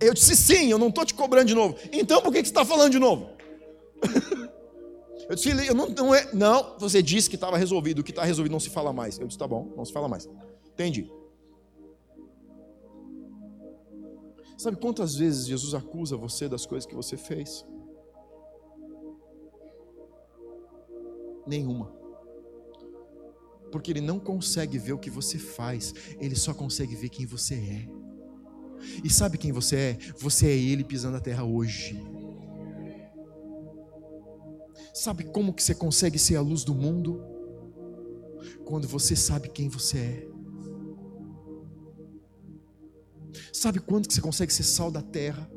Eu 0.00 0.14
disse 0.14 0.36
sim, 0.36 0.70
eu 0.70 0.78
não 0.78 0.88
estou 0.88 1.04
te 1.04 1.14
cobrando 1.14 1.46
de 1.46 1.54
novo. 1.54 1.76
Então 1.92 2.22
por 2.22 2.32
que, 2.32 2.42
que 2.42 2.48
você 2.48 2.52
está 2.52 2.64
falando 2.64 2.92
de 2.92 2.98
novo? 2.98 3.30
eu 5.28 5.34
disse, 5.34 5.50
eu 5.66 5.74
não, 5.74 5.88
não, 5.88 6.14
é, 6.14 6.32
não, 6.32 6.78
você 6.78 7.02
disse 7.02 7.28
que 7.28 7.36
estava 7.36 7.56
resolvido, 7.56 8.00
o 8.00 8.04
que 8.04 8.12
está 8.12 8.24
resolvido 8.24 8.52
não 8.52 8.60
se 8.60 8.70
fala 8.70 8.92
mais. 8.92 9.18
Eu 9.18 9.26
disse, 9.26 9.38
tá 9.38 9.46
bom, 9.46 9.72
não 9.76 9.84
se 9.84 9.92
fala 9.92 10.08
mais. 10.08 10.28
Entendi. 10.72 11.10
Sabe 14.56 14.76
quantas 14.76 15.14
vezes 15.14 15.46
Jesus 15.46 15.72
acusa 15.74 16.16
você 16.16 16.48
das 16.48 16.66
coisas 16.66 16.84
que 16.84 16.94
você 16.94 17.16
fez? 17.16 17.64
Nenhuma. 21.46 21.92
Porque 23.70 23.92
ele 23.92 24.00
não 24.00 24.18
consegue 24.18 24.78
ver 24.78 24.94
o 24.94 24.98
que 24.98 25.10
você 25.10 25.38
faz, 25.38 25.94
ele 26.18 26.34
só 26.34 26.52
consegue 26.52 26.96
ver 26.96 27.08
quem 27.08 27.26
você 27.26 27.54
é. 27.54 28.07
E 29.02 29.10
sabe 29.10 29.38
quem 29.38 29.52
você 29.52 29.76
é? 29.76 29.98
Você 30.18 30.46
é 30.46 30.56
ele 30.56 30.84
pisando 30.84 31.16
a 31.16 31.20
terra 31.20 31.44
hoje. 31.44 32.00
Sabe 34.94 35.24
como 35.24 35.52
que 35.52 35.62
você 35.62 35.74
consegue 35.74 36.18
ser 36.18 36.36
a 36.36 36.40
luz 36.40 36.64
do 36.64 36.74
mundo? 36.74 37.22
Quando 38.64 38.88
você 38.88 39.14
sabe 39.14 39.48
quem 39.48 39.68
você 39.68 39.98
é. 39.98 40.28
Sabe 43.52 43.78
quando 43.78 44.08
que 44.08 44.14
você 44.14 44.20
consegue 44.20 44.52
ser 44.52 44.64
sal 44.64 44.90
da 44.90 45.02
terra? 45.02 45.50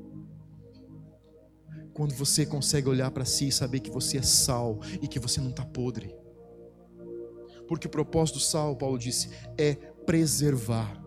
Quando 1.94 2.14
você 2.14 2.46
consegue 2.46 2.88
olhar 2.88 3.12
para 3.12 3.26
si 3.26 3.48
e 3.48 3.52
saber 3.52 3.80
que 3.80 3.92
você 3.92 4.18
é 4.18 4.22
sal 4.22 4.80
e 5.02 5.08
que 5.08 5.20
você 5.20 5.42
não 5.42 5.50
está 5.50 5.66
podre. 5.66 6.16
Porque 7.68 7.88
o 7.88 7.90
propósito 7.90 8.36
do 8.36 8.42
sal, 8.42 8.76
Paulo 8.76 8.98
disse, 8.98 9.30
é 9.58 9.76
preservar. 10.06 11.02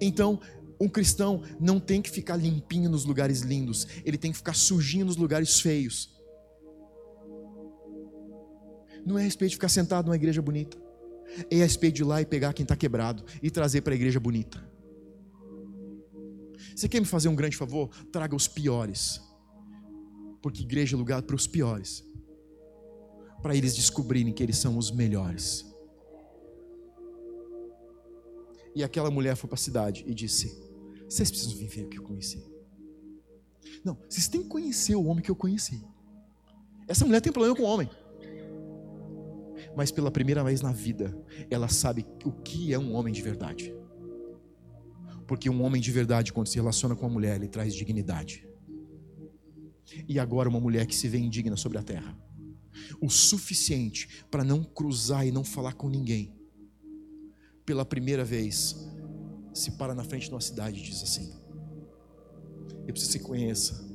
Então, 0.00 0.40
um 0.80 0.88
cristão 0.88 1.42
não 1.58 1.80
tem 1.80 2.00
que 2.00 2.10
ficar 2.10 2.36
limpinho 2.36 2.88
nos 2.88 3.04
lugares 3.04 3.40
lindos, 3.40 3.86
ele 4.04 4.16
tem 4.16 4.30
que 4.30 4.38
ficar 4.38 4.54
sujinho 4.54 5.06
nos 5.06 5.16
lugares 5.16 5.60
feios. 5.60 6.16
Não 9.04 9.18
é 9.18 9.22
a 9.22 9.24
respeito 9.24 9.50
de 9.50 9.56
ficar 9.56 9.68
sentado 9.68 10.06
numa 10.06 10.16
igreja 10.16 10.40
bonita, 10.40 10.76
é 11.50 11.56
a 11.56 11.64
respeito 11.64 11.96
de 11.96 12.02
ir 12.02 12.04
lá 12.04 12.20
e 12.20 12.26
pegar 12.26 12.52
quem 12.52 12.62
está 12.62 12.76
quebrado 12.76 13.24
e 13.42 13.50
trazer 13.50 13.80
para 13.80 13.92
a 13.92 13.96
igreja 13.96 14.20
bonita. 14.20 14.62
Você 16.74 16.88
quer 16.88 17.00
me 17.00 17.06
fazer 17.06 17.28
um 17.28 17.34
grande 17.34 17.56
favor? 17.56 17.88
Traga 18.12 18.36
os 18.36 18.46
piores, 18.46 19.20
porque 20.40 20.62
igreja 20.62 20.94
é 20.94 20.98
lugar 20.98 21.22
para 21.22 21.34
os 21.34 21.46
piores, 21.46 22.04
para 23.42 23.56
eles 23.56 23.74
descobrirem 23.74 24.32
que 24.32 24.42
eles 24.42 24.58
são 24.58 24.76
os 24.78 24.90
melhores. 24.90 25.66
E 28.74 28.84
aquela 28.84 29.10
mulher 29.10 29.34
foi 29.34 29.48
para 29.48 29.56
a 29.56 29.60
cidade 29.60 30.04
e 30.06 30.14
disse: 30.14 30.67
vocês 31.08 31.30
precisam 31.30 31.56
vir 31.56 31.68
ver 31.68 31.84
o 31.84 31.88
que 31.88 31.98
eu 31.98 32.02
conheci. 32.02 32.42
Não, 33.84 33.96
vocês 34.08 34.28
têm 34.28 34.42
que 34.42 34.48
conhecer 34.48 34.94
o 34.94 35.04
homem 35.04 35.22
que 35.22 35.30
eu 35.30 35.36
conheci. 35.36 35.82
Essa 36.86 37.04
mulher 37.04 37.20
tem 37.20 37.32
problema 37.32 37.56
com 37.56 37.62
o 37.62 37.66
homem. 37.66 37.88
Mas 39.76 39.90
pela 39.90 40.10
primeira 40.10 40.42
vez 40.42 40.60
na 40.60 40.72
vida, 40.72 41.16
ela 41.50 41.68
sabe 41.68 42.06
o 42.24 42.32
que 42.32 42.72
é 42.72 42.78
um 42.78 42.94
homem 42.94 43.12
de 43.12 43.22
verdade. 43.22 43.74
Porque 45.26 45.48
um 45.50 45.62
homem 45.62 45.80
de 45.80 45.92
verdade, 45.92 46.32
quando 46.32 46.48
se 46.48 46.56
relaciona 46.56 46.96
com 46.96 47.06
uma 47.06 47.12
mulher, 47.12 47.36
ele 47.36 47.48
traz 47.48 47.74
dignidade. 47.74 48.48
E 50.06 50.18
agora, 50.18 50.48
uma 50.48 50.60
mulher 50.60 50.86
que 50.86 50.94
se 50.94 51.08
vê 51.08 51.18
indigna 51.18 51.56
sobre 51.56 51.78
a 51.78 51.82
terra 51.82 52.16
o 53.00 53.08
suficiente 53.08 54.24
para 54.30 54.44
não 54.44 54.62
cruzar 54.62 55.26
e 55.26 55.32
não 55.32 55.44
falar 55.44 55.74
com 55.74 55.88
ninguém. 55.88 56.34
Pela 57.64 57.84
primeira 57.84 58.24
vez, 58.24 58.76
se 59.54 59.72
para 59.72 59.94
na 59.94 60.04
frente 60.04 60.28
de 60.28 60.34
uma 60.34 60.40
cidade 60.40 60.78
e 60.78 60.82
diz 60.82 61.02
assim: 61.02 61.32
Eu 62.86 62.92
preciso 62.92 63.12
que 63.12 63.18
você 63.18 63.24
conheça 63.24 63.88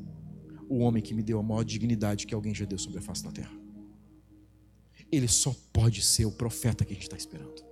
o 0.70 0.80
homem 0.80 1.01
que 1.04 1.14
me 1.14 1.22
deu 1.22 1.39
a 1.39 1.43
maior 1.43 1.64
dignidade 1.64 2.26
que 2.26 2.34
alguém 2.34 2.54
já 2.54 2.66
deu 2.66 2.78
sobre 2.78 2.99
a 2.99 3.01
face 3.01 3.24
da 3.24 3.32
terra. 3.32 3.54
Ele 5.12 5.28
só 5.28 5.56
pode 5.72 6.01
ser 6.01 6.26
o 6.26 6.32
profeta 6.32 6.84
que 6.84 6.91
a 6.91 6.95
gente 6.95 7.04
está 7.04 7.18
esperando. 7.18 7.64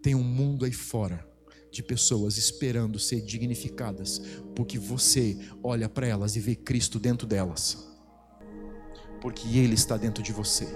Tem 0.00 0.14
um 0.14 0.22
mundo 0.22 0.64
aí 0.64 0.72
fora 0.72 1.28
de 1.70 1.82
pessoas 1.82 2.38
esperando 2.38 2.98
ser 2.98 3.20
dignificadas, 3.20 4.20
porque 4.54 4.78
você 4.78 5.36
olha 5.62 5.88
para 5.88 6.06
elas 6.06 6.36
e 6.36 6.40
vê 6.40 6.54
Cristo 6.54 7.00
dentro 7.00 7.26
delas, 7.26 7.86
porque 9.20 9.58
Ele 9.58 9.74
está 9.74 9.96
dentro 9.96 10.22
de 10.22 10.32
você. 10.32 10.68